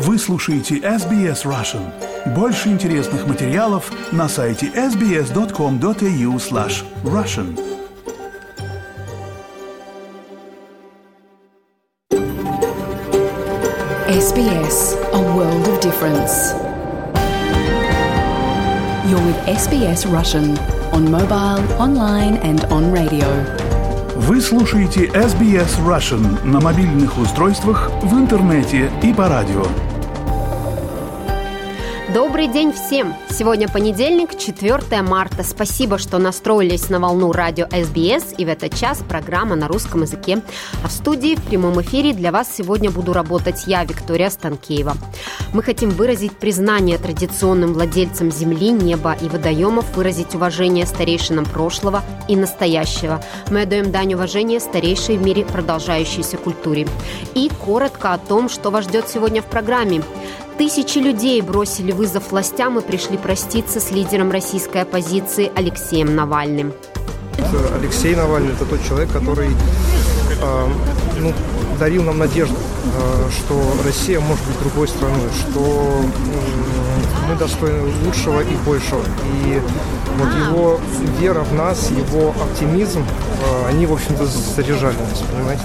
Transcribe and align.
Вы 0.00 0.16
слушаете 0.16 0.76
SBS 0.76 1.44
Russian. 1.44 1.82
Больше 2.32 2.68
интересных 2.68 3.26
материалов 3.26 3.90
на 4.12 4.28
сайте 4.28 4.66
sbs.com.au 4.66 6.38
slash 6.38 6.84
russian. 7.02 7.58
SBS, 14.08 14.94
a 15.12 15.20
world 15.34 15.66
of 15.66 15.80
difference. 15.80 16.54
You're 19.08 19.24
with 19.26 19.38
SBS 19.48 20.06
Russian 20.06 20.56
on 20.92 21.10
mobile, 21.10 21.60
online 21.80 22.36
and 22.44 22.64
on 22.70 22.92
radio. 22.92 23.26
Вы 24.14 24.40
слушаете 24.40 25.06
SBS 25.06 25.80
Russian 25.84 26.44
на 26.44 26.60
мобильных 26.60 27.18
устройствах, 27.18 27.90
в 28.02 28.14
интернете 28.14 28.90
и 29.02 29.12
по 29.12 29.28
радио. 29.28 29.64
Добрый 32.18 32.48
день 32.48 32.72
всем! 32.72 33.14
Сегодня 33.30 33.68
понедельник, 33.68 34.36
4 34.36 35.02
марта. 35.02 35.44
Спасибо, 35.44 35.98
что 35.98 36.18
настроились 36.18 36.90
на 36.90 36.98
волну 36.98 37.30
радио 37.30 37.66
СБС, 37.66 38.34
и 38.36 38.44
в 38.44 38.48
этот 38.48 38.74
час 38.74 39.04
программа 39.08 39.54
на 39.54 39.68
русском 39.68 40.02
языке. 40.02 40.42
А 40.82 40.88
в 40.88 40.90
студии 40.90 41.36
в 41.36 41.42
прямом 41.44 41.80
эфире 41.80 42.12
для 42.12 42.32
вас 42.32 42.48
сегодня 42.52 42.90
буду 42.90 43.12
работать 43.12 43.68
я, 43.68 43.84
Виктория 43.84 44.30
Станкеева. 44.30 44.96
Мы 45.52 45.62
хотим 45.62 45.90
выразить 45.90 46.32
признание 46.32 46.98
традиционным 46.98 47.72
владельцам 47.72 48.32
земли, 48.32 48.70
неба 48.70 49.16
и 49.22 49.28
водоемов, 49.28 49.96
выразить 49.96 50.34
уважение 50.34 50.86
старейшинам 50.86 51.44
прошлого 51.44 52.02
и 52.26 52.34
настоящего. 52.34 53.22
Мы 53.48 53.62
отдаем 53.62 53.92
дань 53.92 54.14
уважения 54.14 54.58
старейшей 54.58 55.18
в 55.18 55.22
мире 55.22 55.44
продолжающейся 55.44 56.36
культуре. 56.36 56.88
И 57.34 57.48
коротко 57.64 58.12
о 58.12 58.18
том, 58.18 58.48
что 58.48 58.72
вас 58.72 58.86
ждет 58.86 59.08
сегодня 59.08 59.40
в 59.40 59.46
программе. 59.46 60.02
Тысячи 60.58 60.98
людей 60.98 61.40
бросили 61.40 61.92
вызов 61.92 62.32
властям 62.32 62.80
и 62.80 62.82
пришли 62.82 63.16
проститься 63.16 63.78
с 63.78 63.92
лидером 63.92 64.32
российской 64.32 64.82
оппозиции 64.82 65.52
Алексеем 65.54 66.16
Навальным. 66.16 66.72
Алексей 67.80 68.16
Навальный– 68.16 68.52
это 68.54 68.64
тот 68.64 68.82
человек, 68.84 69.08
который 69.12 69.50
э, 69.50 70.66
ну, 71.20 71.32
дарил 71.78 72.02
нам 72.02 72.18
надежду, 72.18 72.56
э, 72.56 73.30
что 73.30 73.54
Россия 73.84 74.18
может 74.18 74.44
быть 74.46 74.58
другой 74.58 74.88
страной, 74.88 75.28
что 75.38 75.60
э, 75.60 77.28
мы 77.28 77.36
достойны 77.36 77.92
лучшего 78.04 78.40
и 78.40 78.56
большего. 78.66 79.02
И 79.44 79.62
вот 80.18 80.28
его 80.48 80.80
вера 81.20 81.44
в 81.44 81.54
нас, 81.54 81.88
его 81.90 82.30
оптимизм, 82.30 83.04
э, 83.04 83.68
они, 83.68 83.86
в 83.86 83.92
общем-то, 83.92 84.26
заряжали 84.26 84.96
нас, 85.08 85.22
понимаете? 85.32 85.62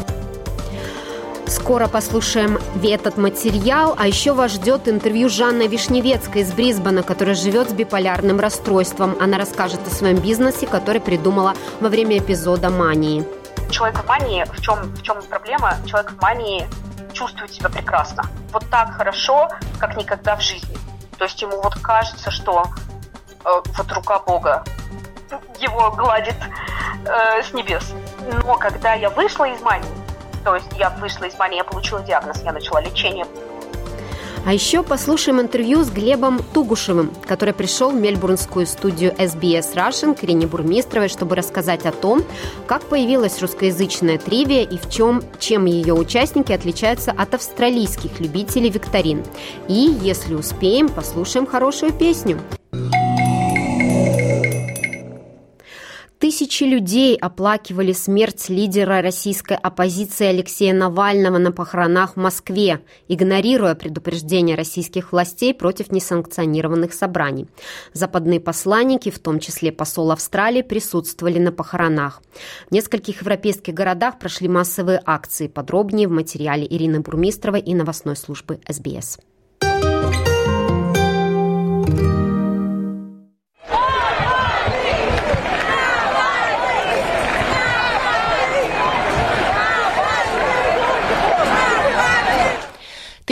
Скоро 1.53 1.87
послушаем 1.87 2.59
этот 2.81 3.17
материал, 3.17 3.95
а 3.95 4.07
еще 4.07 4.33
вас 4.33 4.53
ждет 4.53 4.87
интервью 4.87 5.29
Жанны 5.29 5.67
Вишневецкой 5.67 6.41
из 6.41 6.51
Брисбена, 6.51 7.03
которая 7.03 7.35
живет 7.35 7.69
с 7.69 7.73
биполярным 7.73 8.39
расстройством. 8.39 9.15
Она 9.21 9.37
расскажет 9.37 9.79
о 9.85 9.91
своем 9.91 10.17
бизнесе, 10.17 10.65
который 10.65 10.99
придумала 10.99 11.53
во 11.79 11.89
время 11.89 12.17
эпизода 12.17 12.71
мании. 12.71 13.23
Человек 13.69 13.99
в 13.99 14.07
мании, 14.07 14.43
в 14.51 14.61
чем, 14.61 14.79
в 14.95 15.03
чем 15.03 15.21
проблема? 15.21 15.75
Человек 15.85 16.13
в 16.13 16.21
мании 16.23 16.67
чувствует 17.13 17.53
себя 17.53 17.69
прекрасно. 17.69 18.23
Вот 18.51 18.67
так 18.71 18.91
хорошо, 18.97 19.47
как 19.79 19.95
никогда 19.95 20.35
в 20.35 20.41
жизни. 20.41 20.75
То 21.19 21.25
есть 21.25 21.39
ему 21.39 21.61
вот 21.61 21.75
кажется, 21.75 22.31
что 22.31 22.65
э, 23.45 23.49
вот 23.77 23.91
рука 23.91 24.17
Бога 24.17 24.63
его 25.59 25.91
гладит 25.91 26.35
э, 27.05 27.43
с 27.43 27.53
небес. 27.53 27.93
Но 28.43 28.55
когда 28.55 28.95
я 28.95 29.11
вышла 29.11 29.47
из 29.47 29.61
мании, 29.61 30.02
то 30.43 30.55
есть 30.55 30.67
я 30.77 30.89
вышла 30.91 31.25
из 31.25 31.37
мании, 31.37 31.57
я 31.57 31.63
получила 31.63 32.01
диагноз, 32.01 32.41
я 32.43 32.51
начала 32.51 32.81
лечение. 32.81 33.25
А 34.45 34.51
еще 34.51 34.83
послушаем 34.83 35.39
интервью 35.39 35.83
с 35.83 35.89
Глебом 35.89 36.39
Тугушевым, 36.53 37.13
который 37.25 37.53
пришел 37.53 37.91
в 37.91 37.95
мельбурнскую 37.95 38.67
студию 38.67 39.13
SBS 39.13 39.73
Russian 39.73 40.19
к 40.19 40.23
Ирине 40.25 40.47
Бурмистровой, 40.47 41.07
чтобы 41.07 41.37
рассказать 41.37 41.85
о 41.85 41.93
том, 41.93 42.23
как 42.67 42.83
появилась 42.83 43.41
русскоязычная 43.41 44.17
тривия 44.17 44.63
и 44.63 44.77
в 44.77 44.89
чем, 44.89 45.23
чем 45.39 45.63
ее 45.63 45.93
участники 45.93 46.51
отличаются 46.51 47.11
от 47.11 47.33
австралийских 47.33 48.19
любителей 48.19 48.69
викторин. 48.69 49.23
И, 49.69 49.97
если 50.01 50.35
успеем, 50.35 50.89
послушаем 50.89 51.47
хорошую 51.47 51.93
песню. 51.93 52.37
Тысячи 56.23 56.63
людей 56.63 57.17
оплакивали 57.17 57.91
смерть 57.91 58.47
лидера 58.47 59.01
российской 59.01 59.57
оппозиции 59.57 60.27
Алексея 60.27 60.73
Навального 60.73 61.37
на 61.37 61.51
похоронах 61.51 62.13
в 62.13 62.15
Москве, 62.15 62.79
игнорируя 63.09 63.75
предупреждения 63.75 64.55
российских 64.55 65.11
властей 65.11 65.53
против 65.53 65.91
несанкционированных 65.91 66.93
собраний. 66.93 67.47
Западные 67.91 68.39
посланники, 68.39 69.11
в 69.11 69.19
том 69.19 69.39
числе 69.39 69.73
посол 69.73 70.11
Австралии, 70.11 70.61
присутствовали 70.61 71.39
на 71.39 71.51
похоронах. 71.51 72.21
В 72.69 72.71
нескольких 72.71 73.19
европейских 73.19 73.73
городах 73.73 74.17
прошли 74.17 74.47
массовые 74.47 75.01
акции. 75.05 75.47
Подробнее 75.47 76.07
в 76.07 76.11
материале 76.11 76.65
Ирины 76.65 77.01
Бурмистровой 77.01 77.59
и 77.59 77.75
новостной 77.75 78.15
службы 78.15 78.61
СБС. 78.69 79.19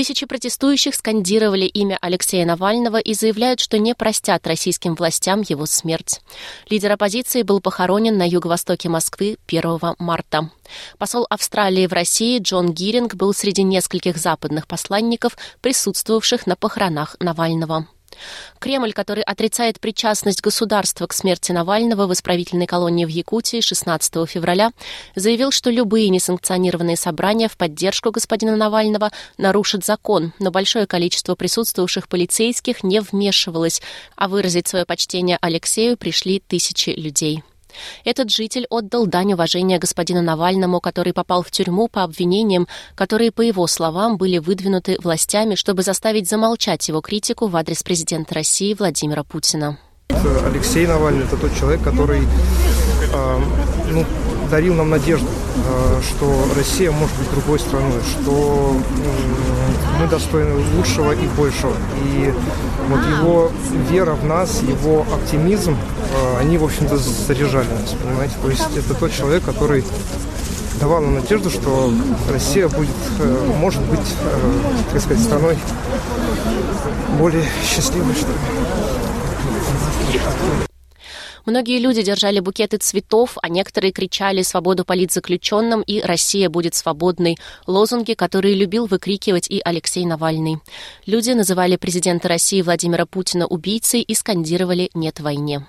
Тысячи 0.02 0.26
протестующих 0.26 0.96
скандировали 0.96 1.66
имя 1.66 1.96
Алексея 2.02 2.44
Навального 2.44 2.98
и 2.98 3.14
заявляют, 3.14 3.60
что 3.60 3.78
не 3.78 3.94
простят 3.94 4.48
российским 4.48 4.96
властям 4.96 5.44
его 5.48 5.68
смерть. 5.68 6.22
Лидер 6.72 6.94
оппозиции 6.94 7.44
был 7.44 7.62
похоронен 7.62 8.18
на 8.18 8.28
юго-востоке 8.28 8.90
Москвы 8.90 9.38
1 9.46 9.80
марта. 10.00 10.50
Посол 10.98 11.28
Австралии 11.30 11.86
в 11.86 11.94
России 11.94 12.40
Джон 12.40 12.74
Гиринг 12.74 13.14
был 13.14 13.32
среди 13.36 13.62
нескольких 13.62 14.18
западных 14.18 14.66
посланников, 14.66 15.38
присутствовавших 15.62 16.48
на 16.48 16.56
похоронах 16.56 17.16
Навального. 17.20 17.86
Кремль, 18.60 18.94
который 18.94 19.24
отрицает 19.24 19.80
причастность 19.80 20.42
государства 20.42 21.08
к 21.08 21.14
смерти 21.14 21.52
Навального 21.52 22.08
в 22.08 22.14
исправительной 22.14 22.68
колонии 22.68 23.06
в 23.06 23.10
Якутии 23.10 23.62
16 23.62 24.30
февраля, 24.30 24.72
заявил, 25.16 25.52
что 25.52 25.70
любые 25.70 26.10
несанкционированные 26.10 26.98
собрания 26.98 27.48
в 27.48 27.58
поддержку 27.58 28.12
господина 28.12 28.56
Навального 28.56 29.12
нарушат 29.38 29.86
закон, 29.86 30.34
но 30.40 30.52
большое 30.52 30.88
количество 30.88 31.36
присутствовавших 31.36 32.08
полицейских 32.08 32.84
не 32.84 33.02
вмешивалось, 33.02 33.82
а 34.16 34.28
выразить 34.28 34.68
свое 34.68 34.86
почтение 34.86 35.38
Алексею 35.42 35.98
пришли 35.98 36.40
тысячи 36.40 36.92
людей. 36.92 37.44
Этот 38.06 38.30
житель 38.30 38.66
отдал 38.70 39.08
дань 39.08 39.34
уважения 39.34 39.80
господину 39.80 40.22
Навальному, 40.22 40.80
который 40.80 41.14
попал 41.14 41.44
в 41.44 41.52
тюрьму 41.52 41.88
по 41.88 42.04
обвинениям, 42.04 42.68
которые, 42.96 43.32
по 43.32 43.42
его 43.42 43.68
словам, 43.68 44.18
были 44.18 44.38
выдвинуты 44.38 44.98
властями, 45.02 45.56
чтобы 45.56 45.84
заставить 45.84 46.30
замолчать 46.30 46.88
его 46.88 47.02
критику 47.02 47.48
в 47.48 47.56
адрес 47.56 47.84
президента 47.84 48.36
России 48.36 48.74
Владимира 48.74 49.24
Путина. 49.24 49.78
Алексей 50.46 50.86
Навальный– 50.86 51.24
это 51.26 51.38
тот 51.38 51.56
человек, 51.58 51.82
который 51.84 52.22
э, 52.22 53.40
ну, 53.92 54.06
дарил 54.52 54.76
нам 54.76 54.90
надежду, 54.90 55.28
э, 55.28 56.02
что 56.02 56.46
Россия 56.56 56.92
может 56.92 57.16
быть 57.18 57.32
другой 57.32 57.58
страной, 57.58 58.02
что 58.12 58.76
мы 60.00 60.08
достойны 60.08 60.56
лучшего 60.76 61.14
и 61.14 61.26
большего. 61.38 61.74
И 62.04 62.34
вот 62.90 63.00
его 63.08 63.52
вера 63.90 64.14
в 64.14 64.26
нас, 64.26 64.62
его 64.62 65.06
оптимизм, 65.14 65.72
э, 65.74 66.38
они, 66.42 66.58
в 66.58 66.66
общем-то, 66.66 66.98
заряжали 66.98 67.68
нас, 67.70 67.96
понимаете? 68.04 68.36
То 68.42 68.50
есть 68.50 68.68
это 68.76 68.94
тот 68.94 69.14
человек, 69.14 69.44
который 69.44 69.86
давал 70.82 71.02
нам 71.02 71.16
надежду, 71.16 71.50
что 71.50 71.92
Россия 72.30 72.68
будет, 72.68 72.90
э, 73.20 73.54
может 73.58 73.82
быть, 73.84 74.16
так 74.92 75.02
сказать, 75.02 75.24
страной 75.24 75.58
более 77.18 77.46
счастливой, 77.64 78.14
что 78.16 78.28
ли. 78.28 78.38
Многие 81.46 81.80
люди 81.80 82.02
держали 82.04 82.40
букеты 82.40 82.78
цветов, 82.78 83.38
а 83.42 83.50
некоторые 83.50 83.92
кричали 83.92 84.42
«Свободу 84.42 84.86
политзаключенным» 84.86 85.82
и 85.82 86.02
«Россия 86.02 86.50
будет 86.50 86.76
свободной»– 86.76 87.38
лозунги, 87.68 88.14
которые 88.14 88.56
любил 88.56 88.86
выкрикивать 88.86 89.50
и 89.50 89.62
Алексей 89.64 90.06
Навальный. 90.06 90.60
Люди 91.06 91.32
называли 91.32 91.76
президента 91.76 92.28
России 92.28 92.62
Владимира 92.62 93.06
Путина 93.06 93.48
убийцей 93.48 94.02
и 94.02 94.14
скандировали 94.14 94.90
«Нет 94.94 95.20
войне». 95.20 95.66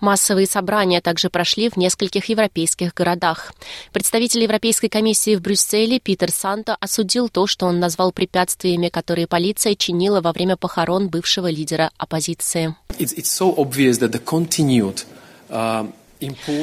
Массовые 0.00 0.46
собрания 0.46 1.00
также 1.00 1.30
прошли 1.30 1.68
в 1.68 1.76
нескольких 1.76 2.26
европейских 2.26 2.94
городах. 2.94 3.52
Представитель 3.92 4.42
Европейской 4.42 4.88
комиссии 4.88 5.36
в 5.36 5.40
Брюсселе 5.40 6.00
Питер 6.00 6.30
Санто 6.30 6.76
осудил 6.80 7.28
то, 7.28 7.46
что 7.46 7.66
он 7.66 7.80
назвал 7.80 8.12
препятствиями, 8.12 8.88
которые 8.88 9.26
полиция 9.26 9.74
чинила 9.74 10.20
во 10.20 10.32
время 10.32 10.56
похорон 10.56 11.08
бывшего 11.08 11.50
лидера 11.50 11.90
оппозиции. 11.96 12.74
It's, 12.98 13.14
it's 13.16 13.24
so 13.24 13.54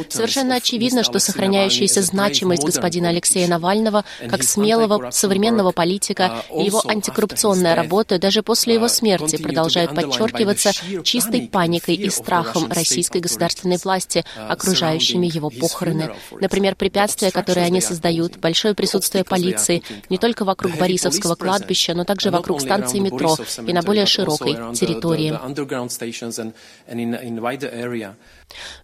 Совершенно 0.10 0.56
очевидно, 0.56 1.04
что 1.04 1.20
сохраняющаяся 1.20 2.02
значимость 2.02 2.64
господина 2.64 3.10
Алексея 3.10 3.48
Навального 3.48 4.06
как 4.30 4.44
смелого 4.44 5.12
современного 5.12 5.72
политика 5.72 6.44
и 6.56 6.64
его 6.64 6.82
антикоррупционная 6.86 7.76
работа 7.76 8.20
даже 8.20 8.44
после 8.44 8.76
его 8.76 8.88
смерти 8.88 9.38
продолжают 9.38 9.96
подчеркиваться 9.96 10.72
чистой 11.04 11.48
паникой 11.48 11.96
и 11.96 12.10
страхом 12.10 12.72
российской 12.72 13.22
государственной 13.22 13.78
власти, 13.78 14.26
окружающими 14.36 15.28
его 15.28 15.50
похороны. 15.50 16.12
Например, 16.32 16.76
препятствия, 16.76 17.32
которые 17.32 17.66
они 17.66 17.82
создают, 17.82 18.38
большое 18.38 18.74
присутствие 18.74 19.24
полиции 19.24 19.84
не 20.10 20.18
только 20.18 20.46
вокруг 20.46 20.78
Борисовского 20.78 21.36
кладбища, 21.36 21.94
но 21.94 22.04
также 22.04 22.32
вокруг 22.32 22.62
станции 22.62 23.00
метро 23.00 23.38
и 23.66 23.74
на 23.74 23.82
более 23.82 24.06
широкой 24.06 24.54
территории. 24.74 25.32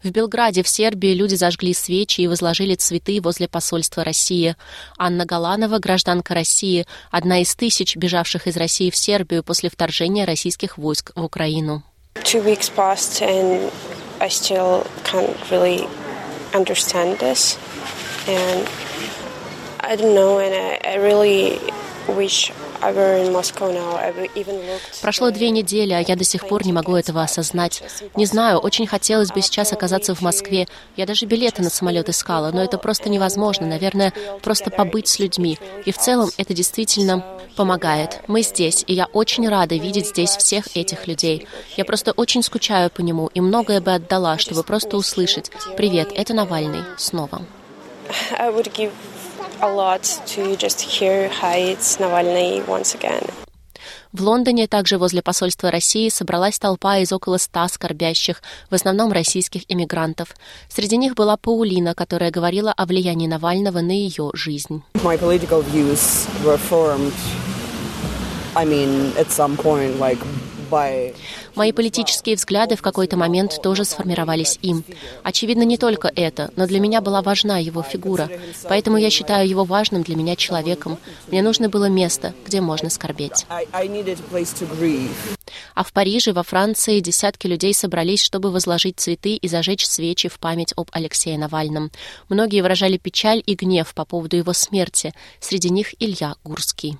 В 0.04 0.10
Белграде, 0.10 0.64
в 0.64 0.68
Сербии, 0.68 1.14
люди 1.14 1.36
зажгли 1.36 1.74
свечи 1.74 2.22
и 2.22 2.28
возложили 2.28 2.76
цветы 2.76 3.20
возле 3.22 3.48
посольства 3.48 4.04
России. 4.04 4.56
Анна 4.98 5.26
Галанова, 5.26 5.80
гражданка 5.80 6.34
России, 6.34 6.86
одна 7.12 7.42
из 7.42 7.56
тысяч 7.56 7.96
бежавших 7.96 8.48
из 8.48 8.58
России 8.58 8.90
в 8.90 8.96
Сербию 8.96 9.44
после 9.44 9.70
вторжения 9.70 10.26
российских 10.26 10.78
войск 10.78 11.12
в 11.16 11.24
Украину. 11.24 11.84
I 19.88 19.96
don't 19.96 20.14
know, 20.14 20.38
and 20.40 20.54
I, 20.54 20.82
I 20.84 20.96
really 20.96 21.60
wish 22.08 22.52
Прошло 25.02 25.32
две 25.32 25.50
недели, 25.50 25.94
а 25.94 26.00
я 26.00 26.16
до 26.16 26.24
сих 26.24 26.48
пор 26.48 26.66
не 26.66 26.74
могу 26.74 26.96
этого 26.96 27.24
осознать. 27.24 27.84
Не 28.16 28.26
знаю, 28.26 28.60
очень 28.60 28.88
хотелось 28.88 29.30
бы 29.30 29.42
сейчас 29.42 29.74
оказаться 29.74 30.14
в 30.16 30.22
Москве. 30.22 30.68
Я 30.96 31.06
даже 31.06 31.26
билеты 31.26 31.62
на 31.62 31.70
самолет 31.70 32.10
искала, 32.10 32.52
но 32.52 32.64
это 32.64 32.78
просто 32.78 33.10
невозможно. 33.10 33.66
Наверное, 33.68 34.14
просто 34.42 34.70
побыть 34.70 35.08
с 35.08 35.20
людьми. 35.20 35.58
И 35.86 35.92
в 35.92 35.98
целом 35.98 36.30
это 36.38 36.54
действительно 36.54 37.26
помогает. 37.56 38.22
Мы 38.28 38.44
здесь, 38.44 38.84
и 38.88 38.94
я 38.94 39.08
очень 39.08 39.50
рада 39.50 39.76
видеть 39.76 40.08
здесь 40.08 40.38
всех 40.38 40.78
этих 40.78 41.08
людей. 41.08 41.48
Я 41.76 41.86
просто 41.86 42.12
очень 42.12 42.44
скучаю 42.44 42.90
по 42.90 43.02
нему 43.02 43.30
и 43.34 43.42
многое 43.42 43.82
бы 43.82 43.94
отдала, 43.94 44.38
чтобы 44.38 44.64
просто 44.64 44.96
услышать 44.96 45.52
«Привет, 45.76 46.12
это 46.16 46.34
Навальный» 46.34 46.84
снова 46.98 47.42
a 49.62 49.68
lot 49.68 50.04
to 50.28 50.56
just 50.56 50.82
hear 50.82 51.30
hi, 51.30 51.58
it's 51.58 51.98
Navalny 51.98 52.66
once 52.68 52.96
again. 52.96 53.24
В 54.14 54.22
Лондоне, 54.22 54.68
также 54.68 54.98
возле 54.98 55.22
посольства 55.22 55.70
России, 55.70 56.10
собралась 56.10 56.58
толпа 56.58 56.98
из 56.98 57.12
около 57.12 57.38
ста 57.38 57.68
скорбящих, 57.68 58.42
в 58.70 58.76
основном 58.76 59.12
российских 59.12 59.64
иммигрантов. 59.68 60.30
Среди 60.70 60.98
них 60.98 61.14
была 61.14 61.38
Паулина, 61.38 61.94
которая 61.94 62.32
говорила 62.32 62.72
о 62.72 62.86
влиянии 62.86 63.28
Навального 63.28 63.80
на 63.82 63.92
ее 63.92 64.32
жизнь. 64.34 64.84
My 64.96 65.20
political 65.20 65.64
views 65.72 66.28
were 66.44 66.58
formed, 66.58 67.14
I 68.56 68.66
mean, 68.66 69.14
at 69.18 69.28
some 69.30 69.58
point, 69.58 70.00
like 70.00 70.20
Мои 71.56 71.72
политические 71.72 72.36
взгляды 72.36 72.76
в 72.76 72.82
какой-то 72.82 73.18
момент 73.18 73.62
тоже 73.62 73.86
сформировались 73.86 74.60
им. 74.62 74.84
Очевидно, 75.24 75.64
не 75.64 75.78
только 75.78 76.12
это, 76.16 76.52
но 76.56 76.68
для 76.68 76.80
меня 76.80 77.02
была 77.02 77.22
важна 77.22 77.58
его 77.58 77.84
фигура, 77.84 78.30
поэтому 78.64 78.98
я 78.98 79.10
считаю 79.10 79.48
его 79.48 79.64
важным 79.64 80.04
для 80.04 80.16
меня 80.16 80.36
человеком. 80.36 80.98
Мне 81.28 81.42
нужно 81.42 81.70
было 81.70 81.86
место, 81.90 82.34
где 82.46 82.62
можно 82.62 82.90
скорбеть. 82.90 83.46
А 85.74 85.84
в 85.84 85.94
Париже, 85.94 86.34
во 86.34 86.44
Франции, 86.44 87.00
десятки 87.00 87.48
людей 87.48 87.74
собрались, 87.74 88.24
чтобы 88.24 88.52
возложить 88.52 89.00
цветы 89.00 89.36
и 89.36 89.48
зажечь 89.48 89.86
свечи 89.86 90.30
в 90.30 90.40
память 90.40 90.74
об 90.76 90.90
Алексее 90.92 91.38
Навальном. 91.38 91.92
Многие 92.30 92.62
выражали 92.62 92.98
печаль 92.98 93.42
и 93.46 93.56
гнев 93.56 93.94
по 93.94 94.06
поводу 94.06 94.38
его 94.38 94.54
смерти. 94.54 95.14
Среди 95.40 95.70
них 95.70 95.94
Илья 96.00 96.36
Гурский. 96.44 96.98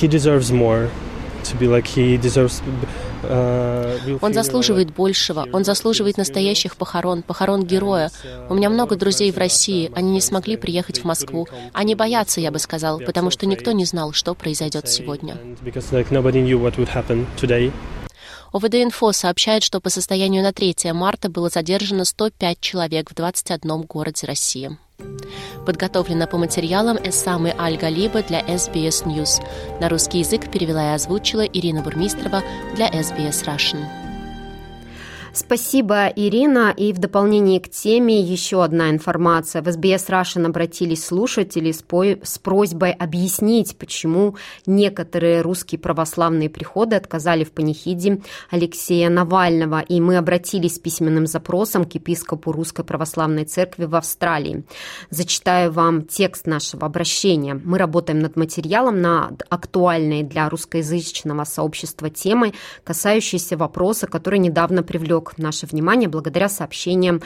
He 0.00 0.08
deserves 0.08 0.50
more. 0.50 0.90
Uh, 3.22 4.18
он 4.22 4.32
заслуживает 4.32 4.94
большего, 4.94 5.46
он 5.52 5.64
заслуживает 5.64 6.16
настоящих 6.16 6.76
похорон, 6.76 7.22
похорон 7.22 7.64
героя. 7.64 8.10
У 8.48 8.54
меня 8.54 8.70
много 8.70 8.96
друзей 8.96 9.30
в 9.30 9.36
России, 9.36 9.92
они 9.94 10.12
не 10.12 10.20
смогли 10.20 10.56
приехать 10.56 11.00
в 11.00 11.04
Москву. 11.04 11.46
Они 11.74 11.94
боятся, 11.94 12.40
я 12.40 12.50
бы 12.50 12.58
сказал, 12.58 12.98
потому 12.98 13.30
что 13.30 13.46
никто 13.46 13.72
не 13.72 13.84
знал, 13.84 14.12
что 14.12 14.34
произойдет 14.34 14.88
сегодня. 14.88 15.36
ОВД-инфо 18.52 19.12
сообщает, 19.12 19.62
что 19.62 19.80
по 19.80 19.90
состоянию 19.90 20.42
на 20.42 20.52
3 20.52 20.92
марта 20.92 21.28
было 21.28 21.48
задержано 21.50 22.04
105 22.04 22.60
человек 22.60 23.10
в 23.10 23.14
21 23.14 23.82
городе 23.82 24.26
России. 24.26 24.76
Подготовлена 25.66 26.26
по 26.26 26.38
материалам 26.38 26.96
Эссамы 26.96 27.54
Аль-Галиба 27.58 28.22
для 28.22 28.40
SBS 28.40 29.04
News. 29.04 29.42
На 29.80 29.88
русский 29.88 30.18
язык 30.18 30.50
перевела 30.50 30.92
и 30.92 30.94
озвучила 30.94 31.42
Ирина 31.42 31.82
Бурмистрова 31.82 32.42
для 32.74 32.88
SBS 32.88 33.44
Russian. 33.44 33.99
Спасибо, 35.32 36.08
Ирина. 36.08 36.74
И 36.76 36.92
в 36.92 36.98
дополнение 36.98 37.60
к 37.60 37.68
теме 37.68 38.20
еще 38.20 38.64
одна 38.64 38.90
информация. 38.90 39.62
В 39.62 39.70
СБС 39.70 40.08
Russian 40.08 40.46
обратились 40.46 41.04
слушатели 41.04 41.70
с, 41.70 41.82
по... 41.82 42.04
с 42.04 42.38
просьбой 42.38 42.90
объяснить, 42.92 43.76
почему 43.76 44.36
некоторые 44.66 45.40
русские 45.40 45.78
православные 45.78 46.50
приходы 46.50 46.96
отказали 46.96 47.44
в 47.44 47.52
панихиде 47.52 48.20
Алексея 48.50 49.08
Навального. 49.08 49.80
И 49.80 50.00
мы 50.00 50.16
обратились 50.16 50.76
с 50.76 50.78
письменным 50.80 51.26
запросом 51.26 51.84
к 51.84 51.94
епископу 51.94 52.50
Русской 52.50 52.84
Православной 52.84 53.44
Церкви 53.44 53.84
в 53.84 53.94
Австралии. 53.94 54.64
Зачитаю 55.10 55.70
вам 55.70 56.02
текст 56.02 56.46
нашего 56.46 56.86
обращения. 56.86 57.54
Мы 57.54 57.78
работаем 57.78 58.18
над 58.18 58.34
материалом 58.36 59.00
на 59.00 59.30
актуальной 59.48 60.24
для 60.24 60.48
русскоязычного 60.48 61.44
сообщества 61.44 62.10
темы, 62.10 62.52
касающейся 62.82 63.56
вопроса, 63.56 64.08
который 64.08 64.40
недавно 64.40 64.82
привлек 64.82 65.19
привлек 65.20 65.38
наше 65.38 65.66
внимание 65.66 66.08
благодаря 66.08 66.48
сообщениям 66.48 67.22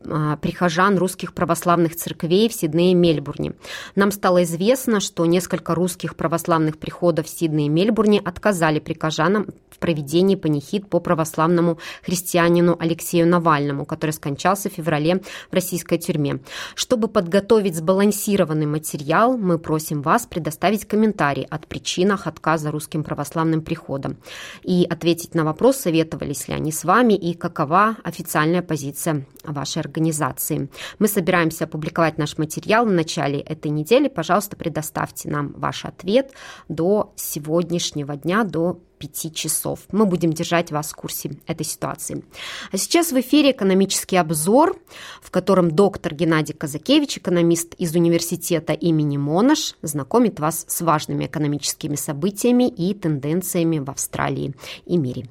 прихожан 0.00 0.96
русских 0.98 1.34
православных 1.34 1.96
церквей 1.96 2.48
в 2.48 2.52
Сиднее 2.52 2.92
и 2.92 2.94
Мельбурне. 2.94 3.54
Нам 3.94 4.10
стало 4.12 4.44
известно, 4.44 5.00
что 5.00 5.26
несколько 5.26 5.74
русских 5.74 6.16
православных 6.16 6.78
приходов 6.78 7.26
в 7.26 7.28
Сиднее 7.28 7.66
и 7.66 7.70
Мельбурне 7.70 8.20
отказали 8.20 8.78
прихожанам 8.78 9.48
в 9.70 9.78
проведении 9.78 10.34
панихид 10.34 10.88
по 10.88 11.00
православному 11.00 11.78
христианину 12.02 12.76
Алексею 12.78 13.28
Навальному, 13.28 13.84
который 13.86 14.10
скончался 14.10 14.70
в 14.70 14.72
феврале 14.72 15.22
в 15.50 15.54
российской 15.54 15.98
тюрьме. 15.98 16.40
Чтобы 16.74 17.08
подготовить 17.08 17.76
сбалансированный 17.76 18.66
материал, 18.66 19.36
мы 19.36 19.58
просим 19.58 20.02
вас 20.02 20.26
предоставить 20.26 20.84
комментарий 20.84 21.44
о 21.44 21.58
причинах 21.58 22.26
отказа 22.26 22.70
русским 22.70 23.04
православным 23.04 23.60
приходам 23.60 24.16
и 24.62 24.86
ответить 24.88 25.34
на 25.34 25.44
вопрос, 25.44 25.76
советовались 25.76 26.48
ли 26.48 26.54
они 26.54 26.72
с 26.72 26.84
вами 26.84 27.14
и 27.14 27.34
какова 27.34 27.96
официальная 28.02 28.62
позиция 28.62 29.26
вашей 29.44 29.82
организации. 29.88 30.68
Мы 30.98 31.08
собираемся 31.08 31.64
опубликовать 31.64 32.18
наш 32.18 32.38
материал 32.38 32.84
в 32.86 32.92
начале 32.92 33.40
этой 33.40 33.70
недели. 33.70 34.08
Пожалуйста, 34.08 34.56
предоставьте 34.56 35.28
нам 35.28 35.52
ваш 35.56 35.84
ответ 35.84 36.32
до 36.68 37.12
сегодняшнего 37.16 38.16
дня, 38.16 38.44
до 38.44 38.80
5 38.98 39.34
часов. 39.34 39.80
Мы 39.92 40.06
будем 40.06 40.32
держать 40.32 40.70
вас 40.70 40.92
в 40.92 40.96
курсе 40.96 41.30
этой 41.46 41.64
ситуации. 41.64 42.24
А 42.72 42.76
сейчас 42.76 43.12
в 43.12 43.20
эфире 43.20 43.52
экономический 43.52 44.16
обзор, 44.16 44.76
в 45.22 45.30
котором 45.30 45.70
доктор 45.70 46.14
Геннадий 46.14 46.54
Казакевич, 46.54 47.18
экономист 47.18 47.74
из 47.74 47.94
университета 47.94 48.72
имени 48.72 49.16
Монаш, 49.16 49.74
знакомит 49.82 50.40
вас 50.40 50.64
с 50.68 50.80
важными 50.80 51.26
экономическими 51.26 51.96
событиями 51.96 52.68
и 52.68 52.92
тенденциями 52.94 53.78
в 53.78 53.88
Австралии 53.90 54.54
и 54.84 54.96
мире. 54.96 55.28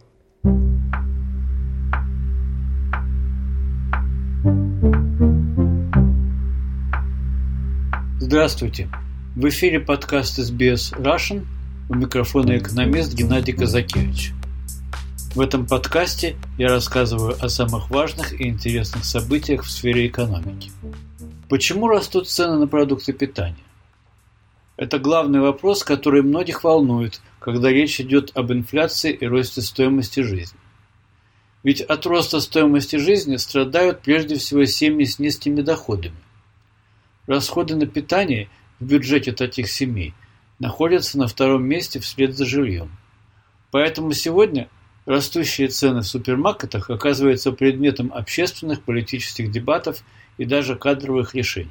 Здравствуйте! 8.29 8.89
В 9.38 9.48
эфире 9.48 9.79
подкаст 9.79 10.38
SBS 10.38 10.93
Russian. 11.00 11.46
У 11.89 11.96
микрофона 11.96 12.57
экономист 12.57 13.13
Геннадий 13.13 13.53
Казакевич. 13.53 14.34
В 15.34 15.39
этом 15.39 15.65
подкасте 15.65 16.36
я 16.57 16.67
рассказываю 16.67 17.38
о 17.39 17.48
самых 17.48 17.89
важных 17.89 18.34
и 18.34 18.50
интересных 18.50 19.05
событиях 19.05 19.63
в 19.63 19.72
сфере 19.72 20.07
экономики. 20.07 20.72
Почему 21.48 21.88
растут 21.88 22.27
цены 22.27 22.60
на 22.60 22.67
продукты 22.67 23.13
питания? 23.13 23.63
Это 24.75 25.00
главный 25.00 25.39
вопрос, 25.39 25.86
который 25.86 26.22
многих 26.22 26.65
волнует, 26.65 27.22
когда 27.39 27.69
речь 27.69 28.01
идет 28.01 28.36
об 28.36 28.51
инфляции 28.51 29.13
и 29.13 29.25
росте 29.25 29.62
стоимости 29.62 30.19
жизни. 30.19 30.60
Ведь 31.63 31.79
от 31.79 32.05
роста 32.05 32.41
стоимости 32.41 32.98
жизни 32.98 33.38
страдают 33.38 34.01
прежде 34.01 34.36
всего 34.36 34.65
семьи 34.65 35.05
с 35.05 35.17
низкими 35.17 35.62
доходами. 35.62 36.26
Расходы 37.27 37.75
на 37.75 37.86
питание 37.86 38.48
в 38.79 38.86
бюджете 38.86 39.34
таких 39.34 39.69
семей 39.69 40.13
находятся 40.60 41.17
на 41.17 41.27
втором 41.27 41.65
месте 41.65 42.00
вслед 42.00 42.36
за 42.38 42.46
жильем. 42.46 42.89
Поэтому 43.69 44.13
сегодня 44.13 44.69
растущие 45.05 45.67
цены 45.67 46.01
в 46.01 46.07
супермаркетах 46.07 46.89
оказываются 46.89 47.51
предметом 47.51 48.13
общественных 48.13 48.81
политических 48.81 49.51
дебатов 49.51 50.03
и 50.38 50.46
даже 50.46 50.77
кадровых 50.77 51.36
решений. 51.36 51.69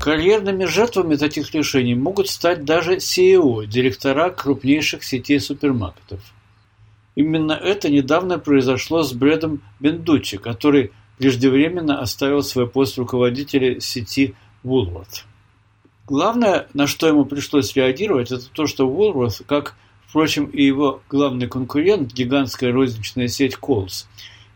Карьерными 0.00 0.64
жертвами 0.64 1.14
таких 1.14 1.54
решений 1.54 1.94
могут 1.94 2.28
стать 2.28 2.64
даже 2.64 2.96
CEO, 2.96 3.64
директора 3.66 4.30
крупнейших 4.30 5.04
сетей 5.04 5.38
супермаркетов. 5.38 6.20
Именно 7.14 7.52
это 7.52 7.90
недавно 7.90 8.40
произошло 8.40 9.04
с 9.04 9.12
Брэдом 9.12 9.62
Бендуччи, 9.78 10.38
который 10.38 10.90
преждевременно 11.18 12.00
оставил 12.00 12.42
свой 12.42 12.68
пост 12.68 12.98
руководителя 12.98 13.80
сети 13.80 14.34
Woolworth. 14.64 15.24
Главное, 16.06 16.68
на 16.74 16.86
что 16.86 17.06
ему 17.06 17.24
пришлось 17.24 17.74
реагировать, 17.76 18.32
это 18.32 18.48
то, 18.50 18.66
что 18.66 18.88
Woolworth, 18.88 19.44
как, 19.46 19.74
впрочем, 20.06 20.46
и 20.46 20.62
его 20.62 21.02
главный 21.08 21.48
конкурент, 21.48 22.12
гигантская 22.12 22.72
розничная 22.72 23.28
сеть 23.28 23.56
Coles, 23.60 24.06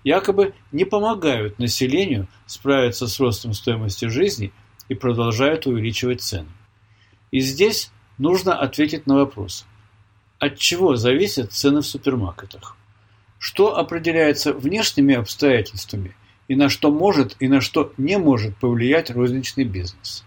якобы 0.04 0.54
не 0.72 0.84
помогают 0.84 1.58
населению 1.58 2.26
справиться 2.46 3.06
с 3.06 3.20
ростом 3.20 3.52
стоимости 3.52 4.06
жизни– 4.06 4.52
и 4.92 4.94
продолжают 4.94 5.66
увеличивать 5.66 6.20
цены. 6.20 6.48
И 7.30 7.40
здесь 7.40 7.90
нужно 8.18 8.54
ответить 8.54 9.06
на 9.06 9.16
вопрос, 9.16 9.66
от 10.38 10.58
чего 10.58 10.96
зависят 10.96 11.52
цены 11.52 11.80
в 11.80 11.86
супермаркетах? 11.86 12.76
Что 13.38 13.76
определяется 13.76 14.52
внешними 14.52 15.14
обстоятельствами 15.14 16.14
и 16.52 16.54
на 16.54 16.68
что 16.68 16.90
может 16.90 17.34
и 17.40 17.48
на 17.48 17.62
что 17.62 17.94
не 17.96 18.18
может 18.18 18.54
повлиять 18.58 19.10
розничный 19.10 19.64
бизнес? 19.64 20.22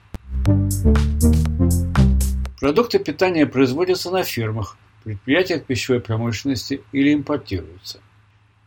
Продукты 2.59 2.97
питания 2.97 3.45
производятся 3.45 4.09
на 4.09 4.23
фермах, 4.23 4.75
предприятиях 5.03 5.65
пищевой 5.65 5.99
промышленности 5.99 6.81
или 6.91 7.13
импортируются. 7.13 7.99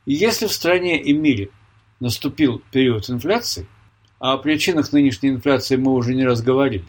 И 0.07 0.15
если 0.15 0.47
в 0.47 0.53
стране 0.53 1.03
и 1.03 1.13
мире 1.13 1.51
наступил 1.99 2.63
период 2.71 3.11
инфляции– 3.11 3.67
а 4.21 4.35
о 4.35 4.39
причинах 4.39 4.93
нынешней 4.93 5.31
инфляции 5.31 5.75
мы 5.75 5.95
уже 5.95 6.15
не 6.15 6.25
раз 6.25 6.43
говорили, 6.43 6.85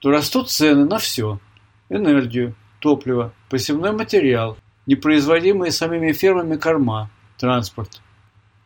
то 0.00 0.10
растут 0.10 0.50
цены 0.50 0.86
на 0.86 0.98
все– 0.98 1.38
энергию, 1.88 2.56
топливо, 2.80 3.32
посевной 3.48 3.92
материал, 3.92 4.56
непроизводимые 4.86 5.70
самими 5.70 6.12
фермами 6.12 6.56
корма, 6.56 7.10
транспорт. 7.36 8.02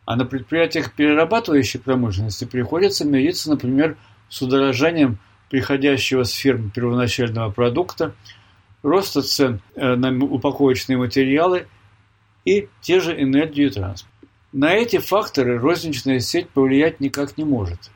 А 0.05 0.15
на 0.15 0.25
предприятиях 0.25 0.93
перерабатывающей 0.93 1.79
промышленности 1.79 2.45
приходится 2.45 3.05
мириться, 3.05 3.49
например, 3.49 3.97
с 4.29 4.41
удорожанием 4.41 5.17
приходящего 5.49 6.23
с 6.23 6.31
ферм 6.31 6.71
первоначального 6.71 7.51
продукта, 7.51 8.13
роста 8.81 9.21
цен 9.21 9.61
э, 9.75 9.95
на 9.95 10.11
упаковочные 10.25 10.97
материалы 10.97 11.67
и 12.43 12.67
те 12.81 12.99
же 12.99 13.19
энергию 13.21 13.67
и 13.67 13.69
транспорт. 13.69 14.11
На 14.51 14.73
эти 14.73 14.99
факторы 14.99 15.57
розничная 15.57 16.19
сеть 16.19 16.49
повлиять 16.49 16.99
никак 16.99 17.37
не 17.37 17.43
может, 17.43 17.91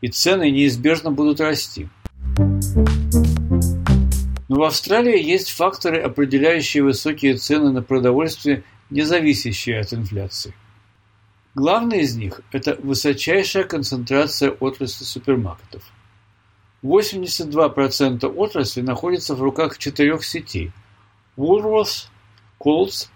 и 0.00 0.08
цены 0.08 0.50
неизбежно 0.50 1.10
будут 1.10 1.40
расти. 1.40 1.88
Но 4.48 4.56
в 4.56 4.62
Австралии 4.62 5.22
есть 5.22 5.50
факторы, 5.50 6.00
определяющие 6.00 6.82
высокие 6.82 7.36
цены 7.36 7.70
на 7.70 7.82
продовольствие, 7.82 8.62
не 8.90 9.02
зависящие 9.02 9.80
от 9.80 9.92
инфляции. 9.92 10.54
Главный 11.54 12.00
из 12.00 12.16
них– 12.16 12.40
это 12.52 12.76
высочайшая 12.82 13.64
концентрация 13.64 14.50
отрасли 14.50 15.04
супермаркетов. 15.04 15.82
82% 16.82 18.26
отрасли 18.26 18.80
находится 18.80 19.34
в 19.34 19.42
руках 19.42 19.78
четырех 19.78 20.24
сетей– 20.24 20.72
Woolworths, 21.36 22.08
Coles, 22.60 23.08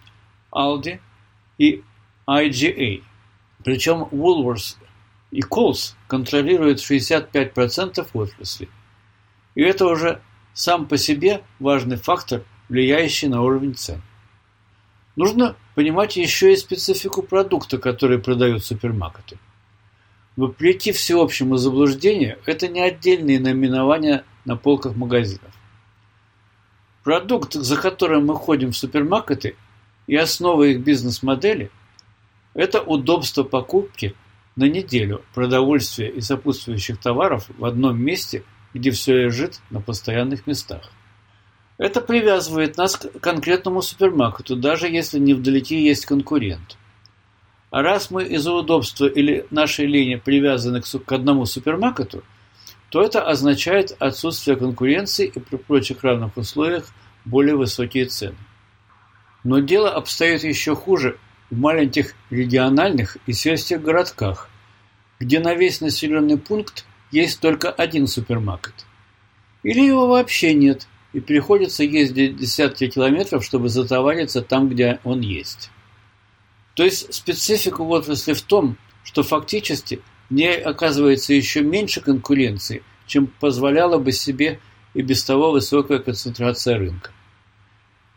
Aldi 0.53 1.01
и 1.59 1.83
IGA. 2.29 3.03
Причем 3.65 4.05
Woolworths 4.11 4.77
и 5.31 5.41
Coles 5.41 5.95
контролируют 6.07 6.79
65% 6.79 8.07
отрасли. 8.13 8.69
И 9.55 9.63
это 9.63 9.87
уже 9.87 10.21
сам 10.55 10.87
по 10.87 10.97
себе 10.97 11.43
важный 11.59 11.97
фактор, 11.97 12.45
влияющий 12.69 13.29
на 13.29 13.43
уровень 13.43 13.75
цен. 13.75 14.03
Нужно 15.19 15.57
понимать 15.75 16.17
еще 16.17 16.53
и 16.53 16.57
специфику 16.57 17.23
продукта, 17.23 17.79
который 17.79 18.21
продают 18.21 18.65
супермаркеты. 18.65 19.37
Вопреки 20.37 20.93
всеобщему 20.93 21.57
заблуждению, 21.57 22.39
это 22.47 22.69
не 22.69 22.81
отдельные 22.81 23.41
наименования 23.41 24.23
на 24.45 24.57
полках 24.57 24.95
магазинов. 24.95 25.53
Продукт, 27.03 27.55
за 27.55 27.77
которым 27.77 28.27
мы 28.27 28.37
ходим 28.37 28.71
в 28.71 28.77
супермаркеты, 28.77 29.57
и 30.07 30.15
основа 30.15 30.63
их 30.63 30.83
бизнес-модели 30.83 31.73
это 32.55 32.81
удобство 32.81 33.43
покупки 33.43 34.15
на 34.55 34.69
неделю 34.69 35.25
продовольствия 35.35 36.11
и 36.11 36.21
сопутствующих 36.21 37.01
товаров 37.01 37.51
в 37.59 37.65
одном 37.65 38.01
месте, 38.01 38.45
где 38.73 38.93
все 38.93 39.25
лежит 39.25 39.59
на 39.71 39.81
постоянных 39.81 40.47
местах. 40.47 40.93
Это 41.79 42.01
привязывает 42.01 42.77
нас 42.77 42.97
к 42.97 43.21
конкретному 43.21 43.83
супермаркету, 43.83 44.57
даже 44.57 44.89
если 44.89 45.21
невдалеке 45.21 45.81
есть 45.81 46.07
конкурент. 46.07 46.77
А 47.71 47.83
раз 47.83 48.11
мы 48.11 48.25
из-за 48.25 48.53
удобства 48.53 49.07
или 49.07 49.47
нашей 49.51 49.87
линии 49.87 50.17
привязаны 50.17 50.83
к 50.83 51.13
одному 51.13 51.47
супермаркету, 51.47 52.25
то 52.91 53.03
это 53.03 53.23
означает 53.23 53.95
отсутствие 54.01 54.57
конкуренции 54.57 55.27
и 55.27 55.39
при 55.39 55.57
прочих 55.57 56.03
равных 56.03 56.37
условиях 56.37 56.87
более 57.25 57.55
высокие 57.55 58.07
цены. 58.07 58.37
Но 59.45 59.61
дело 59.61 59.91
обстоит 59.91 60.43
еще 60.43 60.75
хуже 60.75 61.19
в 61.51 61.59
маленьких 61.59 62.15
региональных 62.31 63.19
и 63.27 63.33
сельских 63.33 63.83
городках, 63.83 64.49
где 65.21 65.39
на 65.39 65.55
весь 65.55 65.81
населенный 65.81 66.39
пункт 66.39 66.87
есть 67.13 67.41
только 67.41 67.71
один 67.71 68.07
супермаркет. 68.07 68.75
Или 69.63 69.81
его 69.81 70.09
вообще 70.09 70.55
нет, 70.55 70.89
и 71.13 71.21
приходится 71.21 71.85
ездить 71.85 72.37
десятки 72.37 72.89
километров, 72.89 73.45
чтобы 73.45 73.69
затовариться 73.69 74.43
там, 74.43 74.69
где 74.69 75.01
он 75.05 75.21
есть. 75.21 75.71
То 76.75 76.85
есть 76.85 77.13
специфика 77.13 77.83
в 77.83 77.91
отрасли 77.91 78.35
в 78.35 78.43
том, 78.43 78.77
что 79.05 79.23
фактически 79.23 80.01
в 80.31 80.35
ней 80.35 80.61
оказывается 80.61 81.33
еще 81.33 81.63
меньше 81.63 82.01
конкуренции, 82.01 82.83
чем 83.07 83.27
позволяла 83.27 83.99
бы 83.99 84.13
себе 84.13 84.61
и 84.95 85.03
без 85.03 85.25
того 85.25 85.51
высокая 85.51 85.99
концентрация 85.99 86.77
рынка. 86.79 87.11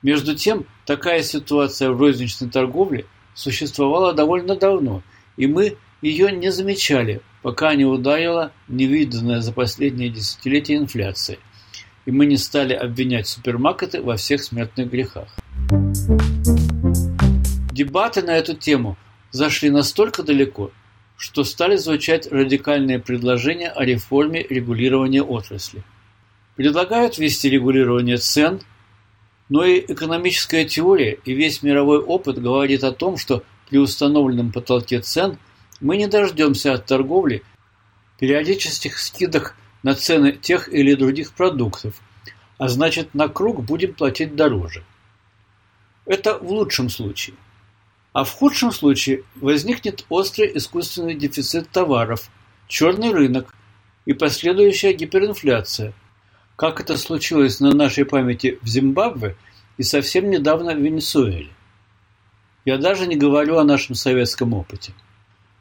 Между 0.01 0.35
тем, 0.35 0.65
такая 0.85 1.23
ситуация 1.23 1.91
в 1.91 1.99
розничной 1.99 2.49
торговле– 2.49 3.05
существовала 3.33 4.13
довольно 4.13 4.55
давно, 4.55 5.03
и 5.37 5.47
мы 5.47 5.77
ее 6.01 6.31
не 6.31 6.51
замечали, 6.51 7.21
пока 7.41 7.75
не 7.75 7.85
ударила 7.85 8.51
невиданная 8.67 9.41
за 9.41 9.53
последние 9.53 10.09
десятилетия 10.09 10.75
инфляция, 10.75 11.37
и 12.05 12.11
мы 12.11 12.25
не 12.25 12.37
стали 12.37 12.73
обвинять 12.73 13.27
супермаркеты 13.27 14.01
во 14.01 14.17
всех 14.17 14.43
смертных 14.43 14.89
грехах. 14.89 15.27
Дебаты 17.71 18.21
на 18.21 18.37
эту 18.37 18.55
тему 18.55 18.97
зашли 19.31 19.69
настолько 19.69 20.23
далеко, 20.23 20.71
что 21.17 21.43
стали 21.43 21.75
звучать 21.75 22.31
радикальные 22.31 22.99
предложения 22.99 23.69
о 23.69 23.85
реформе 23.85 24.45
регулирования 24.49 25.23
отрасли. 25.23 25.83
Предлагают 26.55 27.17
ввести 27.17 27.49
регулирование 27.49 28.17
цен– 28.17 28.61
но 29.51 29.65
и 29.65 29.79
экономическая 29.79 30.63
теория 30.63 31.19
и 31.25 31.33
весь 31.33 31.61
мировой 31.61 31.99
опыт 31.99 32.41
говорит 32.41 32.85
о 32.85 32.93
том, 32.93 33.17
что 33.17 33.43
при 33.69 33.79
установленном 33.79 34.53
потолке 34.53 35.01
цен 35.01 35.37
мы 35.81 35.97
не 35.97 36.07
дождемся 36.07 36.73
от 36.73 36.85
торговли 36.85 37.43
периодических 38.17 38.97
скидок 38.97 39.57
на 39.83 39.95
цены 39.95 40.33
тех 40.33 40.71
или 40.71 40.95
других 40.95 41.33
продуктов, 41.33 41.95
а 42.57 42.67
значит 42.67 43.13
на 43.13 43.27
круг 43.27 43.63
будем 43.63 43.93
платить 43.93 44.35
дороже. 44.35 44.83
Это 46.05 46.37
в 46.37 46.51
лучшем 46.51 46.89
случае. 46.89 47.35
А 48.13 48.23
в 48.23 48.31
худшем 48.31 48.71
случае 48.71 49.23
возникнет 49.35 50.05
острый 50.09 50.51
искусственный 50.57 51.15
дефицит 51.15 51.69
товаров, 51.69 52.29
черный 52.67 53.11
рынок 53.11 53.53
и 54.05 54.13
последующая 54.13 54.93
гиперинфляция, 54.93 55.93
как 56.55 56.81
это 56.81 56.97
случилось 56.97 57.59
на 57.59 57.73
нашей 57.73 58.05
памяти 58.05 58.59
в 58.61 58.67
Зимбабве 58.67 59.37
и 59.77 59.83
совсем 59.83 60.29
недавно 60.29 60.75
в 60.75 60.79
Венесуэле. 60.79 61.49
Я 62.65 62.77
даже 62.77 63.07
не 63.07 63.15
говорю 63.15 63.57
о 63.57 63.63
нашем 63.63 63.95
советском 63.95 64.53
опыте. 64.53 64.93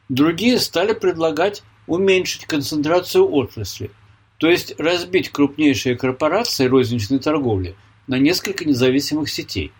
Другие 0.09 0.59
стали 0.59 0.93
предлагать 0.93 1.63
уменьшить 1.87 2.45
концентрацию 2.45 3.31
отрасли, 3.31 3.91
то 4.41 4.49
есть 4.49 4.73
разбить 4.79 5.29
крупнейшие 5.29 5.95
корпорации 5.95 6.65
розничной 6.65 7.19
торговли 7.19 7.75
на 8.07 8.17
несколько 8.17 8.65
независимых 8.65 9.29
сетей. 9.29 9.71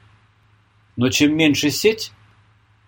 Но 0.95 1.09
чем 1.09 1.35
меньше 1.35 1.71
сеть, 1.71 2.11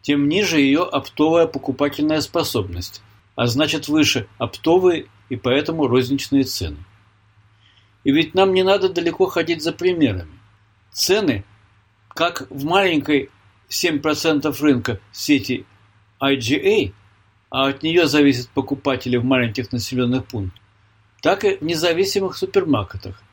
тем 0.04 0.30
ниже 0.30 0.60
ее 0.60 0.84
оптовая 0.84 1.48
покупательная 1.48 2.22
способность, 2.22 3.02
а 3.36 3.48
значит 3.48 3.88
выше 3.88 4.28
оптовые 4.38 5.08
и 5.30 5.36
поэтому 5.36 5.88
розничные 5.88 6.44
цены. 6.44 6.78
И 8.04 8.12
ведь 8.12 8.36
нам 8.36 8.54
не 8.54 8.62
надо 8.62 8.88
далеко 8.88 9.26
ходить 9.26 9.64
за 9.64 9.74
примерами. 9.74 10.38
Цены, 10.92 11.44
Как 12.10 12.46
в 12.52 12.66
маленькой 12.66 13.32
7% 13.70 14.56
рынка 14.62 15.00
сети 15.12 15.66
IGA, 16.22 16.94
а 17.50 17.70
от 17.70 17.82
нее 17.82 18.06
зависят 18.06 18.50
покупатели 18.50 19.18
в 19.18 19.26
маленьких 19.26 19.72
населенных 19.72 20.28
пунктах, 20.28 20.63
так 21.24 21.46
и 21.46 21.56
в 21.56 21.62
независимых 21.62 22.36
супермаркетах, 22.36 23.24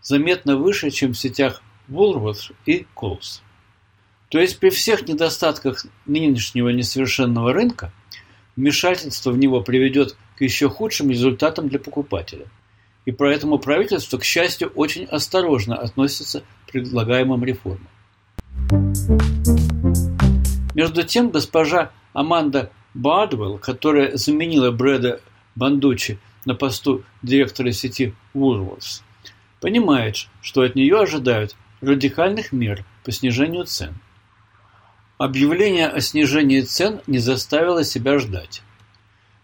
заметно 0.00 0.56
выше, 0.56 0.90
чем 0.90 1.14
в 1.14 1.18
сетях 1.18 1.60
Woolworths 1.88 2.54
и 2.64 2.86
Coles. 2.94 3.40
То 4.28 4.38
есть 4.38 4.60
при 4.60 4.70
всех 4.70 5.08
недостатках 5.08 5.84
нынешнего 6.06 6.68
несовершенного 6.68 7.52
рынка 7.52 7.92
вмешательство 8.54 9.32
в 9.32 9.38
него 9.38 9.62
приведет 9.62 10.16
к 10.36 10.42
еще 10.42 10.68
худшим 10.68 11.10
результатам 11.10 11.68
для 11.68 11.80
покупателя. 11.80 12.46
И 13.04 13.10
поэтому 13.10 13.58
правительство, 13.58 14.18
к 14.18 14.24
счастью, 14.24 14.68
очень 14.76 15.04
осторожно 15.04 15.74
относится 15.74 16.42
к 16.66 16.70
предлагаемым 16.70 17.44
реформам. 17.44 17.88
Между 20.72 21.02
тем, 21.02 21.30
госпожа 21.30 21.90
Аманда 22.12 22.70
Бардвелл, 22.94 23.58
которая 23.58 24.16
заменила 24.16 24.70
Брэда 24.70 25.20
Бандучи 25.56 26.20
на 26.48 26.54
посту 26.54 27.04
директора 27.22 27.72
сети 27.72 28.14
Woolworths, 28.34 29.02
понимает, 29.60 30.28
что 30.40 30.62
от 30.62 30.76
нее 30.76 30.98
ожидают 30.98 31.54
радикальных 31.82 32.52
мер 32.52 32.86
по 33.04 33.12
снижению 33.12 33.66
цен. 33.66 33.94
Объявление 35.18 35.88
о 35.88 36.00
снижении 36.00 36.62
цен 36.62 37.02
не 37.06 37.18
заставило 37.18 37.84
себя 37.84 38.18
ждать. 38.18 38.62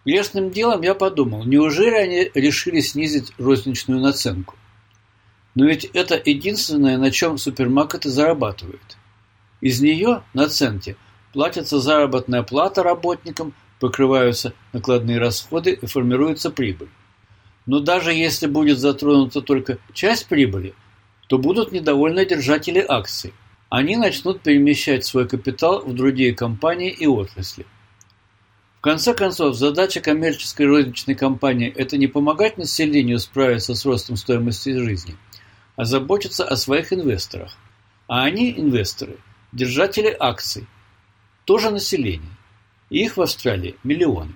Грешным 0.07 0.51
делом 0.51 0.81
я 0.81 0.95
подумал, 0.95 1.45
неужели 1.45 1.95
они 1.95 2.31
решили 2.33 2.81
снизить 2.81 3.33
розничную 3.37 4.01
наценку? 4.01 4.55
Но 5.55 5.67
ведь 5.67 5.85
это 5.85 6.19
единственное, 6.25 6.97
на 6.97 7.11
чем 7.11 7.37
супермаркеты 7.37 8.09
зарабатывают. 8.09 8.97
Из 9.61 9.83
нее, 9.83 10.23
наценки, 10.33 10.97
платится 11.35 11.81
заработная 11.81 12.43
плата 12.43 12.83
работникам, 12.83 13.53
покрываются 13.85 14.55
накладные 14.73 15.19
расходы 15.19 15.73
и 15.73 15.87
формируется 15.87 16.51
прибыль. 16.51 16.89
Но 17.67 17.81
даже 17.81 18.15
если 18.15 18.47
будет 18.47 18.79
затронута 18.79 19.43
только 19.43 19.77
часть 19.93 20.27
прибыли, 20.27 20.75
то 21.29 21.37
будут 21.37 21.71
недовольны 21.71 22.25
держатели 22.25 22.83
акций. 22.89 23.35
Они 23.69 23.97
начнут 23.97 24.41
перемещать 24.41 25.05
свой 25.05 25.29
капитал 25.29 25.83
в 25.85 25.95
другие 25.95 26.35
компании 26.35 26.91
и 26.91 27.07
отрасли 27.07 27.67
конце 28.85 29.15
концов, 29.15 29.57
задача 29.57 30.03
коммерческой 30.03 30.67
розничной 30.67 31.15
компании– 31.15 31.73
это 31.77 31.97
не 31.97 32.07
помогать 32.07 32.59
населению 32.59 33.19
справиться 33.19 33.75
с 33.75 33.87
ростом 33.87 34.17
стоимости 34.17 34.77
жизни, 34.77 35.17
а 35.75 35.87
заботиться 35.87 36.47
о 36.47 36.55
своих 36.57 36.93
инвесторах. 36.93 37.57
А 38.09 38.25
они, 38.25 38.51
инвесторы, 38.51 39.17
держатели 39.53 40.15
акций, 40.21 40.67
тоже 41.47 41.71
население. 41.71 42.31
Их 42.91 43.17
в 43.17 43.23
Австралии 43.23 43.77
миллионы. 43.83 44.33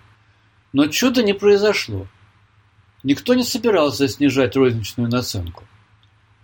Но 0.73 0.87
чуда 0.87 1.23
не 1.23 1.33
произошло. 1.33 2.07
Никто 3.02 3.35
не 3.35 3.45
собирался 3.45 4.09
снижать 4.09 4.57
розничную 4.57 5.09
наценку. 5.09 5.64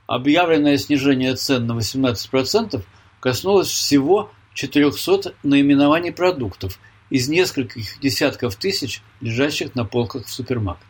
Объявленное 0.06 0.76
снижение 0.76 1.34
цен 1.34 1.66
на 1.66 1.72
18% 1.72 2.82
коснулось 3.20 3.68
всего 3.68 4.30
400 4.54 5.34
наименований 5.42 6.12
продуктов– 6.12 6.78
из 7.10 7.28
нескольких 7.28 8.00
десятков 8.00 8.56
тысяч, 8.56 9.02
лежащих 9.20 9.76
на 9.76 9.84
полках 9.84 10.26
в 10.26 10.30
супермаркете. 10.30 10.86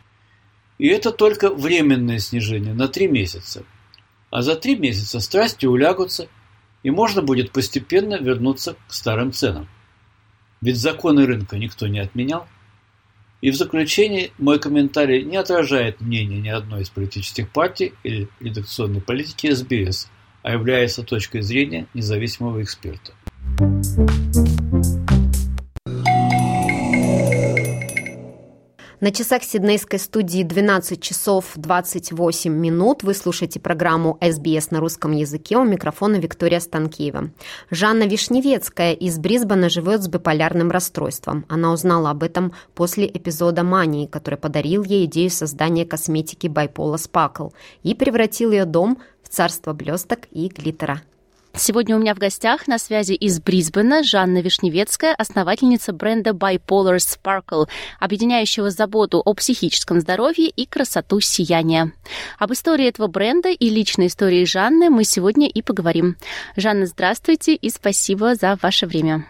И 0.77 0.87
это 0.87 1.11
только 1.11 1.53
временное 1.53 2.17
снижение 2.17 2.73
на 2.73 2.87
три 2.87 3.07
месяца. 3.07 3.63
А 4.31 4.41
за 4.41 4.55
три 4.55 4.75
месяца 4.75 5.19
страсти 5.19 5.67
улягутся, 5.67 6.27
и 6.83 6.89
можно 6.89 7.21
будет 7.21 7.51
постепенно 7.51 8.15
вернуться 8.15 8.75
к 8.87 8.93
старым 8.93 9.31
ценам. 9.31 9.67
Ведь 10.65 10.77
законы 10.77 11.27
рынка 11.27 11.59
никто 11.59 11.85
не 11.85 11.99
отменял. 11.99 12.47
И 13.39 13.51
в 13.51 13.55
заключение 13.55 14.31
мой 14.39 14.57
комментарий 14.57 15.21
не 15.21 15.37
отражает 15.37 16.01
мнение 16.01 16.41
ни 16.41 16.49
одной 16.49 16.81
из 16.81 16.89
политических 16.89 17.51
партий 17.51 17.93
или 18.01 18.27
редакционной 18.39 18.99
политики 18.99 19.53
СБС, 19.53 20.09
а 20.41 20.53
является 20.53 21.03
точкой 21.03 21.41
зрения 21.41 21.85
независимого 21.93 22.63
эксперта. 22.63 23.11
На 29.01 29.11
часах 29.11 29.43
Сиднейской 29.43 29.99
студии 29.99 30.43
12 30.43 31.01
часов 31.01 31.51
28 31.55 32.53
минут. 32.53 33.03
Вы 33.03 33.13
слушаете 33.13 33.59
программу 33.59 34.17
«СБС 34.21 34.71
на 34.71 34.79
русском 34.79 35.11
языке». 35.11 35.57
У 35.57 35.65
микрофона 35.65 36.15
Виктория 36.15 36.61
Станкеева. 36.61 37.29
Жанна 37.69 38.03
Вишневецкая 38.03 38.93
из 38.93 39.19
Брисбена 39.19 39.67
живет 39.67 40.01
с 40.01 40.07
биполярным 40.07 40.71
расстройством. 40.71 41.45
Она 41.49 41.73
узнала 41.73 42.11
об 42.11 42.23
этом 42.23 42.53
после 42.73 43.05
эпизода 43.05 43.63
«Мании», 43.63 44.05
который 44.05 44.39
подарил 44.39 44.83
ей 44.83 45.05
идею 45.05 45.29
создания 45.29 45.85
косметики 45.85 46.47
Bipolar 46.47 46.95
Sparkle 46.95 47.51
и 47.83 47.95
превратил 47.95 48.51
ее 48.51 48.63
дом 48.63 48.99
в 49.21 49.27
царство 49.27 49.73
блесток 49.73 50.19
и 50.31 50.47
глиттера. 50.47 51.01
Сегодня 51.57 51.95
у 51.95 51.99
меня 51.99 52.13
в 52.13 52.17
гостях 52.17 52.67
на 52.67 52.77
связи 52.77 53.13
из 53.13 53.39
Брисбена 53.39 54.03
Жанна 54.03 54.41
Вишневецкая, 54.41 55.15
основательница 55.15 55.93
бренда 55.93 56.31
Bipolar 56.31 56.97
Sparkle, 56.97 57.69
объединяющего 57.99 58.69
заботу 58.69 59.21
о 59.23 59.33
психическом 59.33 60.01
здоровье 60.01 60.49
и 60.49 60.65
красоту 60.65 61.21
сияния. 61.21 61.93
Об 62.39 62.51
истории 62.51 62.87
этого 62.87 63.07
бренда 63.07 63.49
и 63.49 63.69
личной 63.69 64.07
истории 64.07 64.43
Жанны 64.43 64.89
мы 64.89 65.05
сегодня 65.05 65.47
и 65.47 65.61
поговорим. 65.61 66.17
Жанна, 66.57 66.87
здравствуйте 66.87 67.55
и 67.55 67.69
спасибо 67.69 68.35
за 68.35 68.59
ваше 68.61 68.85
время. 68.85 69.25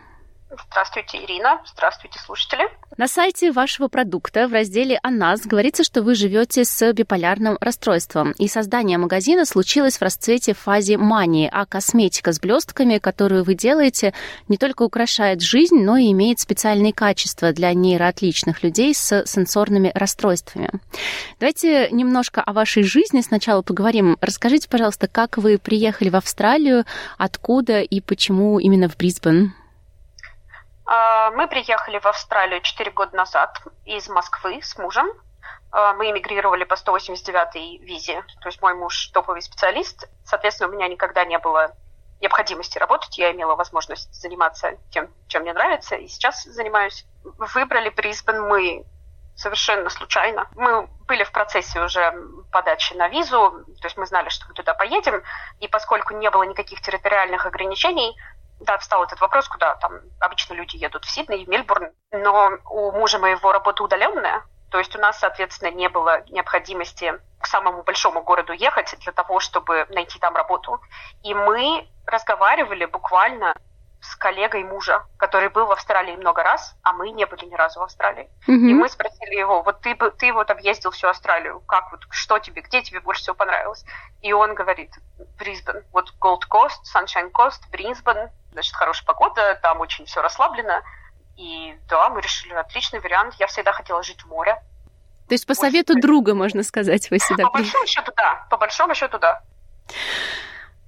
Здравствуйте, 0.69 1.23
Ирина. 1.23 1.61
Здравствуйте, 1.65 2.19
слушатели. 2.19 2.63
На 2.97 3.07
сайте 3.07 3.51
вашего 3.51 3.87
продукта 3.87 4.47
в 4.47 4.53
разделе 4.53 4.99
«О 5.03 5.11
нас» 5.11 5.41
говорится, 5.41 5.83
что 5.83 6.01
вы 6.01 6.15
живете 6.15 6.63
с 6.63 6.93
биполярным 6.93 7.57
расстройством, 7.59 8.31
и 8.33 8.47
создание 8.47 8.97
магазина 8.97 9.45
случилось 9.45 9.97
в 9.97 10.01
расцвете 10.01 10.53
фазе 10.53 10.97
мании, 10.97 11.49
а 11.51 11.65
косметика 11.65 12.31
с 12.31 12.39
блестками, 12.39 12.99
которую 12.99 13.43
вы 13.43 13.55
делаете, 13.55 14.13
не 14.47 14.57
только 14.57 14.83
украшает 14.83 15.41
жизнь, 15.41 15.83
но 15.83 15.97
и 15.97 16.11
имеет 16.11 16.39
специальные 16.39 16.93
качества 16.93 17.51
для 17.51 17.73
нейроотличных 17.73 18.63
людей 18.63 18.93
с 18.93 19.25
сенсорными 19.25 19.91
расстройствами. 19.93 20.69
Давайте 21.39 21.89
немножко 21.91 22.41
о 22.41 22.53
вашей 22.53 22.83
жизни 22.83 23.21
сначала 23.21 23.61
поговорим. 23.61 24.17
Расскажите, 24.21 24.69
пожалуйста, 24.69 25.07
как 25.07 25.37
вы 25.37 25.57
приехали 25.57 26.09
в 26.09 26.15
Австралию, 26.15 26.85
откуда 27.17 27.81
и 27.81 27.99
почему 27.99 28.59
именно 28.59 28.87
в 28.87 28.95
Брисбен? 28.95 29.53
А, 30.85 31.31
мы 31.31 31.47
приехали 31.47 31.99
в 31.99 32.05
Австралию 32.05 32.61
4 32.61 32.91
года 32.91 33.15
назад 33.15 33.61
из 33.85 34.07
Москвы 34.07 34.61
с 34.61 34.77
мужем. 34.77 35.07
А, 35.71 35.93
мы 35.93 36.11
эмигрировали 36.11 36.63
по 36.63 36.75
189-й 36.75 37.77
визе, 37.79 38.23
то 38.41 38.49
есть 38.49 38.61
мой 38.61 38.75
муж 38.75 39.07
топовый 39.07 39.41
специалист. 39.41 40.07
Соответственно, 40.23 40.69
у 40.69 40.73
меня 40.73 40.87
никогда 40.87 41.25
не 41.25 41.39
было 41.39 41.75
необходимости 42.21 42.77
работать, 42.77 43.17
я 43.17 43.31
имела 43.31 43.55
возможность 43.55 44.13
заниматься 44.13 44.77
тем, 44.89 45.09
чем 45.27 45.41
мне 45.41 45.53
нравится, 45.53 45.95
и 45.95 46.07
сейчас 46.07 46.43
занимаюсь. 46.43 47.05
Выбрали 47.23 47.89
Брисбен 47.89 48.41
мы 48.47 48.85
совершенно 49.35 49.89
случайно. 49.89 50.47
Мы 50.55 50.87
были 51.07 51.23
в 51.23 51.31
процессе 51.31 51.81
уже 51.81 52.13
подачи 52.51 52.93
на 52.93 53.09
визу, 53.09 53.65
то 53.81 53.85
есть 53.85 53.97
мы 53.97 54.05
знали, 54.05 54.29
что 54.29 54.47
мы 54.47 54.53
туда 54.53 54.73
поедем, 54.73 55.21
и 55.59 55.67
поскольку 55.67 56.13
не 56.13 56.29
было 56.29 56.43
никаких 56.43 56.81
территориальных 56.81 57.45
ограничений, 57.45 58.15
да, 58.59 58.77
встал 58.77 59.03
этот 59.03 59.19
вопрос, 59.21 59.47
куда 59.47 59.75
там 59.75 59.99
обычно 60.19 60.53
люди 60.53 60.77
едут 60.77 61.05
в 61.05 61.09
Сидней, 61.09 61.45
в 61.45 61.49
Мельбурн, 61.49 61.91
но 62.11 62.51
у 62.69 62.91
мужа 62.91 63.19
моего 63.19 63.51
работа 63.51 63.83
удаленная, 63.83 64.43
то 64.69 64.79
есть 64.79 64.95
у 64.95 64.99
нас, 64.99 65.19
соответственно, 65.19 65.71
не 65.71 65.87
было 65.89 66.23
необходимости 66.29 67.13
к 67.39 67.47
самому 67.47 67.83
большому 67.83 68.23
городу 68.23 68.53
ехать 68.53 68.93
для 68.99 69.11
того, 69.11 69.39
чтобы 69.39 69.85
найти 69.89 70.19
там 70.19 70.35
работу. 70.35 70.81
И 71.23 71.33
мы 71.33 71.87
разговаривали 72.05 72.85
буквально 72.85 73.55
с 74.01 74.15
коллегой 74.15 74.63
мужа, 74.63 75.03
который 75.17 75.49
был 75.49 75.65
в 75.65 75.71
Австралии 75.71 76.15
много 76.15 76.43
раз, 76.43 76.75
а 76.83 76.93
мы 76.93 77.09
не 77.11 77.25
были 77.25 77.45
ни 77.45 77.55
разу 77.55 77.79
в 77.79 77.83
Австралии. 77.83 78.29
Mm-hmm. 78.47 78.69
И 78.69 78.73
мы 78.73 78.89
спросили 78.89 79.35
его, 79.35 79.61
вот 79.63 79.81
ты, 79.81 79.95
ты 79.95 80.31
вот 80.31 80.51
объездил 80.51 80.91
всю 80.91 81.07
Австралию, 81.07 81.61
как 81.61 81.91
вот, 81.91 82.01
что 82.09 82.39
тебе, 82.39 82.61
где 82.61 82.81
тебе 82.81 82.99
больше 82.99 83.21
всего 83.21 83.35
понравилось? 83.35 83.83
И 84.21 84.33
он 84.33 84.53
говорит, 84.53 84.91
Брисбен, 85.39 85.83
вот 85.91 86.13
Gold 86.19 86.43
Coast, 86.49 86.83
Sunshine 86.93 87.31
Coast, 87.31 87.61
Брисбен, 87.71 88.29
значит, 88.55 88.73
хорошая 88.73 89.05
погода, 89.05 89.59
там 89.61 89.81
очень 89.81 90.05
все 90.05 90.21
расслаблено. 90.21 90.81
И 91.37 91.77
да, 91.89 92.09
мы 92.09 92.21
решили, 92.21 92.53
отличный 92.53 92.99
вариант. 92.99 93.35
Я 93.39 93.47
всегда 93.47 93.73
хотела 93.73 94.01
жить 94.01 94.21
в 94.21 94.27
море. 94.27 94.55
То 95.27 95.33
есть 95.33 95.45
по 95.45 95.53
совету 95.53 95.93
Очень... 95.93 96.01
друга, 96.01 96.33
можно 96.33 96.63
сказать, 96.63 97.09
вы 97.11 97.19
сюда 97.19 97.43
По 97.43 97.51
большому 97.51 97.85
счету, 97.87 98.11
да. 98.15 98.47
По 98.49 98.57
большому 98.57 98.95
счету, 98.95 99.19
да. 99.19 99.41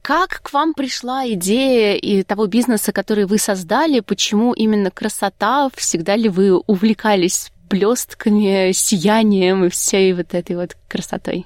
Как 0.01 0.41
к 0.41 0.53
вам 0.53 0.73
пришла 0.73 1.27
идея 1.27 1.95
и 1.97 2.23
того 2.23 2.47
бизнеса, 2.47 2.93
который 2.93 3.25
вы 3.25 3.38
создали? 3.38 3.99
Почему 3.99 4.53
именно 4.53 4.89
красота? 4.89 5.69
Всегда 5.75 6.15
ли 6.15 6.30
вы 6.30 6.58
увлекались 6.58 7.51
блестками, 7.69 8.71
сиянием 8.71 9.65
и 9.65 9.69
всей 9.69 10.13
вот 10.13 10.34
этой 10.34 10.56
вот 10.56 10.77
красотой? 10.88 11.45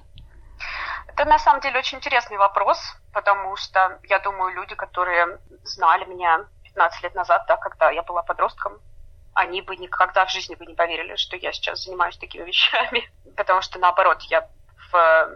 Это 1.07 1.25
на 1.25 1.39
самом 1.39 1.61
деле 1.61 1.79
очень 1.79 1.97
интересный 1.97 2.37
вопрос, 2.37 2.77
потому 3.13 3.55
что 3.55 3.99
я 4.03 4.19
думаю, 4.19 4.53
люди, 4.53 4.75
которые 4.75 5.39
знали 5.63 6.05
меня 6.05 6.45
15 6.63 7.03
лет 7.03 7.15
назад, 7.15 7.45
да, 7.47 7.57
когда 7.57 7.91
я 7.91 8.03
была 8.03 8.23
подростком, 8.23 8.79
они 9.33 9.61
бы 9.61 9.75
никогда 9.75 10.25
в 10.25 10.31
жизни 10.31 10.55
бы 10.55 10.65
не 10.65 10.75
поверили, 10.75 11.15
что 11.15 11.35
я 11.35 11.53
сейчас 11.53 11.83
занимаюсь 11.83 12.17
такими 12.17 12.43
вещами. 12.47 13.09
Потому 13.35 13.61
что, 13.61 13.79
наоборот, 13.79 14.21
я 14.23 14.47
в 14.91 15.29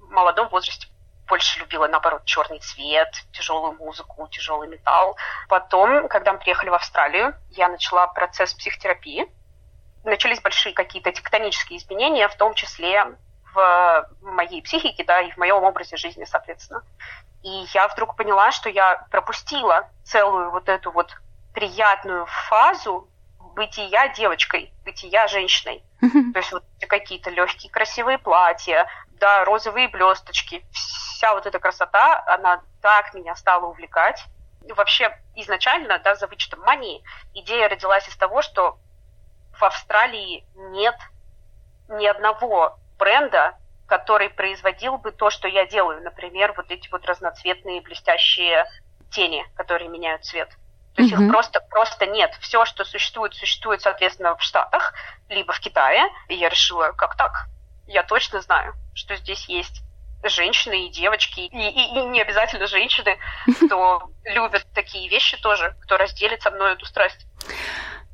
молодом 0.00 0.48
возрасте 0.48 0.88
больше 1.26 1.58
любила, 1.58 1.88
наоборот, 1.88 2.24
черный 2.24 2.60
цвет, 2.60 3.12
тяжелую 3.32 3.72
музыку, 3.72 4.28
тяжелый 4.28 4.68
металл. 4.68 5.16
Потом, 5.48 6.08
когда 6.08 6.32
мы 6.32 6.38
приехали 6.38 6.68
в 6.68 6.74
Австралию, 6.74 7.34
я 7.50 7.68
начала 7.68 8.06
процесс 8.06 8.54
психотерапии. 8.54 9.26
Начались 10.04 10.40
большие 10.40 10.72
какие-то 10.72 11.10
тектонические 11.10 11.78
изменения, 11.78 12.28
в 12.28 12.36
том 12.36 12.54
числе 12.54 13.16
в 13.56 14.08
моей 14.20 14.62
психике, 14.62 15.04
да, 15.04 15.20
и 15.22 15.30
в 15.30 15.36
моем 15.38 15.64
образе 15.64 15.96
жизни, 15.96 16.24
соответственно. 16.24 16.82
И 17.42 17.64
я 17.72 17.88
вдруг 17.88 18.16
поняла, 18.16 18.52
что 18.52 18.68
я 18.68 19.06
пропустила 19.10 19.88
целую 20.04 20.50
вот 20.50 20.68
эту 20.68 20.90
вот 20.90 21.14
приятную 21.54 22.26
фазу 22.26 23.08
бытия 23.54 24.08
девочкой, 24.08 24.72
бытия 24.84 25.26
женщиной. 25.26 25.82
То 26.00 26.38
есть 26.38 26.52
вот 26.52 26.64
какие-то 26.86 27.30
легкие 27.30 27.72
красивые 27.72 28.18
платья, 28.18 28.86
да, 29.12 29.44
розовые 29.44 29.88
блесточки, 29.88 30.64
вся 30.72 31.32
вот 31.32 31.46
эта 31.46 31.58
красота, 31.58 32.22
она 32.26 32.60
так 32.82 33.14
меня 33.14 33.34
стала 33.34 33.66
увлекать. 33.66 34.22
Вообще 34.68 35.16
изначально, 35.36 35.98
да, 36.00 36.14
за 36.14 36.26
вычетом 36.26 36.60
мании, 36.60 37.02
идея 37.32 37.68
родилась 37.68 38.06
из 38.08 38.16
того, 38.16 38.42
что 38.42 38.78
в 39.58 39.62
Австралии 39.62 40.44
нет 40.56 40.96
ни 41.88 42.04
одного 42.06 42.76
бренда, 42.98 43.56
который 43.86 44.30
производил 44.30 44.98
бы 44.98 45.12
то, 45.12 45.30
что 45.30 45.48
я 45.48 45.66
делаю. 45.66 46.02
Например, 46.02 46.52
вот 46.56 46.70
эти 46.70 46.88
вот 46.90 47.06
разноцветные 47.06 47.80
блестящие 47.80 48.66
тени, 49.10 49.46
которые 49.54 49.88
меняют 49.88 50.24
цвет. 50.24 50.48
То 50.94 51.02
есть 51.02 51.14
mm-hmm. 51.14 51.26
их 51.26 51.30
просто, 51.30 51.60
просто 51.60 52.06
нет. 52.06 52.34
Все, 52.40 52.64
что 52.64 52.84
существует, 52.84 53.34
существует, 53.34 53.82
соответственно, 53.82 54.34
в 54.36 54.42
Штатах, 54.42 54.94
либо 55.28 55.52
в 55.52 55.60
Китае. 55.60 56.02
И 56.28 56.34
я 56.34 56.48
решила, 56.48 56.92
как 56.92 57.16
так? 57.16 57.46
Я 57.86 58.02
точно 58.02 58.40
знаю, 58.40 58.74
что 58.94 59.14
здесь 59.16 59.46
есть 59.46 59.82
женщины 60.24 60.86
и 60.86 60.90
девочки, 60.90 61.40
и, 61.40 61.46
и, 61.46 62.00
и 62.00 62.04
не 62.06 62.20
обязательно 62.20 62.66
женщины, 62.66 63.18
кто 63.66 64.10
любят 64.24 64.66
такие 64.74 65.08
вещи 65.08 65.36
тоже, 65.36 65.76
кто 65.82 65.96
разделит 65.96 66.42
со 66.42 66.50
мной 66.50 66.72
эту 66.72 66.86
страсть. 66.86 67.26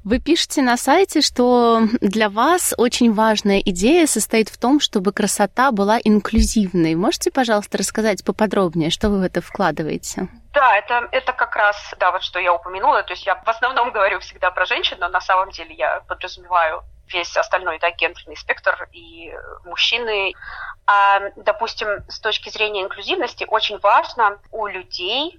Вы 0.05 0.19
пишете 0.19 0.63
на 0.63 0.77
сайте, 0.77 1.21
что 1.21 1.83
для 2.01 2.29
вас 2.29 2.75
очень 2.77 3.13
важная 3.13 3.61
идея 3.61 4.07
состоит 4.07 4.49
в 4.49 4.59
том, 4.59 4.81
чтобы 4.81 5.13
красота 5.13 5.71
была 5.71 5.99
инклюзивной. 6.03 6.97
Можете, 6.97 7.31
пожалуйста, 7.31 7.79
рассказать 7.79 8.25
поподробнее, 8.25 8.91
что 8.91 9.11
вы 9.11 9.21
в 9.21 9.23
это 9.23 9.41
вкладываете? 9.41 10.29
Да, 10.53 10.77
это, 10.77 11.09
это 11.13 11.33
как 11.33 11.55
раз, 11.55 11.77
да, 12.01 12.11
вот 12.11 12.23
что 12.23 12.41
я 12.41 12.53
упомянула. 12.53 13.05
То 13.05 13.13
есть 13.13 13.25
я 13.27 13.37
в 13.37 13.49
основном 13.49 13.93
говорю 13.93 14.19
всегда 14.19 14.51
про 14.51 14.67
женщин, 14.67 14.97
но 14.99 15.09
на 15.09 15.21
самом 15.21 15.51
деле 15.51 15.73
я 15.75 16.01
подразумеваю 16.09 16.83
весь 17.07 17.37
остальной, 17.37 17.79
да, 17.79 17.91
гендерный 17.93 18.37
спектр 18.37 18.89
и 18.93 19.33
мужчины. 19.65 20.35
А, 20.87 21.21
допустим, 21.37 21.89
с 22.09 22.19
точки 22.19 22.51
зрения 22.51 22.83
инклюзивности 22.83 23.47
очень 23.49 23.79
важно 23.79 24.39
у 24.51 24.67
людей 24.67 25.39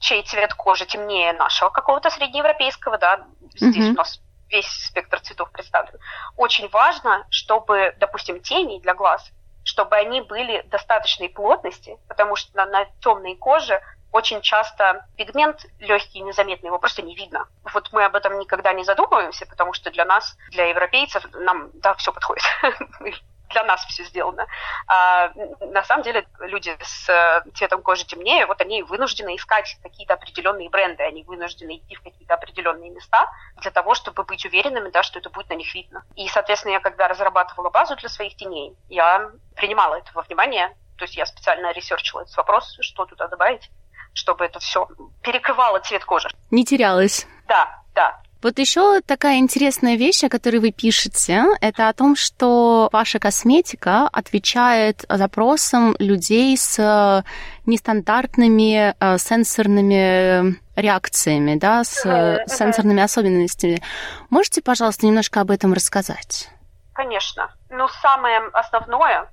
чей 0.00 0.22
цвет 0.22 0.54
кожи 0.54 0.86
темнее 0.86 1.32
нашего 1.32 1.70
какого-то 1.70 2.10
среднеевропейского, 2.10 2.98
да, 2.98 3.26
здесь 3.54 3.84
mm-hmm. 3.84 3.90
у 3.92 3.96
нас 3.96 4.20
весь 4.48 4.66
спектр 4.66 5.20
цветов 5.20 5.50
представлен. 5.52 5.98
Очень 6.36 6.68
важно, 6.68 7.26
чтобы, 7.30 7.94
допустим, 7.98 8.40
тени 8.40 8.80
для 8.80 8.94
глаз, 8.94 9.30
чтобы 9.62 9.96
они 9.96 10.22
были 10.22 10.62
достаточной 10.62 11.28
плотности, 11.28 11.98
потому 12.08 12.34
что 12.34 12.56
на, 12.56 12.66
на 12.66 12.86
темной 13.00 13.36
коже 13.36 13.80
очень 14.12 14.40
часто 14.40 15.06
пигмент 15.16 15.66
легкий, 15.78 16.20
незаметный, 16.20 16.66
его 16.68 16.78
просто 16.78 17.02
не 17.02 17.14
видно. 17.14 17.46
Вот 17.72 17.90
мы 17.92 18.04
об 18.04 18.16
этом 18.16 18.38
никогда 18.40 18.72
не 18.72 18.82
задумываемся, 18.82 19.46
потому 19.46 19.72
что 19.72 19.90
для 19.90 20.04
нас, 20.04 20.36
для 20.50 20.66
европейцев, 20.66 21.24
нам, 21.32 21.70
да, 21.74 21.94
все 21.94 22.12
подходит. 22.12 22.42
для 23.50 23.64
нас 23.64 23.84
все 23.86 24.04
сделано. 24.04 24.46
А 24.86 25.32
на 25.60 25.82
самом 25.84 26.02
деле 26.02 26.26
люди 26.40 26.76
с 26.82 27.08
э, 27.08 27.42
цветом 27.54 27.82
кожи 27.82 28.04
темнее, 28.04 28.46
вот 28.46 28.60
они 28.60 28.82
вынуждены 28.82 29.36
искать 29.36 29.76
какие-то 29.82 30.14
определенные 30.14 30.70
бренды, 30.70 31.02
они 31.02 31.24
вынуждены 31.24 31.76
идти 31.76 31.94
в 31.96 32.02
какие-то 32.02 32.34
определенные 32.34 32.90
места 32.90 33.30
для 33.56 33.70
того, 33.70 33.94
чтобы 33.94 34.24
быть 34.24 34.44
уверенными, 34.46 34.90
да, 34.90 35.02
что 35.02 35.18
это 35.18 35.30
будет 35.30 35.50
на 35.50 35.54
них 35.54 35.74
видно. 35.74 36.04
И, 36.16 36.28
соответственно, 36.28 36.72
я 36.72 36.80
когда 36.80 37.08
разрабатывала 37.08 37.70
базу 37.70 37.96
для 37.96 38.08
своих 38.08 38.36
теней, 38.36 38.76
я 38.88 39.30
принимала 39.56 39.96
это 39.96 40.10
во 40.14 40.22
внимание, 40.22 40.76
то 40.96 41.04
есть 41.04 41.16
я 41.16 41.26
специально 41.26 41.72
ресерчила 41.72 42.20
этот 42.20 42.36
вопрос, 42.36 42.76
что 42.80 43.06
туда 43.06 43.28
добавить, 43.28 43.70
чтобы 44.12 44.44
это 44.44 44.58
все 44.58 44.88
перекрывало 45.22 45.78
цвет 45.80 46.04
кожи. 46.04 46.28
Не 46.50 46.64
терялась. 46.64 47.26
Да, 47.46 47.82
да. 47.94 48.22
Вот 48.42 48.58
еще 48.58 49.02
такая 49.02 49.38
интересная 49.38 49.96
вещь, 49.96 50.24
о 50.24 50.30
которой 50.30 50.56
вы 50.56 50.72
пишете, 50.72 51.44
это 51.60 51.88
о 51.88 51.92
том, 51.92 52.16
что 52.16 52.88
ваша 52.90 53.18
косметика 53.18 54.08
отвечает 54.08 55.04
запросам 55.08 55.94
людей 55.98 56.56
с 56.56 56.78
э, 56.78 57.22
нестандартными 57.66 58.94
э, 58.98 59.18
сенсорными 59.18 60.58
реакциями, 60.74 61.56
да, 61.56 61.84
с 61.84 62.06
uh-huh. 62.06 62.46
сенсорными 62.46 63.02
особенностями. 63.02 63.82
Можете, 64.30 64.62
пожалуйста, 64.62 65.04
немножко 65.04 65.42
об 65.42 65.50
этом 65.50 65.74
рассказать? 65.74 66.48
Конечно. 66.94 67.54
Ну, 67.68 67.88
самое 67.88 68.40
основное, 68.54 69.30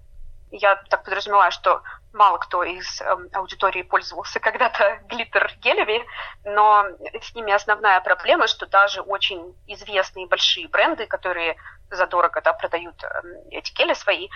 я 0.51 0.75
так 0.89 1.03
подразумеваю, 1.03 1.51
что 1.51 1.81
мало 2.17 2.37
кто 2.39 2.63
из 2.63 3.01
э, 3.01 3.15
аудитории 3.33 3.83
пользовался 3.83 4.39
когда-то 4.39 4.99
глиттер-гелями, 5.09 6.05
но 6.43 6.85
с 7.21 7.33
ними 7.33 7.53
основная 7.53 8.01
проблема, 8.01 8.47
что 8.47 8.65
даже 8.65 9.01
очень 9.01 9.55
известные 9.67 10.27
большие 10.27 10.67
бренды, 10.67 11.07
которые 11.07 11.55
задорого 11.89 12.41
да, 12.41 12.53
продают 12.53 13.01
э, 13.03 13.07
эти 13.51 13.73
гели 13.73 13.93
свои, 13.93 14.27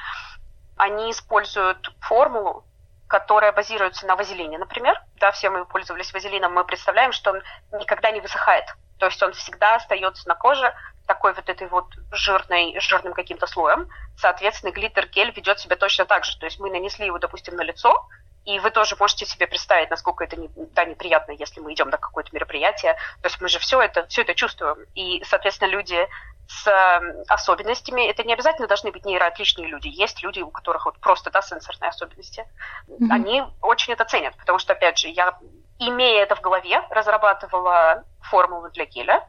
они 0.78 1.12
используют 1.12 1.94
формулу, 2.00 2.64
которая 3.08 3.52
базируется 3.52 4.08
на 4.08 4.16
вазелине, 4.16 4.58
например. 4.58 4.98
Да, 5.18 5.32
все 5.32 5.50
мы 5.50 5.66
пользовались 5.66 6.14
вазелином, 6.14 6.54
мы 6.54 6.64
представляем, 6.64 7.12
что 7.12 7.32
он 7.32 7.42
никогда 7.80 8.10
не 8.12 8.22
высыхает. 8.22 8.66
То 9.02 9.08
есть 9.08 9.24
он 9.24 9.34
всегда 9.34 9.78
остается 9.78 10.28
на 10.28 10.36
коже 10.36 10.76
такой 11.08 11.34
вот 11.34 11.50
этой 11.50 11.68
вот 11.68 11.88
жирной, 12.12 12.80
жирным 12.80 13.14
каким-то 13.14 13.48
слоем. 13.48 13.90
Соответственно, 14.16 14.70
глиттер-гель 14.70 15.32
ведет 15.32 15.60
себя 15.60 15.76
точно 15.76 16.06
так 16.06 16.24
же. 16.24 16.38
То 16.38 16.46
есть 16.46 16.60
мы 16.60 16.70
нанесли 16.70 17.08
его, 17.08 17.18
допустим, 17.18 17.56
на 17.56 17.64
лицо, 17.64 18.08
и 18.46 18.60
вы 18.60 18.70
тоже 18.70 18.96
можете 19.00 19.26
себе 19.26 19.48
представить, 19.48 19.90
насколько 19.90 20.24
это 20.24 20.36
не, 20.36 20.52
да, 20.56 20.86
неприятно, 20.86 21.32
если 21.32 21.62
мы 21.62 21.74
идем 21.74 21.90
на 21.90 21.98
какое-то 21.98 22.30
мероприятие. 22.32 22.94
То 23.24 23.28
есть 23.28 23.42
мы 23.42 23.50
же 23.50 23.58
все 23.58 23.82
это, 23.82 24.06
все 24.06 24.22
это 24.22 24.36
чувствуем. 24.36 24.78
И, 24.94 25.24
соответственно, 25.24 25.70
люди 25.70 26.08
с 26.48 27.02
особенностями, 27.28 28.08
это 28.08 28.24
не 28.24 28.34
обязательно 28.34 28.68
должны 28.68 28.92
быть 28.92 29.04
нейроотличные 29.04 29.68
люди. 29.68 29.88
Есть 29.88 30.22
люди, 30.22 30.42
у 30.42 30.52
которых 30.52 30.86
вот 30.86 31.00
просто 31.00 31.32
да, 31.32 31.42
сенсорные 31.42 31.90
особенности. 31.90 32.46
Mm-hmm. 32.88 33.08
Они 33.10 33.44
очень 33.64 33.94
это 33.94 34.06
ценят, 34.06 34.38
потому 34.38 34.60
что, 34.60 34.74
опять 34.74 35.00
же, 35.00 35.08
я, 35.08 35.40
имея 35.88 36.24
это 36.24 36.36
в 36.36 36.42
голове, 36.42 36.84
разрабатывала 36.90 38.04
формулу 38.22 38.70
для 38.70 38.86
геля, 38.86 39.28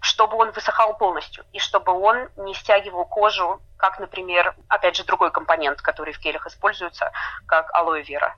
чтобы 0.00 0.36
он 0.36 0.52
высыхал 0.52 0.96
полностью, 0.96 1.44
и 1.52 1.58
чтобы 1.58 1.92
он 1.92 2.28
не 2.36 2.54
стягивал 2.54 3.04
кожу, 3.04 3.60
как, 3.76 3.98
например, 3.98 4.54
опять 4.68 4.96
же, 4.96 5.04
другой 5.04 5.30
компонент, 5.30 5.80
который 5.80 6.12
в 6.12 6.20
гелях 6.20 6.46
используется, 6.46 7.10
как 7.46 7.74
алоэ 7.74 8.02
вера. 8.02 8.36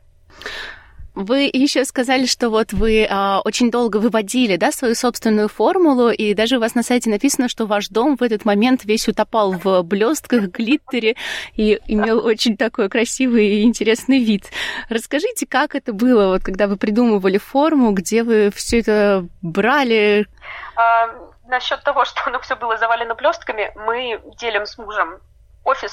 Вы 1.17 1.49
еще 1.51 1.87
сказали, 1.87 2.27
что 2.27 2.51
вот 2.51 2.75
вы 2.75 3.07
а, 3.09 3.41
очень 3.43 3.71
долго 3.71 3.97
выводили, 3.97 4.57
да, 4.57 4.71
свою 4.71 4.95
собственную 4.95 5.49
формулу, 5.49 6.11
и 6.11 6.35
даже 6.35 6.59
у 6.59 6.61
вас 6.61 6.75
на 6.75 6.83
сайте 6.83 7.09
написано, 7.09 7.49
что 7.49 7.65
ваш 7.65 7.89
дом 7.89 8.19
в 8.19 8.23
этот 8.23 8.45
момент 8.45 8.85
весь 8.85 9.09
утопал 9.09 9.53
в 9.53 9.83
блестках, 9.83 10.51
глиттере 10.51 11.17
и 11.55 11.81
имел 11.87 12.23
очень 12.23 12.59
такой 12.59 12.91
красивый 12.91 13.47
и 13.47 13.63
интересный 13.63 14.23
вид. 14.23 14.51
Расскажите, 14.91 15.47
как 15.47 15.75
это 15.75 15.95
было, 15.95 16.35
вот 16.35 16.43
когда 16.43 16.67
вы 16.69 16.77
придумывали 16.77 17.39
форму, 17.39 17.93
где 17.93 18.23
вы 18.23 18.51
все 18.55 18.81
это 18.81 19.27
брали? 19.41 20.27
А, 20.77 21.09
насчет 21.49 21.83
того, 21.83 22.05
что 22.05 22.21
оно 22.27 22.41
все 22.41 22.57
было 22.57 22.77
завалено 22.77 23.15
блестками, 23.15 23.73
мы 23.75 24.21
делим 24.39 24.67
с 24.67 24.77
мужем 24.77 25.19
офис 25.65 25.93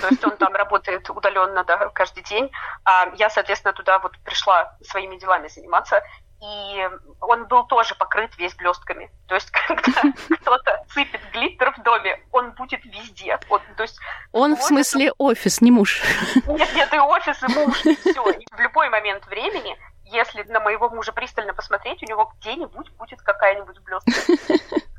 то 0.00 0.08
есть 0.08 0.24
он 0.24 0.36
там 0.36 0.54
работает 0.54 1.08
удаленно 1.10 1.64
да, 1.64 1.88
каждый 1.90 2.22
день. 2.24 2.50
А 2.84 3.12
я, 3.16 3.30
соответственно, 3.30 3.72
туда 3.72 3.98
вот 3.98 4.18
пришла 4.24 4.76
своими 4.82 5.16
делами 5.16 5.48
заниматься. 5.48 6.02
И 6.42 6.88
он 7.20 7.46
был 7.46 7.64
тоже 7.64 7.94
покрыт 7.94 8.36
весь 8.36 8.54
блестками. 8.56 9.10
То 9.28 9.36
есть, 9.36 9.50
когда 9.66 10.02
кто-то 10.40 10.84
сыпет 10.92 11.20
глиттер 11.32 11.72
в 11.72 11.82
доме, 11.82 12.20
он 12.32 12.50
будет 12.52 12.84
везде. 12.84 13.38
Он, 13.48 13.60
то 13.76 13.84
есть, 13.84 13.98
он 14.32 14.56
в 14.56 14.62
смысле 14.62 15.12
офис, 15.18 15.60
не 15.60 15.70
муж. 15.70 16.02
Нет, 16.46 16.74
нет, 16.74 16.92
и 16.92 16.98
офис, 16.98 17.42
и 17.42 17.46
муж, 17.54 17.86
и 17.86 17.94
все. 17.94 18.30
И 18.30 18.46
в 18.50 18.58
любой 18.58 18.88
момент 18.88 19.24
времени, 19.26 19.78
если 20.04 20.42
на 20.44 20.58
моего 20.58 20.90
мужа 20.90 21.12
пристально 21.12 21.54
посмотреть, 21.54 22.02
у 22.02 22.06
него 22.06 22.32
где-нибудь 22.40 22.90
будет 22.92 23.22
какая-нибудь 23.22 23.78
блестка. 23.80 24.12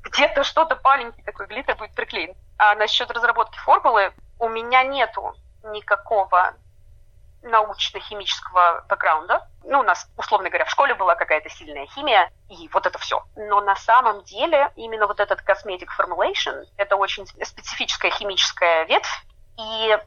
Где-то 0.06 0.43
что-то 0.43 0.79
маленький 0.82 1.23
такой 1.23 1.47
глиттер 1.47 1.75
будет 1.75 1.93
приклеен. 1.93 2.36
А 2.58 2.75
насчет 2.75 3.12
разработки 3.12 3.58
формулы, 3.60 4.13
у 4.43 4.49
меня 4.49 4.84
нету 4.84 5.34
никакого 5.63 6.53
научно-химического 7.43 8.86
бэкграунда. 8.89 9.47
Ну, 9.63 9.79
у 9.79 9.84
нас, 9.84 10.10
условно 10.17 10.49
говоря, 10.49 10.65
в 10.65 10.69
школе 10.69 10.95
была 10.95 11.15
какая-то 11.15 11.49
сильная 11.49 11.86
химия, 11.88 12.29
и 12.49 12.69
вот 12.73 12.86
это 12.86 12.99
все. 12.99 13.23
Но 13.38 13.62
на 13.62 13.77
самом 13.77 14.23
деле 14.23 14.69
именно 14.75 15.08
вот 15.08 15.21
этот 15.21 15.39
cosmetic 15.47 15.88
formulation– 15.97 16.65
это 16.77 16.97
очень 16.97 17.25
специфическая 17.25 18.12
химическая 18.12 18.84
ветвь, 18.84 19.25
и 19.58 19.97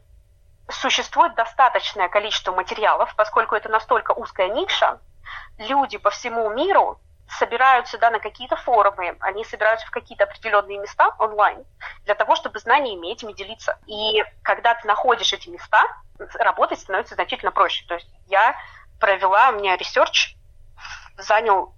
существует 0.69 1.35
достаточное 1.35 2.09
количество 2.09 2.53
материалов, 2.53 3.15
поскольку 3.17 3.55
это 3.55 3.71
настолько 3.71 4.11
узкая 4.13 4.51
ниша, 4.51 5.01
люди 5.57 5.97
по 5.97 6.11
всему 6.11 6.51
миру 6.51 7.01
собираются 7.29 7.99
да, 7.99 8.11
на 8.11 8.19
какие-то 8.19 8.57
форумы, 8.57 9.17
они 9.21 9.45
собираются 9.45 9.87
в 9.87 9.91
какие-то 9.91 10.25
определенные 10.25 10.79
места 10.79 11.15
онлайн 11.19 11.65
для 12.05 12.15
того, 12.15 12.37
чтобы 12.37 12.59
знаниями 12.59 13.13
этими 13.13 13.33
делиться. 13.33 13.79
И 13.87 14.25
когда 14.43 14.75
ты 14.75 14.87
находишь 14.87 15.33
эти 15.33 15.49
места, 15.49 15.83
работать 16.35 16.81
становится 16.81 17.15
значительно 17.15 17.53
проще. 17.53 17.85
То 17.87 17.95
есть 17.95 18.09
я 18.27 18.57
провела, 19.01 19.51
у 19.51 19.57
меня 19.57 19.77
research 19.77 20.37
занял 21.19 21.75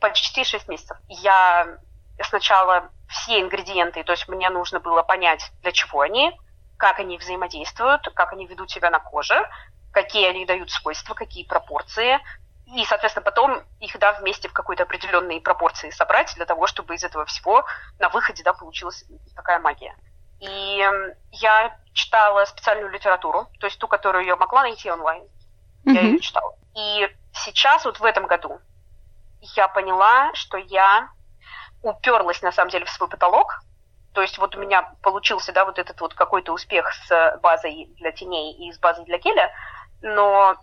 почти 0.00 0.44
6 0.44 0.68
месяцев. 0.68 0.96
Я 1.08 1.78
сначала 2.22 2.90
все 3.08 3.40
ингредиенты, 3.40 4.04
то 4.04 4.12
есть 4.12 4.28
мне 4.28 4.48
нужно 4.50 4.80
было 4.80 5.02
понять, 5.02 5.50
для 5.62 5.72
чего 5.72 6.02
они, 6.02 6.38
как 6.76 7.00
они 7.00 7.18
взаимодействуют, 7.18 8.08
как 8.14 8.32
они 8.32 8.46
ведут 8.46 8.70
себя 8.70 8.90
на 8.90 9.00
коже, 9.00 9.48
какие 9.92 10.28
они 10.28 10.44
дают 10.44 10.70
свойства, 10.70 11.14
какие 11.14 11.44
пропорции, 11.44 12.20
и, 12.74 12.84
соответственно, 12.84 13.24
потом 13.24 13.62
их, 13.80 13.98
да, 13.98 14.12
вместе 14.12 14.48
в 14.48 14.52
какой-то 14.52 14.82
определенной 14.82 15.40
пропорции 15.40 15.90
собрать 15.90 16.34
для 16.34 16.44
того, 16.44 16.66
чтобы 16.66 16.94
из 16.94 17.04
этого 17.04 17.24
всего 17.24 17.64
на 17.98 18.08
выходе, 18.10 18.42
да, 18.42 18.52
получилась 18.52 19.04
такая 19.34 19.58
магия. 19.58 19.96
И 20.40 20.86
я 21.32 21.78
читала 21.94 22.44
специальную 22.44 22.92
литературу, 22.92 23.48
то 23.58 23.66
есть 23.66 23.78
ту, 23.78 23.88
которую 23.88 24.24
я 24.24 24.36
могла 24.36 24.62
найти 24.62 24.90
онлайн. 24.90 25.22
Mm-hmm. 25.84 25.92
Я 25.92 26.00
ее 26.02 26.20
читала. 26.20 26.54
И 26.76 27.08
сейчас, 27.32 27.84
вот 27.84 28.00
в 28.00 28.04
этом 28.04 28.26
году, 28.26 28.60
я 29.40 29.68
поняла, 29.68 30.32
что 30.34 30.58
я 30.58 31.08
уперлась, 31.82 32.42
на 32.42 32.52
самом 32.52 32.70
деле, 32.70 32.84
в 32.84 32.90
свой 32.90 33.08
потолок. 33.08 33.60
То 34.12 34.20
есть 34.20 34.36
вот 34.38 34.54
у 34.56 34.60
меня 34.60 34.94
получился, 35.02 35.52
да, 35.52 35.64
вот 35.64 35.78
этот 35.78 36.00
вот 36.00 36.12
какой-то 36.14 36.52
успех 36.52 36.92
с 36.92 37.38
базой 37.42 37.88
для 37.96 38.12
теней 38.12 38.52
и 38.52 38.72
с 38.72 38.78
базой 38.78 39.04
для 39.04 39.18
геля, 39.18 39.52
но 40.02 40.56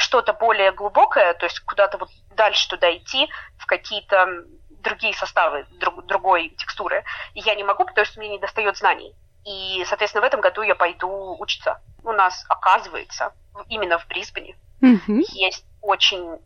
что-то 0.00 0.32
более 0.32 0.72
глубокое, 0.72 1.34
то 1.34 1.46
есть 1.46 1.60
куда-то 1.60 1.98
вот 1.98 2.10
дальше 2.34 2.68
туда 2.68 2.94
идти, 2.96 3.28
в 3.58 3.66
какие-то 3.66 4.44
другие 4.82 5.14
составы, 5.14 5.66
друг, 5.78 6.04
другой 6.06 6.50
текстуры, 6.50 7.04
я 7.34 7.54
не 7.54 7.64
могу, 7.64 7.84
потому 7.84 8.04
что 8.04 8.18
мне 8.18 8.30
не 8.30 8.38
достает 8.38 8.76
знаний. 8.76 9.14
И, 9.44 9.84
соответственно, 9.86 10.22
в 10.22 10.26
этом 10.26 10.40
году 10.40 10.62
я 10.62 10.74
пойду 10.74 11.36
учиться. 11.38 11.80
У 12.02 12.12
нас, 12.12 12.44
оказывается, 12.48 13.32
именно 13.68 13.98
в 13.98 14.06
Брисбене 14.06 14.56
mm-hmm. 14.82 15.24
есть 15.32 15.64
очень 15.80 16.38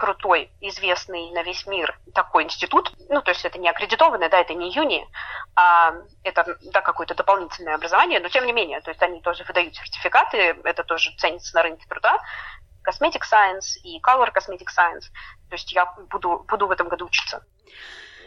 крутой, 0.00 0.50
известный 0.62 1.30
на 1.32 1.42
весь 1.42 1.66
мир 1.66 1.98
такой 2.14 2.44
институт. 2.44 2.90
Ну, 3.10 3.20
то 3.20 3.32
есть 3.32 3.44
это 3.44 3.58
не 3.58 3.68
аккредитованное, 3.68 4.30
да, 4.30 4.40
это 4.40 4.54
не 4.54 4.72
юни, 4.72 5.06
а 5.54 5.92
это, 6.24 6.56
да, 6.72 6.80
какое-то 6.80 7.14
дополнительное 7.14 7.74
образование, 7.74 8.18
но 8.18 8.30
тем 8.30 8.46
не 8.46 8.52
менее, 8.52 8.80
то 8.80 8.90
есть 8.90 9.02
они 9.02 9.20
тоже 9.20 9.44
выдают 9.44 9.74
сертификаты, 9.74 10.56
это 10.64 10.84
тоже 10.84 11.10
ценится 11.18 11.54
на 11.54 11.62
рынке 11.62 11.84
труда. 11.86 12.18
Cosmetic 12.84 13.22
Science 13.22 13.78
и 13.82 14.00
Color 14.00 14.32
Cosmetic 14.34 14.68
Science. 14.76 15.10
То 15.48 15.54
есть 15.54 15.72
я 15.72 15.86
буду, 16.10 16.44
буду 16.48 16.66
в 16.66 16.70
этом 16.70 16.88
году 16.88 17.06
учиться. 17.06 17.42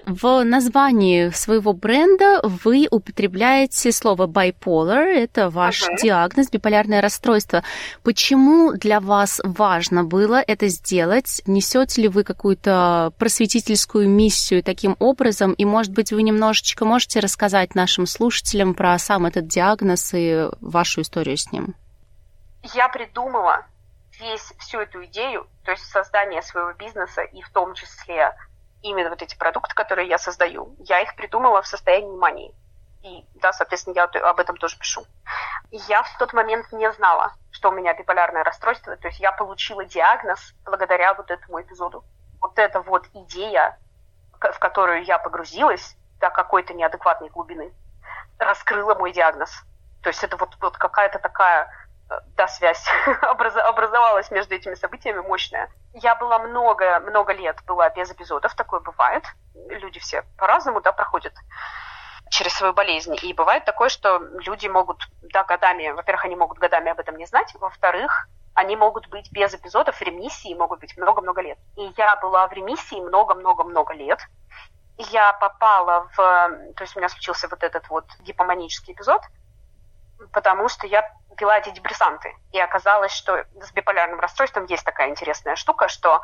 В 0.05 0.43
названии 0.43 1.29
своего 1.29 1.71
бренда 1.71 2.41
вы 2.43 2.87
употребляете 2.91 3.89
слово 3.93 4.27
bipolar, 4.27 5.05
это 5.05 5.49
ваш 5.49 5.81
uh-huh. 5.81 5.95
диагноз, 6.01 6.49
биполярное 6.49 6.99
расстройство. 6.99 7.63
Почему 8.03 8.73
для 8.73 8.99
вас 8.99 9.39
важно 9.45 10.03
было 10.03 10.43
это 10.45 10.67
сделать? 10.67 11.41
Несете 11.45 12.01
ли 12.01 12.07
вы 12.09 12.25
какую-то 12.25 13.13
просветительскую 13.17 14.09
миссию 14.09 14.61
таким 14.61 14.97
образом? 14.99 15.53
И, 15.53 15.63
может 15.63 15.93
быть, 15.93 16.11
вы 16.11 16.23
немножечко 16.23 16.83
можете 16.83 17.21
рассказать 17.21 17.73
нашим 17.73 18.05
слушателям 18.05 18.73
про 18.73 18.99
сам 18.99 19.25
этот 19.25 19.47
диагноз 19.47 20.11
и 20.13 20.49
вашу 20.59 21.01
историю 21.01 21.37
с 21.37 21.49
ним? 21.53 21.75
Я 22.73 22.89
придумала 22.89 23.65
весь, 24.19 24.53
всю 24.59 24.79
эту 24.79 25.03
идею, 25.05 25.47
то 25.63 25.71
есть 25.71 25.85
создание 25.85 26.41
своего 26.41 26.73
бизнеса 26.73 27.21
и 27.21 27.41
в 27.41 27.49
том 27.51 27.73
числе 27.73 28.35
именно 28.81 29.09
вот 29.09 29.21
эти 29.21 29.37
продукты, 29.37 29.73
которые 29.73 30.07
я 30.07 30.17
создаю, 30.17 30.75
я 30.79 30.99
их 31.01 31.15
придумала 31.15 31.61
в 31.61 31.67
состоянии 31.67 32.15
мании. 32.15 32.53
И, 33.01 33.25
да, 33.35 33.51
соответственно, 33.51 33.95
я 33.95 34.03
об 34.03 34.39
этом 34.39 34.55
тоже 34.55 34.77
пишу. 34.77 35.05
Я 35.71 36.03
в 36.03 36.17
тот 36.17 36.31
момент 36.33 36.71
не 36.71 36.89
знала, 36.93 37.33
что 37.51 37.69
у 37.69 37.71
меня 37.73 37.93
биполярное 37.93 38.43
расстройство, 38.43 38.95
то 38.95 39.07
есть 39.07 39.19
я 39.19 39.31
получила 39.31 39.83
диагноз 39.83 40.53
благодаря 40.63 41.13
вот 41.13 41.29
этому 41.29 41.61
эпизоду. 41.61 42.05
Вот 42.39 42.57
эта 42.59 42.81
вот 42.81 43.07
идея, 43.13 43.77
в 44.31 44.59
которую 44.59 45.03
я 45.03 45.19
погрузилась 45.19 45.97
до 46.19 46.29
какой-то 46.29 46.73
неадекватной 46.73 47.29
глубины, 47.29 47.73
раскрыла 48.37 48.95
мой 48.95 49.11
диагноз. 49.11 49.51
То 50.01 50.09
есть 50.09 50.23
это 50.23 50.37
вот, 50.37 50.57
вот 50.61 50.77
какая-то 50.77 51.19
такая 51.19 51.69
да, 52.35 52.47
связь 52.47 52.85
образовалась 53.21 54.31
между 54.31 54.55
этими 54.55 54.75
событиями 54.75 55.19
мощная. 55.19 55.69
Я 55.93 56.15
была 56.15 56.39
много, 56.39 56.99
много 56.99 57.33
лет 57.33 57.57
была 57.65 57.89
без 57.89 58.11
эпизодов, 58.11 58.55
такое 58.55 58.79
бывает. 58.79 59.23
Люди 59.69 59.99
все 59.99 60.23
по-разному, 60.37 60.81
да, 60.81 60.91
проходят 60.91 61.33
через 62.29 62.53
свою 62.53 62.73
болезнь. 62.73 63.15
И 63.21 63.33
бывает 63.33 63.65
такое, 63.65 63.89
что 63.89 64.17
люди 64.39 64.67
могут, 64.67 65.07
да, 65.21 65.43
годами, 65.43 65.91
во-первых, 65.91 66.25
они 66.25 66.35
могут 66.35 66.57
годами 66.57 66.91
об 66.91 66.99
этом 66.99 67.15
не 67.17 67.25
знать, 67.25 67.53
во-вторых, 67.59 68.27
они 68.55 68.75
могут 68.75 69.07
быть 69.09 69.31
без 69.31 69.53
эпизодов, 69.53 70.01
ремиссии 70.01 70.53
могут 70.53 70.79
быть 70.79 70.95
много-много 70.97 71.41
лет. 71.41 71.57
И 71.75 71.91
я 71.97 72.15
была 72.17 72.47
в 72.47 72.53
ремиссии 72.53 72.99
много-много-много 72.99 73.93
лет. 73.93 74.19
Я 74.97 75.33
попала 75.33 76.07
в... 76.15 76.17
То 76.17 76.81
есть 76.81 76.95
у 76.95 76.99
меня 76.99 77.09
случился 77.09 77.47
вот 77.47 77.63
этот 77.63 77.89
вот 77.89 78.05
гипоманический 78.19 78.93
эпизод, 78.93 79.21
потому 80.31 80.69
что 80.69 80.87
я 80.87 81.09
пила 81.37 81.55
антидепрессанты. 81.55 82.35
И 82.51 82.59
оказалось, 82.59 83.11
что 83.11 83.45
с 83.61 83.71
биполярным 83.71 84.19
расстройством 84.19 84.65
есть 84.65 84.83
такая 84.83 85.09
интересная 85.09 85.55
штука, 85.55 85.87
что 85.87 86.21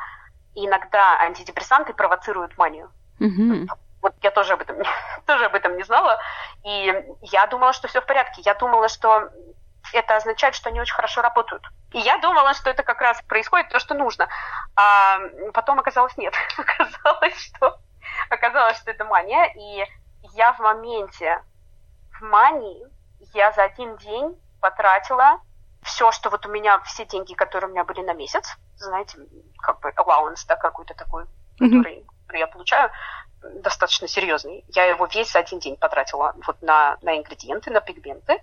иногда 0.54 1.18
антидепрессанты 1.20 1.94
провоцируют 1.94 2.56
манию. 2.58 2.90
Mm-hmm. 3.20 3.68
Вот 4.02 4.14
я 4.22 4.30
тоже 4.30 4.54
об, 4.54 4.62
этом, 4.62 4.76
тоже 5.26 5.46
об 5.46 5.54
этом 5.54 5.76
не 5.76 5.82
знала. 5.82 6.18
И 6.64 7.04
я 7.22 7.46
думала, 7.46 7.72
что 7.72 7.88
все 7.88 8.00
в 8.00 8.06
порядке. 8.06 8.42
Я 8.44 8.54
думала, 8.54 8.88
что 8.88 9.30
это 9.92 10.16
означает, 10.16 10.54
что 10.54 10.68
они 10.68 10.80
очень 10.80 10.94
хорошо 10.94 11.22
работают. 11.22 11.66
И 11.92 11.98
я 11.98 12.18
думала, 12.18 12.54
что 12.54 12.70
это 12.70 12.82
как 12.82 13.00
раз 13.00 13.20
происходит 13.22 13.68
то, 13.70 13.78
что 13.78 13.94
нужно. 13.94 14.28
А 14.76 15.18
потом 15.52 15.78
оказалось 15.78 16.16
нет. 16.16 16.34
оказалось, 16.56 17.38
что, 17.38 17.78
оказалось, 18.30 18.78
что 18.78 18.90
это 18.90 19.04
мания. 19.04 19.52
И 19.56 19.84
я 20.34 20.52
в 20.52 20.60
моменте 20.60 21.42
в 22.18 22.22
мании, 22.22 22.86
я 23.34 23.52
за 23.52 23.64
один 23.64 23.96
день 23.96 24.38
потратила 24.60 25.40
все, 25.82 26.10
что 26.12 26.30
вот 26.30 26.44
у 26.46 26.50
меня, 26.50 26.80
все 26.80 27.06
деньги, 27.06 27.34
которые 27.34 27.68
у 27.68 27.72
меня 27.72 27.84
были 27.84 28.02
на 28.02 28.12
месяц, 28.12 28.56
знаете, 28.76 29.18
как 29.58 29.80
бы 29.80 29.90
allowance, 29.90 30.44
да, 30.46 30.56
какой-то 30.56 30.94
такой, 30.94 31.24
mm-hmm. 31.60 31.78
который, 31.78 32.04
я 32.34 32.46
получаю, 32.46 32.90
достаточно 33.42 34.06
серьезный. 34.06 34.64
Я 34.68 34.84
его 34.84 35.06
весь 35.06 35.32
за 35.32 35.38
один 35.38 35.58
день 35.58 35.76
потратила 35.76 36.34
вот 36.46 36.60
на, 36.60 36.98
на 37.00 37.16
ингредиенты, 37.16 37.70
на 37.70 37.80
пигменты, 37.80 38.42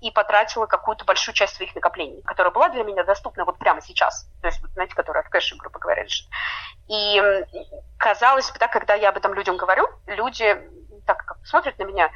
и 0.00 0.10
потратила 0.10 0.66
какую-то 0.66 1.04
большую 1.04 1.34
часть 1.34 1.56
своих 1.56 1.74
накоплений, 1.74 2.22
которая 2.22 2.52
была 2.52 2.68
для 2.68 2.84
меня 2.84 3.02
доступна 3.02 3.44
вот 3.44 3.58
прямо 3.58 3.82
сейчас. 3.82 4.30
То 4.40 4.46
есть, 4.46 4.60
знаете, 4.74 4.94
которая 4.94 5.24
в 5.24 5.28
кэше, 5.28 5.56
грубо 5.56 5.80
говоря, 5.80 6.04
лежит. 6.04 6.28
И 6.88 7.20
казалось 7.98 8.50
бы, 8.50 8.58
да, 8.58 8.68
когда 8.68 8.94
я 8.94 9.08
об 9.08 9.16
этом 9.16 9.34
людям 9.34 9.56
говорю, 9.56 9.88
люди 10.06 10.56
так 11.04 11.24
как 11.24 11.38
смотрят 11.46 11.78
на 11.78 11.84
меня, 11.84 12.10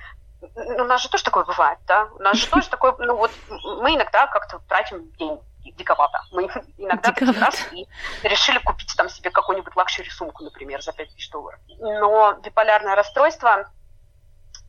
у 0.55 0.85
нас 0.85 1.02
же 1.02 1.09
тоже 1.09 1.24
такое 1.24 1.44
бывает, 1.44 1.78
да? 1.87 2.09
У 2.18 2.22
нас 2.22 2.37
же 2.37 2.48
тоже 2.48 2.68
такое, 2.68 2.94
ну 2.98 3.16
вот 3.16 3.31
мы 3.48 3.94
иногда 3.94 4.26
как-то 4.26 4.59
тратим 4.68 5.11
деньги 5.12 5.40
диковато. 5.76 6.20
Мы 6.33 6.44
иногда 6.76 7.12
диковато. 7.12 7.40
раз 7.40 7.72
и 7.72 7.87
решили 8.22 8.59
купить 8.59 8.92
там 8.96 9.09
себе 9.09 9.31
какую-нибудь 9.31 9.76
luxury 9.76 10.11
сумку, 10.11 10.42
например, 10.44 10.83
за 10.83 10.92
5000 10.92 11.31
долларов. 11.31 11.61
Но 11.78 12.35
биполярное 12.42 12.94
расстройство, 12.94 13.70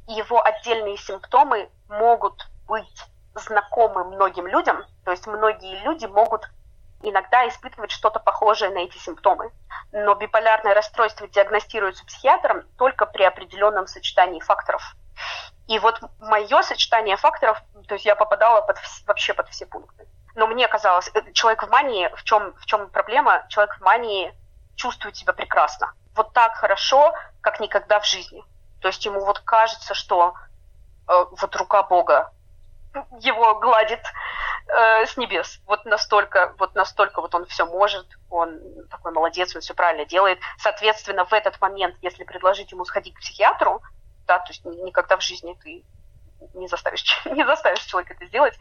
его 0.08 0.44
отдельные 0.44 0.98
симптомы 0.98 1.70
могут 1.90 2.48
быть 2.68 3.04
знакомы 3.36 4.04
многим 4.04 4.48
людям, 4.48 4.86
то 5.06 5.12
есть 5.12 5.26
многие 5.26 5.84
люди 5.84 6.06
могут 6.06 6.50
иногда 7.02 7.48
испытывать 7.48 7.92
что-то 7.92 8.20
похожее 8.20 8.72
на 8.72 8.80
эти 8.80 8.98
симптомы. 8.98 9.52
Но 9.92 10.16
биполярное 10.16 10.74
расстройство 10.74 11.28
диагностируется 11.28 12.06
психиатром 12.06 12.64
только 12.78 13.06
при 13.06 13.24
определенном 13.24 13.88
сочетании 13.88 14.40
факторов. 14.40 14.96
И 15.68 15.80
вот 15.80 16.00
мое 16.20 16.62
сочетание 16.62 17.16
факторов, 17.16 17.62
то 17.88 17.96
есть 17.96 18.06
я 18.06 18.16
попадала 18.16 18.62
под, 18.62 18.78
вообще 19.08 19.34
под 19.34 19.50
все 19.50 19.66
пункты. 19.66 20.08
Но 20.36 20.48
мне 20.48 20.68
казалось, 20.68 21.10
э, 21.14 21.32
человек 21.34 21.64
в 21.64 21.70
мании, 21.70 22.10
в 22.16 22.24
чем, 22.24 22.54
в 22.56 22.66
чем 22.66 22.90
проблема? 22.90 23.46
Человек 23.50 23.78
в 23.78 23.82
мании 23.82 24.34
чувствует 24.76 25.16
себя 25.16 25.34
прекрасно. 25.34 25.94
Вот 26.16 26.34
так 26.34 26.56
хорошо, 26.56 27.14
как 27.42 27.60
никогда 27.60 28.00
в 28.00 28.06
жизни. 28.06 28.44
То 28.82 28.88
есть 28.90 29.06
ему 29.06 29.24
вот 29.24 29.40
кажется, 29.40 29.94
что 29.94 30.34
э, 31.08 31.26
вот 31.40 31.56
рука 31.56 31.84
Бога 31.84 32.32
его 33.20 33.56
гладит, 33.60 34.02
э, 34.68 35.06
с 35.06 35.18
небес. 35.18 35.60
Вот 35.66 35.86
настолько, 35.86 36.54
вот 36.58 36.76
настолько 36.76 37.22
вот 37.22 37.34
он 37.36 37.46
все 37.46 37.66
может, 37.66 38.08
он 38.30 38.60
такой 38.90 39.12
молодец, 39.12 39.56
он 39.56 39.62
все 39.62 39.74
правильно 39.74 40.06
делает. 40.06 40.40
Соответственно, 40.58 41.26
в 41.26 41.34
этот 41.34 41.60
момент, 41.62 41.96
если 42.02 42.24
предложить 42.24 42.72
ему 42.72 42.86
сходить 42.86 43.16
к 43.16 43.20
психиатру, 43.20 43.82
да, 44.28 44.40
то 44.40 44.50
есть 44.50 44.64
никогда 44.66 45.18
в 45.18 45.22
жизни 45.22 45.58
ты 45.62 45.84
не 46.54 46.68
заставишь, 46.68 47.04
не 47.26 47.46
заставишь 47.46 47.84
человека 47.84 48.14
это 48.14 48.26
сделать. 48.26 48.58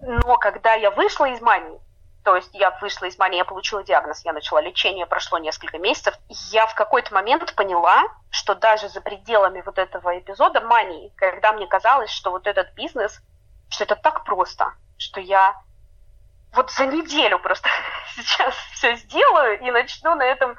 Но 0.00 0.36
когда 0.36 0.74
я 0.74 0.90
вышла 0.90 1.26
из 1.26 1.40
мании, 1.40 1.80
то 2.24 2.36
есть 2.36 2.54
я 2.54 2.70
вышла 2.80 3.06
из 3.06 3.18
мании, 3.18 3.36
я 3.36 3.44
получила 3.44 3.84
диагноз, 3.84 4.24
я 4.24 4.32
начала 4.32 4.60
лечение, 4.60 5.06
прошло 5.06 5.38
несколько 5.38 5.78
месяцев. 5.78 6.14
Я 6.28 6.66
в 6.66 6.74
какой-то 6.74 7.12
момент 7.12 7.54
поняла, 7.54 8.04
что 8.30 8.54
даже 8.54 8.88
за 8.88 9.00
пределами 9.02 9.62
вот 9.64 9.78
этого 9.78 10.18
эпизода 10.18 10.62
мании, 10.62 11.12
когда 11.16 11.52
мне 11.52 11.66
казалось, 11.66 12.10
что 12.10 12.30
вот 12.30 12.46
этот 12.46 12.72
бизнес, 12.74 13.20
что 13.68 13.84
это 13.84 13.96
так 13.96 14.24
просто, 14.24 14.72
что 14.96 15.20
я 15.20 15.54
вот 16.54 16.70
за 16.70 16.86
неделю 16.86 17.38
просто 17.38 17.68
сейчас 18.16 18.54
все 18.72 18.96
сделаю 18.96 19.60
и 19.60 19.70
начну 19.70 20.14
на 20.14 20.24
этом 20.24 20.56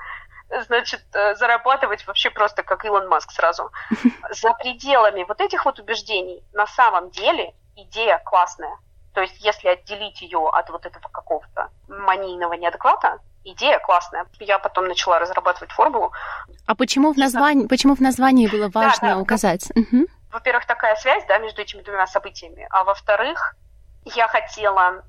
значит, 0.67 1.03
э, 1.13 1.35
зарабатывать 1.35 2.05
вообще 2.07 2.29
просто 2.29 2.63
как 2.63 2.85
Илон 2.85 3.07
Маск 3.07 3.31
сразу. 3.31 3.71
За 4.31 4.53
пределами 4.53 5.23
вот 5.23 5.41
этих 5.41 5.65
вот 5.65 5.79
убеждений 5.79 6.43
на 6.53 6.67
самом 6.67 7.09
деле 7.11 7.53
идея 7.75 8.21
классная. 8.23 8.77
То 9.13 9.21
есть 9.21 9.43
если 9.43 9.69
отделить 9.69 10.21
ее 10.21 10.49
от 10.49 10.69
вот 10.69 10.85
этого 10.85 11.07
какого-то 11.07 11.69
манийного 11.87 12.53
неадеквата, 12.53 13.19
идея 13.45 13.79
классная. 13.79 14.25
Я 14.39 14.59
потом 14.59 14.87
начала 14.87 15.19
разрабатывать 15.19 15.71
формулу. 15.71 16.11
А 16.65 16.75
почему 16.75 17.13
в 17.13 17.17
названии, 17.17 17.67
почему 17.67 17.95
в 17.95 18.01
названии 18.01 18.47
было 18.47 18.69
важно 18.73 19.09
да, 19.09 19.15
да, 19.15 19.19
указать? 19.19 19.71
Угу. 19.75 20.07
Во-первых, 20.31 20.65
такая 20.65 20.95
связь 20.95 21.23
да, 21.27 21.37
между 21.37 21.61
этими 21.61 21.81
двумя 21.81 22.07
событиями. 22.07 22.67
А 22.71 22.83
во-вторых, 22.83 23.55
я 24.03 24.27
хотела, 24.27 25.03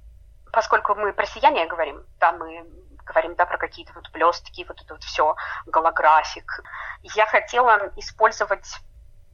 поскольку 0.52 0.94
мы 0.94 1.12
про 1.12 1.26
сияние 1.26 1.66
говорим, 1.66 2.04
да, 2.20 2.32
мы 2.32 2.64
говорим 3.06 3.34
да, 3.34 3.46
про 3.46 3.56
какие-то 3.56 3.92
вот 3.94 4.10
блестки, 4.10 4.64
вот 4.68 4.80
это 4.82 4.94
вот 4.94 5.04
все, 5.04 5.34
голографик, 5.66 6.62
я 7.02 7.26
хотела 7.26 7.92
использовать 7.96 8.66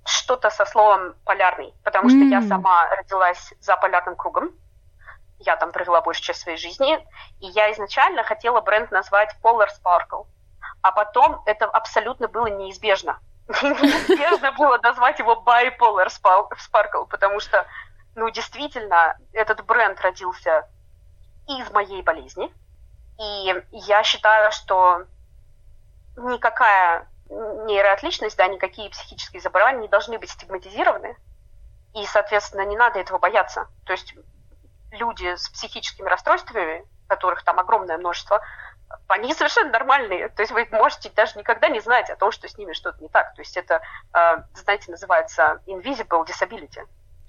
что-то 0.04 0.50
со 0.50 0.64
словом 0.66 1.14
полярный, 1.24 1.74
потому 1.85 2.08
что 2.08 2.18
mm. 2.18 2.28
я 2.28 2.42
сама 2.42 2.88
родилась 2.96 3.54
за 3.61 3.76
полярным 3.76 4.16
кругом, 4.16 4.50
я 5.38 5.56
там 5.56 5.72
провела 5.72 6.00
большую 6.00 6.24
часть 6.24 6.40
своей 6.40 6.58
жизни, 6.58 6.96
и 7.40 7.46
я 7.46 7.72
изначально 7.72 8.22
хотела 8.22 8.61
бренд 8.61 8.90
назвать 8.90 9.35
Polar 9.42 9.68
Sparkle, 9.68 10.26
а 10.82 10.92
потом 10.92 11.42
это 11.46 11.66
абсолютно 11.66 12.28
было 12.28 12.46
неизбежно. 12.46 13.18
Неизбежно 13.48 14.52
было 14.52 14.78
назвать 14.82 15.18
его 15.18 15.42
Bipolar 15.44 16.08
Sparkle, 16.08 17.06
потому 17.08 17.40
что, 17.40 17.66
ну, 18.14 18.30
действительно, 18.30 19.16
этот 19.32 19.64
бренд 19.64 20.00
родился 20.00 20.68
из 21.48 21.70
моей 21.70 22.02
болезни, 22.02 22.52
и 23.18 23.62
я 23.72 24.03
считаю, 24.03 24.53
что 24.53 25.07
никакая 26.16 27.09
нейроотличность, 27.29 28.37
да, 28.37 28.46
никакие 28.46 28.90
психические 28.90 29.40
заболевания 29.40 29.81
не 29.81 29.88
должны 29.88 30.18
быть 30.18 30.31
стигматизированы, 30.31 31.16
и, 31.94 32.05
соответственно, 32.07 32.62
не 32.62 32.77
надо 32.77 32.98
этого 32.98 33.18
бояться. 33.18 33.68
То 33.85 33.92
есть 33.92 34.14
люди 34.90 35.35
с 35.35 35.48
психическими 35.48 36.09
расстройствами, 36.09 36.85
которых 37.07 37.42
там 37.44 37.59
огромное 37.59 37.98
множество, 37.98 38.42
они 39.09 39.35
совершенно 39.35 39.70
нормальные. 39.70 40.29
То 40.31 40.42
есть 40.42 40.53
вы 40.53 40.66
можете 40.70 41.11
даже 41.11 41.38
никогда 41.38 41.68
не 41.68 41.81
знать 41.81 42.11
о 42.11 42.16
том, 42.16 42.31
что 42.31 42.48
с 42.48 42.57
ними 42.59 42.72
что-то 42.72 43.03
не 43.03 43.09
так. 43.09 43.35
То 43.35 43.42
есть 43.42 43.57
это, 43.57 43.83
э, 44.14 44.42
знаете, 44.55 44.90
называется 44.90 45.61
invisible 45.66 46.27
disability. 46.27 46.87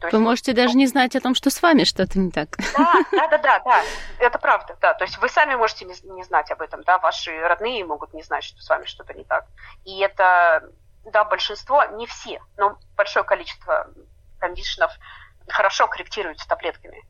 Есть, 0.07 0.13
вы 0.13 0.19
можете 0.19 0.53
даже 0.53 0.75
не 0.75 0.87
знать 0.87 1.15
о 1.15 1.21
том, 1.21 1.35
что 1.35 1.49
с 1.49 1.61
вами 1.61 1.83
что-то 1.83 2.19
не 2.19 2.31
так. 2.31 2.57
Да, 2.77 2.93
да, 3.11 3.27
да, 3.27 3.37
да, 3.37 3.59
да, 3.59 3.81
это 4.19 4.39
правда, 4.39 4.77
да. 4.81 4.93
То 4.93 5.03
есть 5.03 5.17
вы 5.17 5.29
сами 5.29 5.55
можете 5.55 5.85
не, 5.85 5.95
не 6.15 6.23
знать 6.23 6.51
об 6.51 6.61
этом, 6.61 6.83
да, 6.83 6.97
ваши 6.99 7.37
родные 7.41 7.85
могут 7.85 8.13
не 8.13 8.23
знать, 8.23 8.43
что 8.43 8.61
с 8.61 8.69
вами 8.69 8.85
что-то 8.85 9.13
не 9.13 9.23
так. 9.23 9.45
И 9.85 9.99
это, 9.99 10.69
да, 11.05 11.23
большинство, 11.23 11.83
не 11.85 12.05
все, 12.07 12.41
но 12.57 12.77
большое 12.95 13.25
количество 13.25 13.87
кондишенов 14.39 14.91
хорошо 15.47 15.87
корректируются 15.87 16.47
таблетками. 16.47 17.03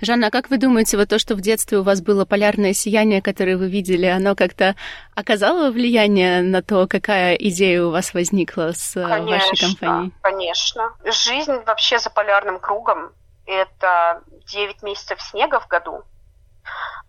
Жанна, 0.00 0.28
а 0.28 0.30
как 0.30 0.50
вы 0.50 0.58
думаете, 0.58 0.96
вот 0.96 1.08
то, 1.08 1.18
что 1.18 1.34
в 1.34 1.40
детстве 1.40 1.78
у 1.78 1.82
вас 1.82 2.00
было 2.00 2.24
полярное 2.24 2.72
сияние, 2.72 3.22
которое 3.22 3.56
вы 3.56 3.68
видели, 3.68 4.06
оно 4.06 4.34
как-то 4.34 4.74
оказало 5.14 5.70
влияние 5.70 6.42
на 6.42 6.62
то, 6.62 6.86
какая 6.86 7.34
идея 7.34 7.84
у 7.84 7.90
вас 7.90 8.14
возникла 8.14 8.72
с 8.72 8.96
э, 8.96 9.02
конечно, 9.02 9.30
вашей 9.30 9.56
компанией? 9.56 10.12
Конечно. 10.22 10.92
Жизнь 11.04 11.56
вообще 11.66 11.98
за 11.98 12.10
полярным 12.10 12.58
кругом– 12.60 13.12
это 13.46 14.22
9 14.52 14.82
месяцев 14.82 15.20
снега 15.20 15.60
в 15.60 15.68
году, 15.68 16.02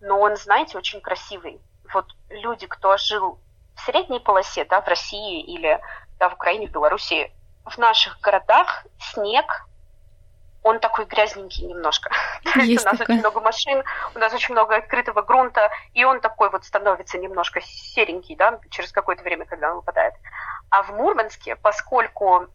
но 0.00 0.18
он, 0.20 0.36
знаете, 0.36 0.78
очень 0.78 1.00
красивый. 1.00 1.60
Вот 1.92 2.06
люди, 2.30 2.66
кто 2.66 2.96
жил 2.96 3.38
в 3.74 3.80
средней 3.80 4.20
полосе, 4.20 4.64
да, 4.64 4.80
в 4.80 4.88
России 4.88 5.40
или 5.42 5.80
да, 6.18 6.28
в 6.28 6.34
Украине, 6.34 6.68
в 6.68 6.72
Беларуси, 6.72 7.32
в 7.64 7.78
наших 7.78 8.20
городах 8.20 8.84
снег 9.12 9.66
он 10.68 10.80
такой 10.80 11.06
грязненький 11.06 11.66
немножко. 11.66 12.10
Есть 12.56 12.84
у 12.84 12.90
нас 12.90 12.98
такое. 12.98 13.16
очень 13.16 13.20
много 13.20 13.40
машин, 13.40 13.84
у 14.14 14.18
нас 14.18 14.32
очень 14.32 14.54
много 14.54 14.76
открытого 14.76 15.22
грунта, 15.22 15.70
и 15.94 16.04
он 16.04 16.20
такой 16.20 16.50
вот 16.50 16.64
становится 16.64 17.18
немножко 17.18 17.60
серенький, 17.62 18.36
да, 18.36 18.60
через 18.70 18.92
какое-то 18.92 19.22
время, 19.22 19.46
когда 19.46 19.70
он 19.70 19.76
выпадает. 19.76 20.14
А 20.70 20.82
в 20.82 20.90
Мурманске, 20.90 21.56
поскольку 21.56 22.48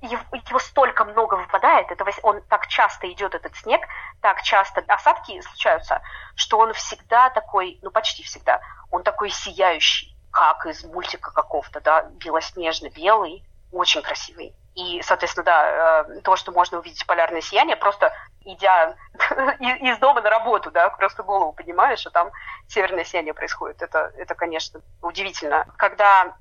его, 0.00 0.58
столько 0.58 1.04
много 1.04 1.34
выпадает, 1.34 1.90
это 1.90 2.04
он 2.22 2.40
так 2.42 2.66
часто 2.68 3.10
идет 3.12 3.34
этот 3.34 3.54
снег, 3.56 3.82
так 4.22 4.42
часто 4.42 4.82
осадки 4.88 5.38
случаются, 5.42 6.00
что 6.34 6.58
он 6.58 6.72
всегда 6.72 7.28
такой, 7.28 7.78
ну 7.82 7.90
почти 7.90 8.22
всегда, 8.22 8.60
он 8.90 9.02
такой 9.02 9.28
сияющий, 9.28 10.16
как 10.30 10.64
из 10.64 10.84
мультика 10.84 11.30
какого-то, 11.30 11.80
да, 11.80 12.04
белоснежно-белый, 12.24 13.44
очень 13.72 14.00
красивый. 14.00 14.54
И, 14.74 15.02
соответственно, 15.02 15.44
да, 15.44 16.04
э, 16.08 16.20
то, 16.22 16.36
что 16.36 16.52
можно 16.52 16.78
увидеть 16.78 17.04
полярное 17.06 17.40
сияние, 17.40 17.76
просто 17.76 18.12
идя 18.44 18.96
из 19.60 19.98
дома 19.98 20.20
на 20.20 20.30
работу, 20.30 20.70
да, 20.70 20.88
просто 20.90 21.22
голову 21.22 21.52
поднимаешь, 21.52 22.06
а 22.06 22.10
там 22.10 22.30
северное 22.68 23.04
сияние 23.04 23.34
происходит. 23.34 23.82
Это, 23.82 24.12
это, 24.16 24.34
конечно, 24.34 24.80
удивительно. 25.02 25.66
Когда 25.76 26.36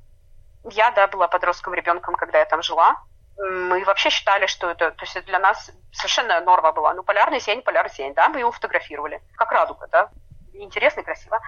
я, 0.63 0.91
да, 0.91 1.07
была 1.07 1.27
подростком 1.27 1.73
ребенком, 1.73 2.15
когда 2.15 2.39
я 2.39 2.45
там 2.45 2.61
жила, 2.61 2.97
мы 3.37 3.83
вообще 3.85 4.09
считали, 4.09 4.47
что 4.47 4.69
это, 4.69 4.91
то 4.91 5.05
есть 5.05 5.25
для 5.25 5.39
нас 5.39 5.71
совершенно 5.91 6.39
норма 6.41 6.71
была. 6.71 6.93
Ну, 6.93 7.03
полярное 7.03 7.39
сияние, 7.39 7.63
полярное 7.63 7.91
сияние, 7.91 8.15
да, 8.15 8.29
мы 8.29 8.39
его 8.39 8.51
фотографировали, 8.51 9.21
как 9.35 9.51
радуга, 9.51 9.87
да, 9.87 10.09
интересно 10.53 11.01
и 11.01 11.03
красиво. 11.03 11.39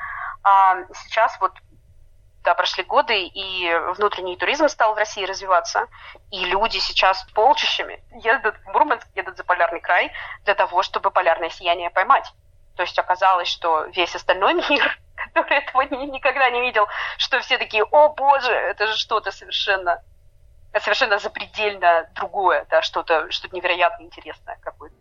А 0.43 0.77
сейчас 0.93 1.37
вот 1.39 1.53
да, 2.43 2.55
прошли 2.55 2.83
годы, 2.83 3.23
и 3.23 3.73
внутренний 3.95 4.35
туризм 4.35 4.67
стал 4.67 4.93
в 4.93 4.97
России 4.97 5.25
развиваться, 5.25 5.87
и 6.31 6.43
люди 6.45 6.79
сейчас 6.79 7.23
полчищами 7.33 8.03
ездят 8.11 8.55
в 8.57 8.67
Мурманск, 8.69 9.07
едут 9.15 9.37
за 9.37 9.43
полярный 9.43 9.79
край 9.79 10.11
для 10.45 10.55
того, 10.55 10.81
чтобы 10.81 11.11
полярное 11.11 11.49
сияние 11.49 11.89
поймать. 11.89 12.31
То 12.75 12.83
есть 12.83 12.97
оказалось, 12.97 13.47
что 13.47 13.85
весь 13.85 14.15
остальной 14.15 14.53
мир, 14.69 14.99
который 15.15 15.57
этого 15.57 15.81
никогда 15.83 16.49
не 16.49 16.61
видел, 16.61 16.87
что 17.17 17.39
все 17.41 17.57
такие, 17.57 17.83
о 17.83 18.09
боже, 18.09 18.51
это 18.51 18.87
же 18.87 18.97
что-то 18.97 19.31
совершенно, 19.31 20.03
совершенно 20.79 21.19
запредельно 21.19 22.09
другое, 22.15 22.65
да, 22.69 22.81
что-то 22.81 23.29
что 23.31 23.47
невероятно 23.55 24.03
интересное 24.03 24.57
какое-то. 24.61 24.95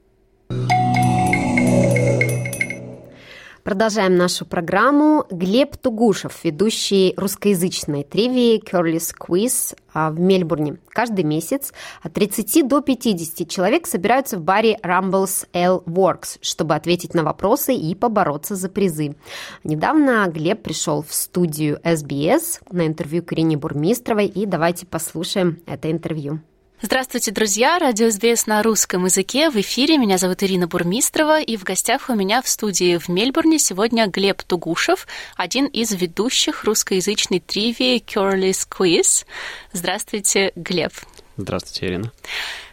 Продолжаем 3.70 4.16
нашу 4.16 4.46
программу. 4.46 5.26
Глеб 5.30 5.76
Тугушев, 5.76 6.42
ведущий 6.42 7.14
русскоязычной 7.16 8.02
тривии 8.02 8.60
Curly's 8.60 9.14
Quiz 9.16 9.76
а, 9.94 10.10
в 10.10 10.18
Мельбурне. 10.18 10.78
Каждый 10.88 11.22
месяц 11.22 11.72
от 12.02 12.12
30 12.14 12.66
до 12.66 12.80
50 12.80 13.48
человек 13.48 13.86
собираются 13.86 14.38
в 14.38 14.40
баре 14.40 14.76
Rumbles 14.82 15.46
L 15.52 15.84
Works, 15.86 16.38
чтобы 16.40 16.74
ответить 16.74 17.14
на 17.14 17.22
вопросы 17.22 17.72
и 17.72 17.94
побороться 17.94 18.56
за 18.56 18.68
призы. 18.68 19.14
Недавно 19.62 20.26
Глеб 20.26 20.64
пришел 20.64 21.04
в 21.04 21.14
студию 21.14 21.78
SBS 21.84 22.60
на 22.72 22.88
интервью 22.88 23.22
к 23.22 23.32
Ирине 23.34 23.56
Бурмистровой, 23.56 24.26
и 24.26 24.46
давайте 24.46 24.84
послушаем 24.84 25.60
это 25.66 25.92
интервью. 25.92 26.40
Здравствуйте, 26.82 27.30
друзья! 27.30 27.78
Радио 27.78 28.10
СБС 28.10 28.46
на 28.46 28.62
русском 28.62 29.04
языке. 29.04 29.50
В 29.50 29.56
эфире 29.56 29.98
меня 29.98 30.16
зовут 30.16 30.42
Ирина 30.42 30.66
Бурмистрова, 30.66 31.38
и 31.38 31.58
в 31.58 31.62
гостях 31.62 32.08
у 32.08 32.14
меня 32.14 32.40
в 32.40 32.48
студии 32.48 32.96
в 32.96 33.10
Мельбурне 33.10 33.58
сегодня 33.58 34.06
Глеб 34.06 34.42
Тугушев, 34.42 35.06
один 35.36 35.66
из 35.66 35.92
ведущих 35.92 36.64
русскоязычной 36.64 37.40
тривии 37.40 38.02
Curly's 38.02 38.66
Quiz. 38.66 39.26
Здравствуйте, 39.74 40.52
Глеб. 40.56 40.92
Здравствуйте, 41.36 41.86
Ирина. 41.86 42.12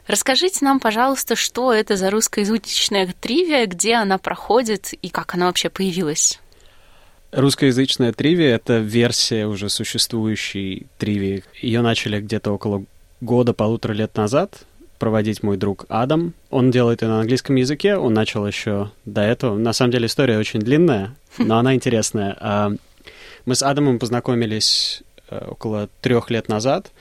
Расскажите 0.08 0.64
нам, 0.64 0.80
пожалуйста, 0.80 1.36
что 1.36 1.74
это 1.74 1.98
за 1.98 2.10
русскоязычная 2.10 3.14
тривия, 3.20 3.66
где 3.66 3.96
она 3.96 4.18
проходит 4.18 4.94
и 4.94 5.10
как 5.10 5.34
она 5.34 5.48
вообще 5.48 5.70
появилась? 5.70 6.40
Русскоязычная 7.34 8.14
тривия— 8.14 8.56
это 8.56 8.78
версия 8.78 9.48
уже 9.48 9.68
существующей 9.68 10.88
тривии. 10.98 11.44
Ее 11.62 11.82
начали 11.82 12.22
где-то 12.22 12.52
около 12.52 12.86
года, 13.22 13.54
полутора 13.54 13.94
лет 13.94 14.16
назад 14.16 14.66
проводить 15.00 15.44
мой 15.44 15.58
друг 15.58 15.86
Адам. 15.90 16.34
Он 16.50 16.72
делает 16.72 17.00
это 17.00 17.12
на 17.12 17.20
английском 17.22 17.56
языке, 17.56 17.98
он 17.98 18.14
начал 18.14 18.48
еще 18.48 18.92
до 19.06 19.22
этого. 19.22 19.58
На 19.58 19.74
самом 19.74 19.92
деле 19.92 20.08
история 20.08 20.38
очень 20.38 20.60
длинная, 20.60 21.16
но 21.38 21.58
она 21.58 21.76
интересная. 21.76 22.36
А, 22.40 22.72
мы 23.46 23.56
с 23.56 23.64
Адамом 23.64 24.00
познакомились 24.00 25.04
э, 25.30 25.46
около 25.48 25.90
трех 26.02 26.30
лет 26.30 26.48
назад 26.48 26.92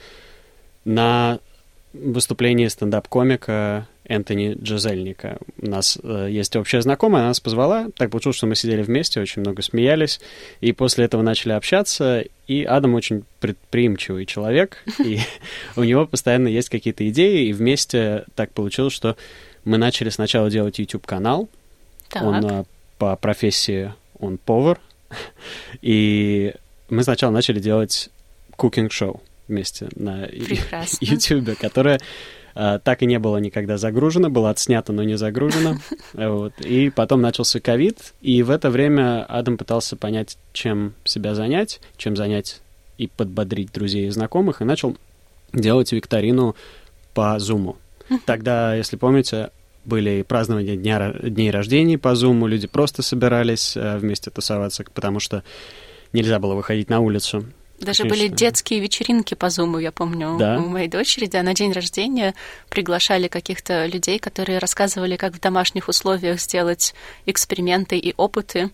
на 0.85 1.39
выступлении 1.93 2.67
стендап-комика 2.67 3.87
Энтони 4.05 4.57
Джазельника. 4.61 5.37
У 5.61 5.69
нас 5.69 5.97
э, 6.01 6.27
есть 6.29 6.55
общая 6.55 6.81
знакомая, 6.81 7.21
она 7.21 7.29
нас 7.29 7.39
позвала. 7.39 7.87
Так 7.95 8.09
получилось, 8.09 8.37
что 8.37 8.47
мы 8.47 8.55
сидели 8.55 8.81
вместе, 8.81 9.19
очень 9.19 9.41
много 9.41 9.61
смеялись. 9.61 10.21
И 10.61 10.71
после 10.71 11.05
этого 11.05 11.21
начали 11.21 11.51
общаться. 11.51 12.23
И 12.47 12.63
Адам 12.63 12.93
очень 12.93 13.23
предприимчивый 13.39 14.25
человек. 14.25 14.83
И 15.03 15.19
у 15.75 15.83
него 15.83 16.05
постоянно 16.05 16.47
есть 16.47 16.69
какие-то 16.69 17.07
идеи. 17.09 17.47
И 17.47 17.53
вместе 17.53 18.23
так 18.35 18.53
получилось, 18.53 18.93
что 18.93 19.17
мы 19.65 19.77
начали 19.77 20.09
сначала 20.09 20.49
делать 20.49 20.79
YouTube-канал. 20.79 21.49
Он 22.15 22.45
э, 22.45 22.63
по 22.97 23.15
профессии, 23.17 23.93
он 24.19 24.37
повар. 24.37 24.79
И 25.81 26.53
мы 26.89 27.03
сначала 27.03 27.31
начали 27.31 27.59
делать 27.59 28.09
кукинг-шоу 28.55 29.21
вместе 29.47 29.89
на 29.95 30.27
Прекрасно. 30.27 30.97
YouTube, 31.05 31.57
которое 31.57 31.99
а, 32.59 32.79
так 32.79 33.03
и 33.03 33.05
не 33.05 33.19
было 33.19 33.37
никогда 33.37 33.77
загружено, 33.77 34.31
было 34.31 34.49
отснято, 34.49 34.91
но 34.91 35.03
не 35.03 35.15
загружено. 35.15 35.77
Вот. 36.13 36.53
И 36.61 36.89
потом 36.89 37.21
начался 37.21 37.59
ковид, 37.59 38.13
и 38.21 38.41
в 38.41 38.49
это 38.49 38.71
время 38.71 39.23
Адам 39.25 39.57
пытался 39.57 39.95
понять, 39.95 40.37
чем 40.53 40.93
себя 41.03 41.35
занять, 41.35 41.79
чем 41.97 42.15
занять 42.15 42.61
и 42.97 43.07
подбодрить 43.07 43.71
друзей 43.71 44.07
и 44.07 44.09
знакомых, 44.09 44.61
и 44.61 44.65
начал 44.65 44.97
делать 45.53 45.91
викторину 45.91 46.55
по 47.13 47.37
Зуму. 47.37 47.77
Тогда, 48.25 48.73
если 48.73 48.95
помните, 48.95 49.51
были 49.85 50.23
празднования 50.23 50.75
дня, 50.75 51.13
дней 51.21 51.51
рождения 51.51 51.99
по 51.99 52.15
Зуму, 52.15 52.47
люди 52.47 52.65
просто 52.67 53.03
собирались 53.03 53.77
э, 53.77 53.97
вместе 53.97 54.31
тусоваться, 54.31 54.83
потому 54.93 55.19
что 55.19 55.43
нельзя 56.11 56.39
было 56.39 56.55
выходить 56.55 56.89
на 56.89 57.01
улицу. 57.01 57.45
Даже 57.79 58.05
были 58.05 58.27
детские 58.27 58.79
вечеринки 58.79 59.35
по 59.35 59.49
Зуму, 59.49 59.77
я 59.77 59.91
помню, 59.91 60.35
да? 60.39 60.57
у 60.57 60.67
моей 60.67 60.87
дочери, 60.87 61.27
да, 61.27 61.43
на 61.43 61.53
день 61.53 61.71
рождения 61.71 62.33
приглашали 62.69 63.27
каких-то 63.27 63.85
людей, 63.85 64.17
которые 64.17 64.57
рассказывали, 64.57 65.15
как 65.15 65.33
в 65.33 65.39
домашних 65.39 65.87
условиях 65.87 66.39
сделать 66.39 66.95
эксперименты 67.25 67.97
и 67.97 68.15
опыты. 68.17 68.71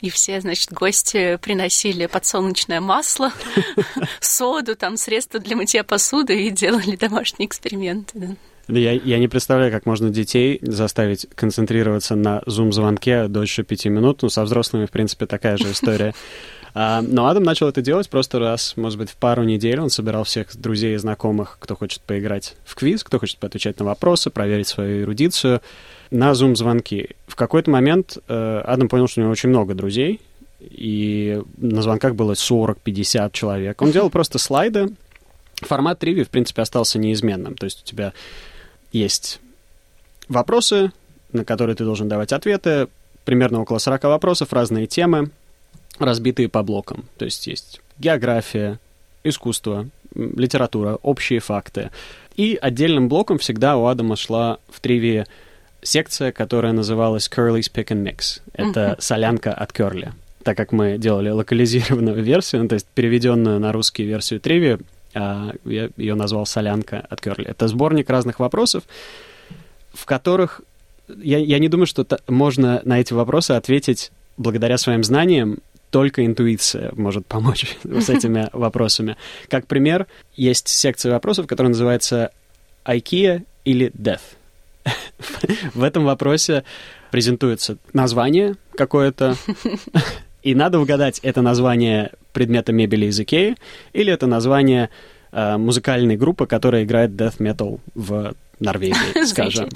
И 0.00 0.10
все, 0.10 0.40
значит, 0.40 0.72
гости 0.72 1.36
приносили 1.42 2.06
подсолнечное 2.06 2.80
масло, 2.80 3.32
соду, 4.20 4.76
там, 4.76 4.96
средства 4.96 5.40
для 5.40 5.56
мытья 5.56 5.82
посуды 5.82 6.46
и 6.46 6.50
делали 6.50 6.94
домашние 6.96 7.48
эксперименты. 7.48 8.36
Я, 8.68 8.92
я 8.92 9.18
не 9.18 9.28
представляю, 9.28 9.70
как 9.70 9.84
можно 9.84 10.10
детей 10.10 10.58
заставить 10.62 11.26
концентрироваться 11.34 12.14
на 12.14 12.42
зум-звонке 12.46 13.28
дольше 13.28 13.62
пяти 13.62 13.88
минут. 13.88 14.22
Ну, 14.22 14.28
со 14.30 14.42
взрослыми, 14.44 14.86
в 14.86 14.90
принципе, 14.90 15.26
такая 15.26 15.56
же 15.56 15.70
история. 15.72 16.14
Но 16.74 17.28
Адам 17.28 17.44
начал 17.44 17.68
это 17.68 17.82
делать 17.82 18.10
просто 18.10 18.40
раз, 18.40 18.76
может 18.76 18.98
быть, 18.98 19.08
в 19.08 19.16
пару 19.16 19.44
недель. 19.44 19.78
Он 19.78 19.90
собирал 19.90 20.24
всех 20.24 20.56
друзей 20.56 20.96
и 20.96 20.98
знакомых, 20.98 21.56
кто 21.60 21.76
хочет 21.76 22.00
поиграть 22.02 22.56
в 22.64 22.74
квиз, 22.74 23.04
кто 23.04 23.20
хочет 23.20 23.38
поотвечать 23.38 23.78
на 23.78 23.84
вопросы, 23.84 24.30
проверить 24.30 24.66
свою 24.66 25.02
эрудицию 25.02 25.62
на 26.10 26.34
зум-звонки. 26.34 27.10
В 27.28 27.36
какой-то 27.36 27.70
момент 27.70 28.18
э, 28.26 28.62
Адам 28.64 28.88
понял, 28.88 29.06
что 29.06 29.20
у 29.20 29.22
него 29.22 29.32
очень 29.32 29.50
много 29.50 29.74
друзей, 29.74 30.20
и 30.60 31.40
на 31.58 31.80
звонках 31.80 32.16
было 32.16 32.32
40-50 32.32 33.30
человек. 33.32 33.80
Он 33.80 33.92
делал 33.92 34.10
просто 34.10 34.38
слайды. 34.38 34.88
Формат 35.60 36.00
триви, 36.00 36.24
в 36.24 36.28
принципе, 36.30 36.62
остался 36.62 36.98
неизменным. 36.98 37.54
То 37.54 37.66
есть 37.66 37.82
у 37.82 37.84
тебя 37.84 38.12
есть 38.90 39.40
вопросы, 40.28 40.90
на 41.32 41.44
которые 41.44 41.76
ты 41.76 41.84
должен 41.84 42.08
давать 42.08 42.32
ответы, 42.32 42.88
примерно 43.24 43.60
около 43.60 43.78
40 43.78 44.02
вопросов, 44.04 44.52
разные 44.52 44.88
темы— 44.88 45.30
разбитые 45.98 46.48
по 46.48 46.62
блокам. 46.62 47.04
То 47.18 47.24
есть 47.24 47.46
есть 47.46 47.80
география, 47.98 48.78
искусство, 49.22 49.88
литература, 50.14 50.98
общие 51.02 51.40
факты. 51.40 51.90
И 52.36 52.58
отдельным 52.60 53.08
блоком 53.08 53.38
всегда 53.38 53.76
у 53.76 53.86
Адама 53.86 54.16
шла 54.16 54.58
в 54.68 54.80
тривии 54.80 55.26
секция, 55.82 56.32
которая 56.32 56.72
называлась 56.72 57.28
Curly's 57.28 57.70
Pick 57.72 57.88
and 57.88 58.04
Mix. 58.04 58.40
Это 58.52 58.96
солянка 58.98 59.52
от 59.52 59.72
Curly. 59.72 60.10
Так 60.42 60.56
как 60.56 60.72
мы 60.72 60.98
делали 60.98 61.30
локализированную 61.30 62.22
версию, 62.22 62.62
ну, 62.62 62.68
то 62.68 62.74
есть 62.74 62.86
переведенную 62.94 63.60
на 63.60 63.72
русский 63.72 64.04
версию 64.04 64.40
триви, 64.40 64.78
а, 65.14 65.52
я 65.64 65.90
ее 65.96 66.14
назвал 66.14 66.46
солянка 66.46 67.06
от 67.08 67.20
Curly. 67.20 67.48
Это 67.48 67.68
сборник 67.68 68.10
разных 68.10 68.40
вопросов, 68.40 68.84
в 69.92 70.04
которых 70.06 70.60
я, 71.08 71.38
я 71.38 71.58
не 71.58 71.68
думаю, 71.68 71.86
что 71.86 72.06
можно 72.28 72.80
на 72.84 73.00
эти 73.00 73.12
вопросы 73.12 73.52
ответить 73.52 74.10
благодаря 74.36 74.78
своим 74.78 75.04
знаниям 75.04 75.58
только 75.94 76.26
интуиция 76.26 76.90
может 76.96 77.24
помочь 77.24 77.76
с 77.84 78.10
этими 78.10 78.48
вопросами. 78.52 79.16
Как 79.48 79.68
пример, 79.68 80.08
есть 80.34 80.66
секция 80.66 81.12
вопросов, 81.12 81.46
которая 81.46 81.68
называется 81.68 82.32
IKEA 82.84 83.44
или 83.64 83.92
Death. 83.96 84.20
В 85.74 85.84
этом 85.84 86.04
вопросе 86.04 86.64
презентуется 87.12 87.78
название 87.92 88.56
какое-то, 88.76 89.36
и 90.42 90.56
надо 90.56 90.80
угадать, 90.80 91.20
это 91.22 91.42
название 91.42 92.10
предмета 92.32 92.72
мебели 92.72 93.06
из 93.06 93.20
Икеи 93.20 93.54
или 93.92 94.12
это 94.12 94.26
название 94.26 94.90
э, 95.30 95.56
музыкальной 95.58 96.16
группы, 96.16 96.48
которая 96.48 96.82
играет 96.82 97.12
death 97.12 97.38
metal 97.38 97.78
в 97.94 98.34
Норвегии, 98.58 99.24
скажем. 99.26 99.68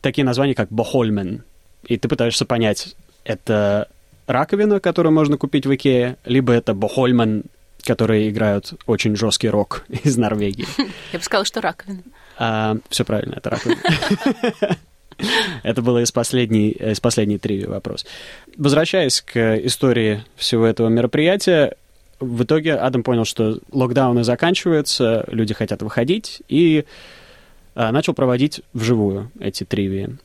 Такие 0.00 0.24
названия, 0.24 0.54
как 0.54 0.70
Бохольмен. 0.70 1.42
И 1.84 1.98
ты 1.98 2.08
пытаешься 2.08 2.46
понять, 2.46 2.96
это 3.24 3.88
раковина, 4.26 4.80
которую 4.80 5.12
можно 5.12 5.36
купить 5.36 5.66
в 5.66 5.74
Икее, 5.74 6.16
либо 6.24 6.52
это 6.52 6.74
Бохольман, 6.74 7.44
которые 7.82 8.30
играют 8.30 8.74
очень 8.86 9.16
жесткий 9.16 9.48
рок 9.48 9.84
из 10.04 10.16
Норвегии. 10.16 10.66
Я 11.12 11.18
бы 11.18 11.24
сказала, 11.24 11.44
что 11.44 11.60
раковина. 11.60 12.02
А, 12.38 12.76
все 12.88 13.04
правильно, 13.04 13.34
это 13.36 13.50
раковина. 13.50 13.80
Это 15.62 15.80
было 15.80 16.02
из 16.02 16.10
последней, 16.10 16.70
из 16.70 16.98
последней 16.98 17.38
триви 17.38 17.66
вопрос. 17.66 18.04
Возвращаясь 18.56 19.20
к 19.20 19.56
истории 19.58 20.24
всего 20.34 20.66
этого 20.66 20.88
мероприятия, 20.88 21.76
в 22.18 22.42
итоге 22.42 22.74
Адам 22.74 23.04
понял, 23.04 23.24
что 23.24 23.60
локдауны 23.70 24.24
заканчиваются, 24.24 25.24
люди 25.28 25.54
хотят 25.54 25.82
выходить, 25.82 26.42
и 26.48 26.84
а, 27.74 27.92
начал 27.92 28.14
проводить 28.14 28.62
вживую 28.72 29.30
эти 29.38 29.64
тривии. 29.64 30.18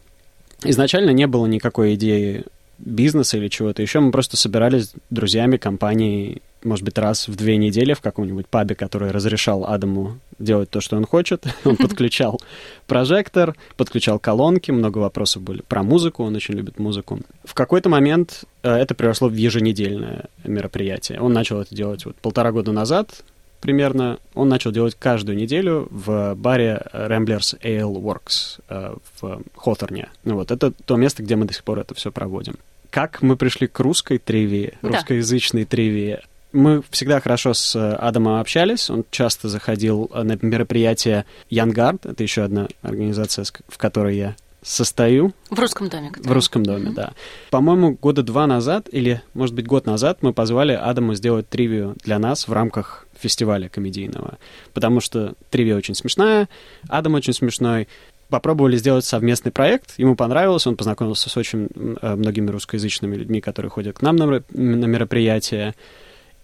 Изначально 0.63 1.11
не 1.11 1.27
было 1.27 1.45
никакой 1.45 1.95
идеи 1.95 2.45
бизнеса 2.79 3.37
или 3.37 3.47
чего-то 3.47 3.81
еще. 3.81 3.99
Мы 3.99 4.11
просто 4.11 4.37
собирались 4.37 4.89
с 4.89 4.93
друзьями, 5.09 5.57
компанией, 5.57 6.41
может 6.63 6.83
быть, 6.83 6.97
раз 6.97 7.27
в 7.27 7.35
две 7.35 7.57
недели 7.57 7.93
в 7.93 8.01
каком-нибудь 8.01 8.47
пабе, 8.47 8.75
который 8.75 9.11
разрешал 9.11 9.65
Адаму 9.65 10.19
делать 10.39 10.69
то, 10.69 10.81
что 10.81 10.97
он 10.97 11.05
хочет. 11.05 11.45
Он 11.65 11.75
подключал 11.77 12.39
прожектор, 12.87 13.55
подключал 13.77 14.19
колонки, 14.19 14.71
много 14.71 14.97
вопросов 14.97 15.41
были 15.41 15.61
про 15.61 15.83
музыку, 15.83 16.23
он 16.23 16.35
очень 16.35 16.55
любит 16.55 16.79
музыку. 16.79 17.19
В 17.43 17.53
какой-то 17.53 17.89
момент 17.89 18.45
э, 18.63 18.71
это 18.71 18.95
переросло 18.95 19.27
в 19.27 19.35
еженедельное 19.35 20.25
мероприятие. 20.43 21.19
Он 21.21 21.33
начал 21.33 21.59
это 21.59 21.75
делать 21.75 22.05
вот 22.05 22.15
полтора 22.15 22.51
года 22.51 22.71
назад, 22.71 23.23
примерно, 23.61 24.19
он 24.33 24.49
начал 24.49 24.71
делать 24.71 24.95
каждую 24.97 25.37
неделю 25.37 25.87
в 25.91 26.35
баре 26.35 26.81
Ramblers 26.93 27.59
Ale 27.61 27.93
Works 27.93 28.61
э, 28.69 28.95
в 29.19 29.41
Хоторне. 29.55 30.09
Ну 30.23 30.35
вот, 30.35 30.51
это 30.51 30.71
то 30.71 30.95
место, 30.95 31.23
где 31.23 31.35
мы 31.35 31.45
до 31.45 31.53
сих 31.53 31.63
пор 31.63 31.79
это 31.79 31.95
все 31.95 32.11
проводим 32.11 32.55
как 32.89 33.21
мы 33.21 33.35
пришли 33.35 33.67
к 33.67 33.79
русской 33.79 34.17
тривии, 34.17 34.73
да. 34.81 34.89
русскоязычной 34.89 35.65
тривии. 35.65 36.19
Мы 36.51 36.81
всегда 36.89 37.21
хорошо 37.21 37.53
с 37.53 37.75
э, 37.75 37.93
Адамом 37.93 38.39
общались. 38.39 38.89
Он 38.89 39.05
часто 39.11 39.49
заходил 39.49 40.09
э, 40.11 40.23
на 40.23 40.37
мероприятия 40.41 41.25
Янгард. 41.49 42.07
Это 42.07 42.23
еще 42.23 42.41
одна 42.41 42.67
организация, 42.81 43.45
в 43.67 43.77
которой 43.77 44.17
я 44.17 44.35
состою. 44.63 45.33
В 45.51 45.59
русском 45.59 45.89
доме. 45.89 46.09
Который... 46.09 46.27
В 46.27 46.31
русском 46.31 46.65
доме, 46.65 46.89
mm-hmm. 46.89 46.95
да. 46.95 47.13
По-моему, 47.51 47.97
года 48.01 48.23
два 48.23 48.47
назад, 48.47 48.89
или, 48.91 49.21
может 49.35 49.53
быть, 49.53 49.67
год 49.67 49.85
назад, 49.85 50.19
мы 50.21 50.33
позвали 50.33 50.73
Адаму 50.73 51.13
сделать 51.13 51.47
тривию 51.47 51.95
для 52.03 52.17
нас 52.17 52.47
в 52.47 52.51
рамках 52.53 53.07
фестиваля 53.19 53.69
комедийного. 53.69 54.37
Потому 54.73 54.99
что 55.01 55.33
тривия 55.49 55.75
очень 55.75 55.95
смешная, 55.95 56.49
Адам 56.87 57.15
очень 57.15 57.33
смешной 57.33 57.87
попробовали 58.29 58.77
сделать 58.77 59.05
совместный 59.05 59.51
проект, 59.51 59.95
ему 59.97 60.15
понравилось, 60.15 60.67
он 60.67 60.77
познакомился 60.77 61.29
с 61.29 61.37
очень 61.37 61.67
э, 62.01 62.15
многими 62.15 62.51
русскоязычными 62.51 63.15
людьми, 63.15 63.41
которые 63.41 63.71
ходят 63.71 63.97
к 63.97 64.01
нам 64.01 64.15
на, 64.15 64.41
мероприятия, 64.53 65.73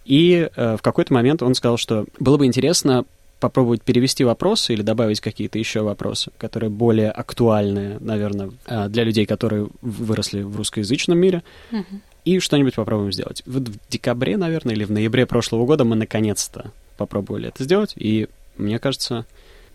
и 0.04 0.50
э, 0.56 0.78
в 0.78 0.82
какой-то 0.82 1.14
момент 1.14 1.44
он 1.44 1.56
сказал, 1.56 1.78
что 1.78 2.06
было 2.20 2.38
бы 2.38 2.46
интересно 2.46 3.06
попробовать 3.40 3.82
перевести 3.82 4.24
вопросы 4.24 4.74
или 4.74 4.82
добавить 4.82 5.20
какие-то 5.20 5.60
еще 5.60 5.82
вопросы, 5.82 6.32
которые 6.38 6.70
более 6.70 7.12
актуальны, 7.12 7.98
наверное, 8.00 8.52
э, 8.66 8.88
для 8.90 9.04
людей, 9.04 9.26
которые 9.26 9.68
выросли 9.82 10.42
в 10.42 10.56
русскоязычном 10.56 11.18
мире, 11.18 11.44
mm-hmm. 11.72 12.00
И 12.26 12.40
что-нибудь 12.40 12.76
попробуем 12.76 13.14
сделать. 13.14 13.44
Вот 13.46 13.70
в 13.70 13.78
декабре, 13.90 14.36
наверное, 14.36 14.74
или 14.74 14.84
в 14.84 14.92
ноябре 14.92 15.26
прошлого 15.26 15.66
года 15.66 15.86
мы 15.86 15.96
наконец-то 15.96 16.72
попробовали 16.98 17.48
это 17.50 17.64
сделать, 17.64 17.94
и 17.96 18.28
мне 18.58 18.80
кажется, 18.80 19.26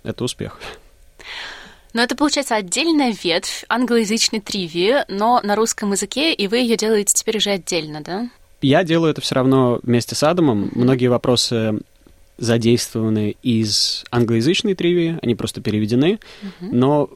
это 0.02 0.24
успех. 0.24 0.58
Но 1.92 2.02
это, 2.02 2.14
получается, 2.16 2.54
отдельная 2.54 3.12
ветвь 3.12 3.64
англоязычной 3.68 4.40
тривии, 4.40 5.04
но 5.08 5.40
на 5.42 5.56
русском 5.56 5.92
языке, 5.92 6.32
и 6.32 6.46
вы 6.46 6.58
ее 6.58 6.76
делаете 6.76 7.14
теперь 7.14 7.38
уже 7.38 7.50
отдельно, 7.50 8.00
да? 8.00 8.30
Я 8.62 8.84
делаю 8.84 9.12
это 9.12 9.20
все 9.20 9.34
равно 9.36 9.80
вместе 9.82 10.14
с 10.14 10.22
Адамом. 10.22 10.70
Многие 10.74 11.08
вопросы 11.08 11.80
задействованы 12.38 13.36
из 13.42 14.04
англоязычной 14.10 14.74
тривии, 14.74 15.18
они 15.22 15.34
просто 15.34 15.60
переведены, 15.60 16.18
mm-hmm. 16.42 16.68
но 16.70 17.10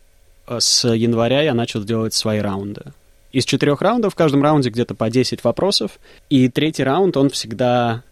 э, 0.47 0.59
с 0.61 0.89
января 0.89 1.43
я 1.43 1.55
начал 1.55 1.83
делать 1.83 2.15
свои 2.15 2.41
раунды. 2.41 2.93
Из 3.35 3.45
четырех 3.45 3.83
раундов 3.83 4.13
в 4.13 4.17
каждом 4.17 4.45
раунде 4.45 4.71
где-то 4.71 4.95
по 4.95 5.11
10 5.11 5.43
вопросов, 5.43 5.99
и 6.31 6.49
третий 6.49 6.85
раунд, 6.85 7.17
он 7.17 7.31
всегда 7.31 8.05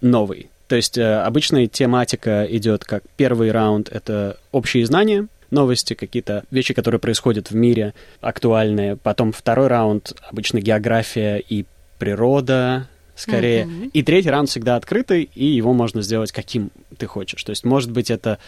новый. 0.00 0.50
То 0.66 0.74
есть 0.74 0.98
э, 0.98 1.20
обычная 1.20 1.68
тематика 1.68 2.44
идет 2.50 2.84
как 2.84 3.04
первый 3.16 3.52
раунд— 3.52 3.88
это 3.92 4.38
общие 4.50 4.84
знания, 4.86 5.28
новости, 5.52 5.94
какие-то 5.94 6.42
вещи, 6.50 6.74
которые 6.74 6.98
происходят 6.98 7.52
в 7.52 7.54
мире, 7.54 7.94
актуальные. 8.20 8.96
Потом 8.96 9.30
второй 9.30 9.68
раунд— 9.68 10.14
обычно 10.28 10.60
география 10.60 11.36
и 11.36 11.64
природа, 12.00 12.88
скорее. 13.14 13.66
Mm-hmm. 13.66 13.90
И 13.92 14.02
третий 14.02 14.30
раунд 14.30 14.48
всегда 14.48 14.74
открытый, 14.74 15.30
и 15.32 15.44
его 15.44 15.72
можно 15.74 16.02
сделать 16.02 16.32
каким 16.32 16.72
ты 16.98 17.06
хочешь. 17.06 17.44
То 17.44 17.50
есть, 17.50 17.64
может 17.64 17.92
быть, 17.92 18.10
это 18.10 18.40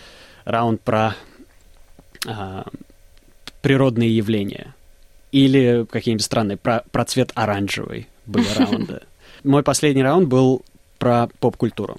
раунд 0.44 0.80
про 0.80 1.14
а, 2.26 2.66
природные 3.60 4.16
явления. 4.16 4.74
Или 5.32 5.86
какие-нибудь 5.90 6.24
странные, 6.24 6.56
про, 6.56 6.84
про 6.92 7.04
цвет 7.04 7.32
оранжевый 7.34 8.08
были 8.26 8.46
раунды. 8.56 9.00
Мой 9.42 9.62
последний 9.62 10.02
раунд 10.02 10.28
был 10.28 10.62
про 10.98 11.28
поп-культуру 11.40 11.98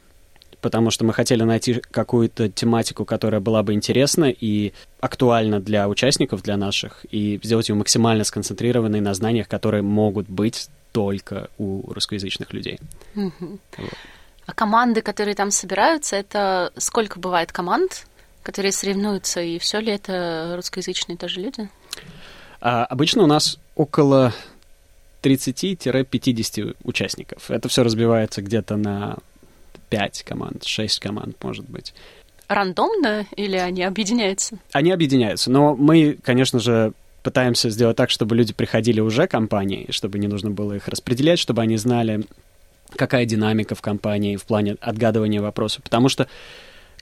потому 0.63 0.91
что 0.91 1.03
мы 1.03 1.13
хотели 1.13 1.43
найти 1.43 1.81
какую-то 1.91 2.47
тематику, 2.47 3.03
которая 3.03 3.41
была 3.41 3.63
бы 3.63 3.73
интересна 3.73 4.31
и 4.31 4.71
актуальна 5.01 5.59
для 5.59 5.89
участников, 5.89 6.41
для 6.41 6.55
наших, 6.55 7.05
и 7.11 7.37
сделать 7.43 7.67
ее 7.67 7.75
максимально 7.75 8.23
сконцентрированной 8.23 9.01
на 9.01 9.13
знаниях, 9.13 9.49
которые 9.49 9.83
могут 9.83 10.29
быть 10.29 10.69
только 10.93 11.49
у 11.57 11.91
русскоязычных 11.91 12.53
людей. 12.53 12.79
Вот. 13.13 13.33
А 14.45 14.53
команды, 14.53 15.01
которые 15.01 15.35
там 15.35 15.51
собираются, 15.51 16.15
это 16.15 16.71
сколько 16.77 17.19
бывает 17.19 17.51
команд, 17.51 18.07
которые 18.41 18.71
соревнуются, 18.71 19.41
и 19.41 19.59
все 19.59 19.79
ли 19.79 19.91
это 19.91 20.53
русскоязычные 20.55 21.17
тоже 21.17 21.41
люди? 21.41 21.69
А, 22.65 22.85
обычно 22.85 23.23
у 23.23 23.27
нас 23.27 23.59
около 23.75 24.33
30-50 25.21 26.77
участников. 26.85 27.51
Это 27.51 27.67
все 27.67 27.83
разбивается 27.83 28.41
где-то 28.41 28.77
на 28.77 29.17
5 29.89 30.23
команд, 30.23 30.63
6 30.63 30.99
команд, 30.99 31.35
может 31.43 31.69
быть. 31.69 31.93
Рандомно 32.47 33.25
или 33.35 33.57
они 33.57 33.83
объединяются? 33.83 34.57
Они 34.71 34.91
объединяются, 34.91 35.51
но 35.51 35.75
мы, 35.75 36.17
конечно 36.23 36.59
же, 36.59 36.93
пытаемся 37.21 37.69
сделать 37.69 37.97
так, 37.97 38.09
чтобы 38.09 38.33
люди 38.37 38.53
приходили 38.53 39.01
уже 39.01 39.27
компании, 39.27 39.87
чтобы 39.89 40.17
не 40.17 40.27
нужно 40.27 40.49
было 40.49 40.71
их 40.71 40.87
распределять, 40.87 41.39
чтобы 41.39 41.61
они 41.63 41.75
знали, 41.75 42.23
какая 42.95 43.25
динамика 43.25 43.75
в 43.75 43.81
компании 43.81 44.37
в 44.37 44.45
плане 44.45 44.77
отгадывания 44.79 45.41
вопросов. 45.41 45.83
Потому 45.83 46.07
что 46.07 46.29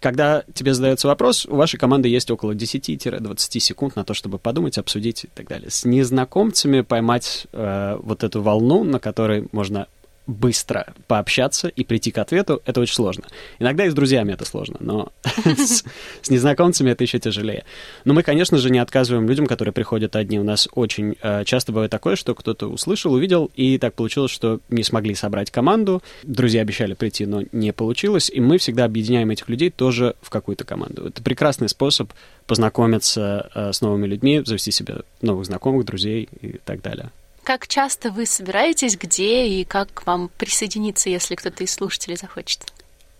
когда 0.01 0.43
тебе 0.53 0.73
задается 0.73 1.07
вопрос, 1.07 1.45
у 1.45 1.55
вашей 1.55 1.77
команды 1.77 2.09
есть 2.09 2.29
около 2.31 2.53
10-20 2.53 3.59
секунд 3.59 3.95
на 3.95 4.03
то, 4.03 4.13
чтобы 4.15 4.39
подумать, 4.39 4.79
обсудить 4.79 5.25
и 5.25 5.29
так 5.33 5.47
далее. 5.47 5.69
С 5.69 5.85
незнакомцами 5.85 6.81
поймать 6.81 7.45
э, 7.53 7.97
вот 8.01 8.23
эту 8.23 8.41
волну, 8.41 8.83
на 8.83 8.99
которой 8.99 9.47
можно 9.51 9.87
быстро 10.28 10.93
пообщаться 11.07 11.67
и 11.67 11.84
прийти 11.84 12.11
к 12.11 12.17
ответу, 12.17 12.61
это 12.65 12.80
очень 12.80 12.95
сложно. 12.95 13.26
Иногда 13.59 13.86
и 13.86 13.89
с 13.89 13.93
друзьями 13.93 14.34
это 14.34 14.45
сложно, 14.45 14.78
но 14.80 15.11
с, 15.45 15.84
с 16.22 16.30
незнакомцами 16.30 16.91
это 16.91 17.03
еще 17.03 17.19
тяжелее. 17.19 17.65
Но 18.05 18.13
мы, 18.13 18.24
конечно 18.24 18.57
же, 18.57 18.69
не 18.69 18.80
отказываем 18.80 19.28
людям, 19.28 19.47
которые 19.47 19.74
приходят 19.74 20.15
одни. 20.15 20.39
У 20.39 20.43
нас 20.43 20.67
очень 20.74 21.15
э, 21.22 21.43
часто 21.45 21.72
бывает 21.72 21.91
такое, 21.91 22.15
что 22.15 22.36
кто-то 22.36 22.67
услышал, 22.67 23.13
увидел, 23.13 23.51
и 23.55 23.78
так 23.78 23.93
получилось, 23.93 24.32
что 24.32 24.59
не 24.69 24.84
смогли 24.84 25.15
собрать 25.15 25.51
команду. 25.51 26.01
Друзья 26.24 26.61
обещали 26.61 26.93
прийти, 26.93 27.26
но 27.26 27.43
не 27.51 27.74
получилось, 27.74 28.30
и 28.30 28.39
мы 28.39 28.57
всегда 28.57 28.86
объединяем 28.86 29.30
этих 29.32 29.49
людей 29.49 29.69
тоже 29.69 30.15
в 30.22 30.30
какую-то 30.30 30.63
команду. 30.63 31.07
Это 31.07 31.22
прекрасный 31.22 31.69
способ 31.69 32.11
познакомиться 32.45 33.49
э, 33.53 33.74
с 33.74 33.82
новыми 33.82 34.07
людьми, 34.07 34.41
завести 34.45 34.72
себе 34.72 34.97
новых 35.22 35.45
знакомых, 35.45 35.86
друзей 35.86 36.30
и 36.41 36.59
так 36.63 36.82
далее. 36.82 37.11
Как 37.43 37.67
часто 37.67 38.11
вы 38.11 38.25
собираетесь, 38.25 38.97
где 38.97 39.47
и 39.47 39.63
как 39.63 39.93
к 39.93 40.05
вам 40.05 40.29
присоединиться, 40.37 41.09
если 41.09 41.35
кто-то 41.35 41.63
из 41.63 41.73
слушателей 41.73 42.15
захочет? 42.15 42.71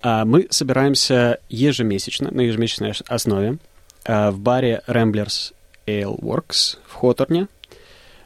А, 0.01 0.26
мы 0.26 0.47
собираемся 0.49 1.39
ежемесячно, 1.49 2.30
на 2.32 2.41
ежемесячной 2.41 2.93
основе 3.07 3.57
а, 4.05 4.32
в 4.32 4.39
баре 4.39 4.82
Ramblers 4.88 5.53
Ale 5.88 6.19
Works 6.19 6.78
в 6.88 6.93
Хоторне. 6.93 7.47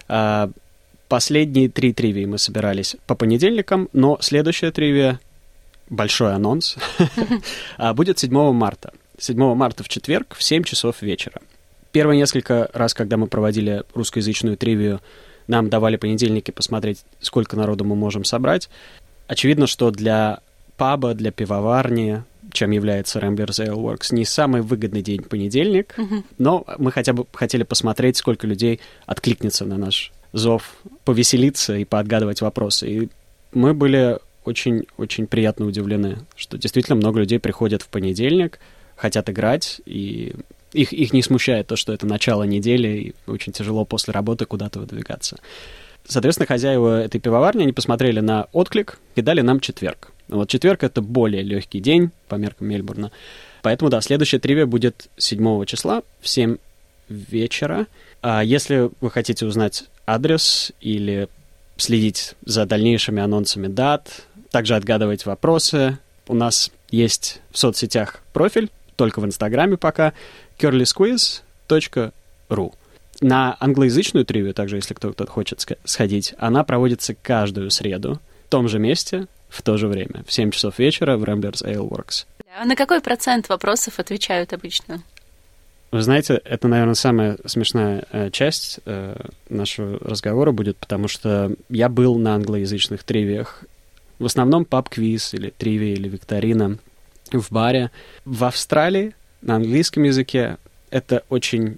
А, 0.07 0.49
последние 1.07 1.69
три 1.69 1.93
тривии 1.93 2.25
мы 2.25 2.39
собирались 2.39 2.97
по 3.07 3.15
понедельникам, 3.15 3.87
но 3.93 4.17
следующая 4.19 4.71
тривия, 4.71 5.19
большой 5.89 6.33
анонс, 6.33 6.75
будет 7.93 8.19
7 8.19 8.51
марта. 8.51 8.93
7 9.17 9.55
марта 9.55 9.83
в 9.83 9.89
четверг 9.89 10.35
в 10.37 10.43
7 10.43 10.63
часов 10.63 11.01
вечера. 11.01 11.41
Первые 11.93 12.17
несколько 12.17 12.69
раз, 12.73 12.93
когда 12.93 13.15
мы 13.15 13.27
проводили 13.27 13.83
русскоязычную 13.93 14.57
тривию, 14.57 14.99
нам 15.47 15.69
давали 15.69 15.97
понедельники 15.97 16.51
посмотреть, 16.51 17.03
сколько 17.19 17.55
народу 17.55 17.83
мы 17.85 17.95
можем 17.95 18.23
собрать. 18.23 18.69
Очевидно, 19.27 19.67
что 19.67 19.91
для 19.91 20.39
паба, 20.77 21.13
для 21.13 21.31
пивоварни, 21.31 22.23
чем 22.51 22.71
является 22.71 23.19
Ramblers 23.19 23.65
Ale 23.65 23.75
Works, 23.75 24.13
не 24.13 24.25
самый 24.25 24.61
выгодный 24.61 25.01
день 25.01 25.21
понедельник, 25.23 25.93
mm-hmm. 25.97 26.23
но 26.37 26.65
мы 26.77 26.91
хотя 26.91 27.13
бы 27.13 27.25
хотели 27.33 27.63
посмотреть, 27.63 28.17
сколько 28.17 28.47
людей 28.47 28.79
откликнется 29.05 29.65
на 29.65 29.77
наш 29.77 30.11
зов, 30.33 30.75
повеселиться 31.03 31.75
и 31.75 31.85
поотгадывать 31.85 32.41
вопросы. 32.41 32.89
И 32.89 33.09
мы 33.53 33.73
были 33.73 34.19
очень-очень 34.43 35.27
приятно 35.27 35.65
удивлены, 35.65 36.19
что 36.35 36.57
действительно 36.57 36.95
много 36.95 37.19
людей 37.19 37.39
приходят 37.39 37.81
в 37.81 37.87
понедельник, 37.87 38.59
хотят 38.95 39.29
играть, 39.29 39.81
и 39.85 40.35
их, 40.75 40.93
их 40.93 41.13
не 41.13 41.21
смущает 41.21 41.67
то, 41.67 41.75
что 41.75 41.93
это 41.93 42.05
начало 42.05 42.43
недели, 42.43 42.87
и 42.87 43.15
очень 43.31 43.53
тяжело 43.53 43.85
после 43.85 44.13
работы 44.13 44.45
куда-то 44.45 44.79
выдвигаться. 44.79 45.37
Соответственно, 46.07 46.47
хозяева 46.47 47.01
этой 47.01 47.19
пивоварни, 47.19 47.63
они 47.63 47.73
посмотрели 47.73 48.19
на 48.19 48.47
отклик 48.51 48.99
и 49.15 49.21
дали 49.21 49.41
нам 49.41 49.59
четверг. 49.59 50.11
Вот 50.27 50.49
четверг— 50.49 50.83
это 50.83 51.01
более 51.01 51.43
легкий 51.43 51.79
день 51.79 52.11
по 52.27 52.35
меркам 52.35 52.67
Мельбурна. 52.67 53.11
Поэтому, 53.63 53.89
да, 53.89 54.01
следующая 54.01 54.39
тривия 54.39 54.65
будет 54.65 55.07
7 55.17 55.65
числа 55.65 56.03
в 56.21 56.27
7 56.27 56.57
вечера. 57.09 57.87
А 58.21 58.43
если 58.43 58.89
вы 59.01 59.11
хотите 59.11 59.45
узнать 59.45 59.85
адрес 60.05 60.71
или 60.81 61.27
следить 61.77 62.35
за 62.45 62.65
дальнейшими 62.65 63.21
анонсами 63.21 63.67
дат, 63.67 64.25
также 64.51 64.75
отгадывать 64.75 65.25
вопросы, 65.25 65.97
у 66.27 66.33
нас 66.33 66.71
есть 66.89 67.41
в 67.51 67.57
соцсетях 67.57 68.21
профиль, 68.33 68.69
только 68.95 69.19
в 69.19 69.25
Инстаграме 69.25 69.77
пока, 69.77 70.13
curlysquiz.ru. 70.57 72.73
На 73.21 73.55
англоязычную 73.59 74.25
тривию, 74.25 74.53
также, 74.53 74.75
если 74.75 74.93
кто-то 74.93 75.25
хочет 75.25 75.65
сходить, 75.85 76.33
она 76.37 76.63
проводится 76.63 77.15
каждую 77.15 77.71
среду 77.71 78.19
в 78.47 78.49
том 78.49 78.67
же 78.67 78.79
месте, 78.79 79.27
в 79.49 79.61
то 79.61 79.77
же 79.77 79.87
время, 79.87 80.23
в 80.27 80.33
7 80.33 80.51
часов 80.51 80.79
вечера 80.79 81.17
в 81.17 81.23
Ramblers 81.23 81.63
Ale 81.63 81.87
Works. 81.87 82.25
А 82.59 82.65
на 82.65 82.75
какой 82.75 83.01
процент 83.01 83.49
вопросов 83.49 83.99
отвечают 83.99 84.53
обычно? 84.53 85.03
Вы 85.91 86.01
знаете, 86.01 86.41
это, 86.43 86.67
наверное, 86.67 86.95
самая 86.95 87.37
смешная 87.45 88.05
э, 88.11 88.29
часть 88.31 88.79
э, 88.85 89.15
нашего 89.49 89.99
разговора 89.99 90.51
будет, 90.51 90.77
потому 90.77 91.07
что 91.07 91.51
я 91.69 91.89
был 91.89 92.17
на 92.17 92.35
англоязычных 92.35 93.03
тривиях. 93.03 93.63
В 94.19 94.25
основном 94.25 94.65
паб-квиз 94.65 95.33
или 95.33 95.51
тривия 95.51 95.93
или 95.93 96.09
викторина 96.09 96.77
в 97.31 97.51
баре. 97.51 97.91
В 98.25 98.43
Австралии 98.43 99.15
на 99.41 99.55
английском 99.55 100.03
языке 100.03 100.57
это 100.89 101.23
очень 101.29 101.77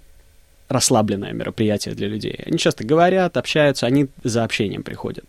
расслабленное 0.70 1.34
мероприятие 1.34 1.96
для 1.96 2.08
людей. 2.08 2.40
Они 2.46 2.58
часто 2.58 2.86
говорят, 2.86 3.38
общаются, 3.38 3.86
они 3.86 4.08
за 4.24 4.44
общением 4.44 4.84
приходят. 4.84 5.26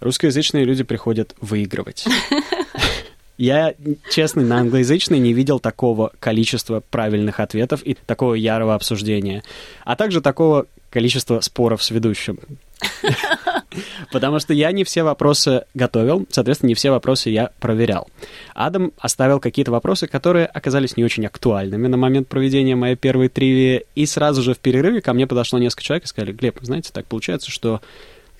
Русскоязычные 0.00 0.64
люди 0.64 0.82
приходят 0.82 1.34
выигрывать. 1.40 2.06
Я, 3.38 3.74
честно, 4.10 4.42
на 4.42 4.58
англоязычный 4.58 5.18
не 5.18 5.32
видел 5.32 5.60
такого 5.60 6.12
количества 6.18 6.82
правильных 6.90 7.40
ответов 7.40 7.82
и 7.82 7.94
такого 7.94 8.34
ярого 8.34 8.74
обсуждения, 8.74 9.42
а 9.84 9.96
также 9.96 10.20
такого 10.20 10.66
количества 10.90 11.40
споров 11.40 11.82
с 11.82 11.90
ведущим. 11.90 12.38
Потому 14.12 14.40
что 14.40 14.52
я 14.54 14.72
не 14.72 14.84
все 14.84 15.02
вопросы 15.02 15.64
готовил, 15.74 16.26
соответственно, 16.30 16.68
не 16.68 16.74
все 16.74 16.90
вопросы 16.90 17.30
я 17.30 17.50
проверял. 17.60 18.08
Адам 18.54 18.92
оставил 18.98 19.40
какие-то 19.40 19.70
вопросы, 19.70 20.06
которые 20.06 20.46
оказались 20.46 20.96
не 20.96 21.04
очень 21.04 21.26
актуальными 21.26 21.86
на 21.86 21.96
момент 21.96 22.28
проведения 22.28 22.76
моей 22.76 22.96
первой 22.96 23.28
тривии, 23.28 23.84
и 23.94 24.06
сразу 24.06 24.42
же 24.42 24.54
в 24.54 24.58
перерыве 24.58 25.00
ко 25.00 25.12
мне 25.12 25.26
подошло 25.26 25.58
несколько 25.58 25.84
человек 25.84 26.04
и 26.04 26.08
сказали, 26.08 26.32
Глеб, 26.32 26.58
знаете, 26.62 26.90
так 26.92 27.06
получается, 27.06 27.50
что 27.50 27.80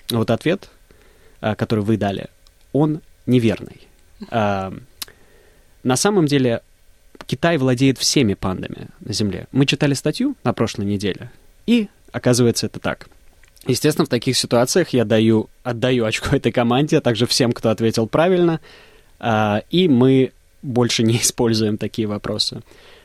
вот 0.09 0.29
ответ, 0.29 0.69
а, 1.39 1.55
который 1.55 1.83
вы 1.83 1.97
дали, 1.97 2.27
он 2.73 3.01
неверный. 3.25 3.87
А, 4.29 4.73
на 5.83 5.95
самом 5.95 6.25
деле, 6.25 6.61
Китай 7.25 7.57
владеет 7.57 7.97
всеми 7.97 8.33
пандами 8.33 8.87
на 8.99 9.13
Земле. 9.13 9.47
Мы 9.51 9.65
читали 9.65 9.93
статью 9.93 10.35
на 10.43 10.53
прошлой 10.53 10.85
неделе, 10.85 11.31
и 11.65 11.87
оказывается 12.11 12.65
это 12.65 12.79
так. 12.79 13.07
Естественно, 13.67 14.05
в 14.05 14.09
таких 14.09 14.37
ситуациях 14.37 14.89
я 14.89 15.05
даю, 15.05 15.49
отдаю 15.63 16.05
очко 16.05 16.35
этой 16.35 16.51
команде, 16.51 16.97
а 16.97 17.01
также 17.01 17.27
всем, 17.27 17.51
кто 17.51 17.69
ответил 17.69 18.07
правильно, 18.07 18.59
а, 19.19 19.63
и 19.69 19.87
мы 19.87 20.31
больше 20.61 21.03
не 21.03 21.17
используем 21.21 21.77
такие 21.77 22.07
вопросы. 22.07 22.61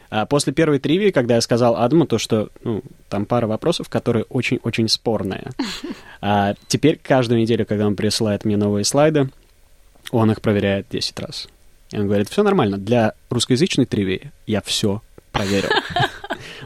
А 0.09 0.25
после 0.25 0.53
первой 0.53 0.79
тривии, 0.79 1.11
когда 1.11 1.35
я 1.35 1.41
сказал 1.41 1.77
Адаму 1.77 2.07
то, 2.07 2.19
что 2.19 2.51
ну, 2.63 2.83
там 3.09 3.27
пара 3.27 3.47
вопросов, 3.47 3.89
которые 3.89 4.25
очень-очень 4.25 4.89
спорные, 4.89 5.51
а 6.21 6.55
теперь 6.69 6.99
каждую 7.03 7.41
неделю, 7.41 7.67
когда 7.67 7.87
он 7.87 7.97
присылает 7.97 8.45
мне 8.45 8.57
новые 8.57 8.85
слайды, 8.85 9.29
он 10.11 10.31
их 10.31 10.41
проверяет 10.41 10.87
10 10.91 11.19
раз. 11.21 11.49
И 11.91 11.99
он 11.99 12.07
говорит, 12.07 12.29
все 12.29 12.43
нормально, 12.43 12.79
для 12.79 13.15
русскоязычной 13.31 13.87
тривии 13.87 14.33
я 14.47 14.61
все 14.61 15.03
проверил. 15.33 15.71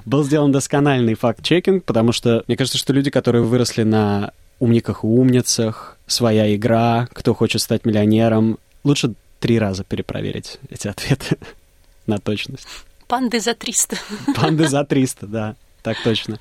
Был 0.04 0.24
сделан 0.24 0.52
доскональный 0.52 1.14
факт-чекинг, 1.14 1.84
потому 1.84 2.12
что 2.12 2.44
мне 2.46 2.56
кажется, 2.56 2.78
что 2.78 2.92
люди, 2.92 3.10
которые 3.10 3.42
выросли 3.42 3.82
на 3.82 4.32
умниках 4.58 5.04
и 5.04 5.06
умницах, 5.06 5.96
своя 6.06 6.54
игра, 6.54 7.08
кто 7.12 7.34
хочет 7.34 7.62
стать 7.62 7.84
миллионером, 7.84 8.58
лучше 8.84 9.14
три 9.38 9.58
раза 9.58 9.84
перепроверить 9.84 10.58
эти 10.68 10.88
ответы 10.88 11.38
на 12.06 12.18
точность. 12.18 12.66
Панды 13.08 13.40
за 13.40 13.54
300. 13.54 13.96
Панды 14.36 14.68
за 14.68 14.84
300, 14.84 15.26
да, 15.26 15.56
так 15.82 15.96
точно. 16.02 16.38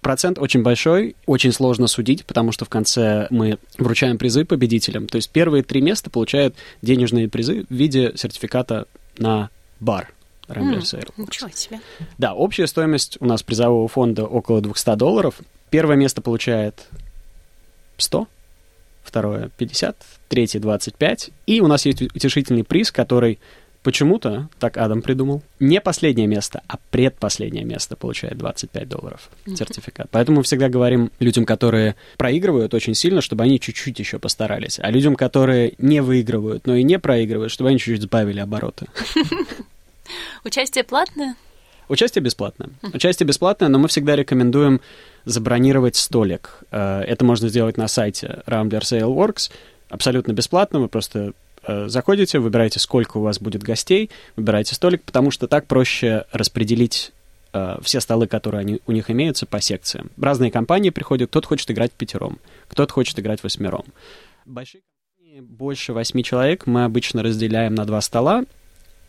Процент 0.00 0.38
очень 0.38 0.62
большой, 0.62 1.16
очень 1.26 1.52
сложно 1.52 1.88
судить, 1.88 2.24
потому 2.24 2.52
что 2.52 2.64
в 2.64 2.68
конце 2.68 3.26
мы 3.30 3.58
вручаем 3.78 4.16
призы 4.16 4.44
победителям. 4.44 5.08
То 5.08 5.16
есть 5.16 5.28
первые 5.30 5.64
три 5.64 5.80
места 5.80 6.08
получают 6.08 6.54
денежные 6.82 7.28
призы 7.28 7.66
в 7.68 7.74
виде 7.74 8.12
сертификата 8.14 8.86
на 9.18 9.50
бар. 9.80 10.12
Mm, 10.48 11.12
Ничего 11.16 11.50
себе. 11.50 11.80
Да, 12.18 12.34
общая 12.34 12.66
стоимость 12.66 13.18
у 13.20 13.26
нас 13.26 13.42
призового 13.42 13.86
фонда 13.88 14.24
около 14.24 14.60
200 14.60 14.96
долларов. 14.96 15.36
Первое 15.70 15.96
место 15.96 16.22
получает 16.22 16.86
100, 17.98 18.26
второе 19.02 19.50
50, 19.56 19.96
третье 20.28 20.60
25. 20.60 21.30
И 21.46 21.60
у 21.60 21.66
нас 21.66 21.84
есть 21.84 22.00
утешительный 22.02 22.64
приз, 22.64 22.90
который 22.90 23.38
почему-то, 23.82 24.48
так 24.58 24.76
Адам 24.76 25.02
придумал, 25.02 25.42
не 25.60 25.80
последнее 25.80 26.26
место, 26.26 26.62
а 26.68 26.76
предпоследнее 26.90 27.64
место 27.64 27.96
получает 27.96 28.36
25 28.36 28.88
долларов 28.88 29.30
сертификат. 29.46 30.08
Поэтому 30.10 30.38
мы 30.38 30.42
всегда 30.42 30.68
говорим 30.68 31.10
людям, 31.20 31.46
которые 31.46 31.94
проигрывают 32.16 32.74
очень 32.74 32.94
сильно, 32.94 33.20
чтобы 33.20 33.44
они 33.44 33.60
чуть-чуть 33.60 33.98
еще 33.98 34.18
постарались. 34.18 34.78
А 34.80 34.90
людям, 34.90 35.16
которые 35.16 35.74
не 35.78 36.00
выигрывают, 36.00 36.66
но 36.66 36.74
и 36.74 36.82
не 36.82 36.98
проигрывают, 36.98 37.52
чтобы 37.52 37.70
они 37.70 37.78
чуть-чуть 37.78 38.02
сбавили 38.02 38.40
обороты. 38.40 38.86
Участие 40.48 40.82
платное? 40.82 41.36
Участие 41.90 42.22
бесплатное. 42.22 42.70
Участие 42.94 43.26
бесплатное, 43.26 43.68
но 43.68 43.78
мы 43.78 43.88
всегда 43.88 44.16
рекомендуем 44.16 44.80
забронировать 45.26 45.96
столик. 45.96 46.60
Э, 46.70 47.00
это 47.02 47.22
можно 47.22 47.50
сделать 47.50 47.76
на 47.76 47.86
сайте 47.86 48.42
Rambler 48.46 48.80
Sale 48.80 49.14
Works 49.14 49.50
абсолютно 49.90 50.32
бесплатно. 50.32 50.80
Вы 50.80 50.88
просто 50.88 51.34
э, 51.66 51.88
заходите, 51.88 52.38
выбираете, 52.38 52.80
сколько 52.80 53.18
у 53.18 53.20
вас 53.20 53.40
будет 53.40 53.62
гостей, 53.62 54.08
выбираете 54.36 54.74
столик, 54.74 55.02
потому 55.02 55.30
что 55.30 55.48
так 55.48 55.66
проще 55.66 56.24
распределить 56.32 57.12
э, 57.52 57.76
все 57.82 58.00
столы, 58.00 58.26
которые 58.26 58.60
они, 58.60 58.80
у 58.86 58.92
них 58.92 59.10
имеются, 59.10 59.44
по 59.44 59.60
секциям. 59.60 60.10
Разные 60.16 60.50
компании 60.50 60.88
приходят, 60.88 61.28
кто-то 61.28 61.46
хочет 61.46 61.70
играть 61.70 61.92
пятером, 61.92 62.38
кто-то 62.68 62.90
хочет 62.90 63.18
играть 63.18 63.42
восьмером. 63.42 63.84
Большие 64.46 64.80
компании, 64.80 65.40
больше 65.40 65.92
восьми 65.92 66.24
человек, 66.24 66.66
мы 66.66 66.84
обычно 66.84 67.22
разделяем 67.22 67.74
на 67.74 67.84
два 67.84 68.00
стола, 68.00 68.44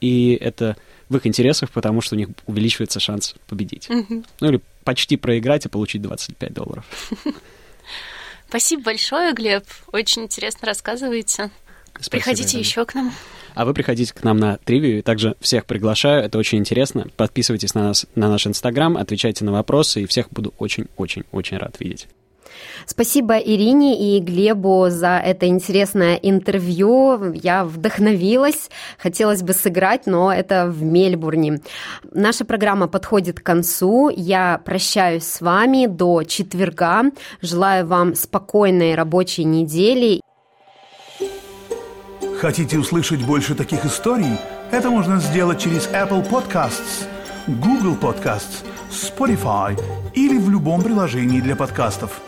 и 0.01 0.37
это 0.39 0.75
в 1.09 1.17
их 1.17 1.27
интересах, 1.27 1.71
потому 1.71 2.01
что 2.01 2.15
у 2.15 2.17
них 2.17 2.29
увеличивается 2.45 2.99
шанс 2.99 3.35
победить. 3.47 3.89
Ну 3.89 4.47
или 4.47 4.61
почти 4.83 5.17
проиграть 5.17 5.65
и 5.65 5.69
получить 5.69 6.01
25 6.01 6.53
долларов. 6.53 6.85
Спасибо 8.47 8.83
большое, 8.83 9.33
Глеб. 9.33 9.63
Очень 9.91 10.23
интересно 10.23 10.67
рассказываете. 10.67 11.51
Спасибо, 11.93 12.11
Приходите 12.11 12.49
Ирина. 12.49 12.59
еще 12.61 12.85
к 12.85 12.95
нам. 12.95 13.13
А 13.55 13.65
вы 13.65 13.73
приходите 13.73 14.13
к 14.13 14.23
нам 14.23 14.37
на 14.37 14.57
тривию, 14.57 15.03
также 15.03 15.35
всех 15.41 15.65
приглашаю, 15.65 16.23
это 16.23 16.37
очень 16.37 16.59
интересно. 16.59 17.07
Подписывайтесь 17.17 17.73
на 17.73 17.83
нас, 17.83 18.05
на 18.15 18.29
наш 18.29 18.47
Инстаграм, 18.47 18.95
отвечайте 18.95 19.43
на 19.43 19.51
вопросы, 19.51 20.03
и 20.03 20.05
всех 20.05 20.29
буду 20.31 20.53
очень-очень-очень 20.57 21.57
рад 21.57 21.79
видеть. 21.79 22.07
Спасибо 22.85 23.37
Ирине 23.37 24.17
и 24.17 24.19
Глебу 24.19 24.87
за 24.89 25.17
это 25.17 25.47
интересное 25.47 26.15
интервью. 26.15 27.33
Я 27.33 27.63
вдохновилась. 27.63 28.69
Хотелось 28.97 29.43
бы 29.43 29.53
сыграть, 29.53 30.05
но 30.05 30.33
это 30.33 30.67
в 30.67 30.83
Мельбурне. 30.83 31.61
Наша 32.11 32.45
программа 32.45 32.87
подходит 32.87 33.39
к 33.39 33.43
концу. 33.43 34.09
Я 34.09 34.61
прощаюсь 34.63 35.23
с 35.23 35.41
вами 35.41 35.85
до 35.85 36.23
четверга. 36.23 37.03
Желаю 37.41 37.85
вам 37.85 38.15
спокойной 38.15 38.95
рабочей 38.95 39.43
недели. 39.43 40.21
Хотите 42.39 42.77
услышать 42.77 43.25
больше 43.25 43.53
таких 43.53 43.83
историй? 43.85 44.37
Это 44.71 44.89
можно 44.89 45.19
сделать 45.19 45.59
через 45.59 45.87
Apple 45.89 46.25
Podcasts, 46.29 47.05
Google 47.47 47.95
Podcasts, 47.95 48.63
Spotify 48.89 49.77
или 50.13 50.37
в 50.37 50.49
любом 50.49 50.81
приложении 50.81 51.41
для 51.41 51.55
подкастов. 51.55 52.21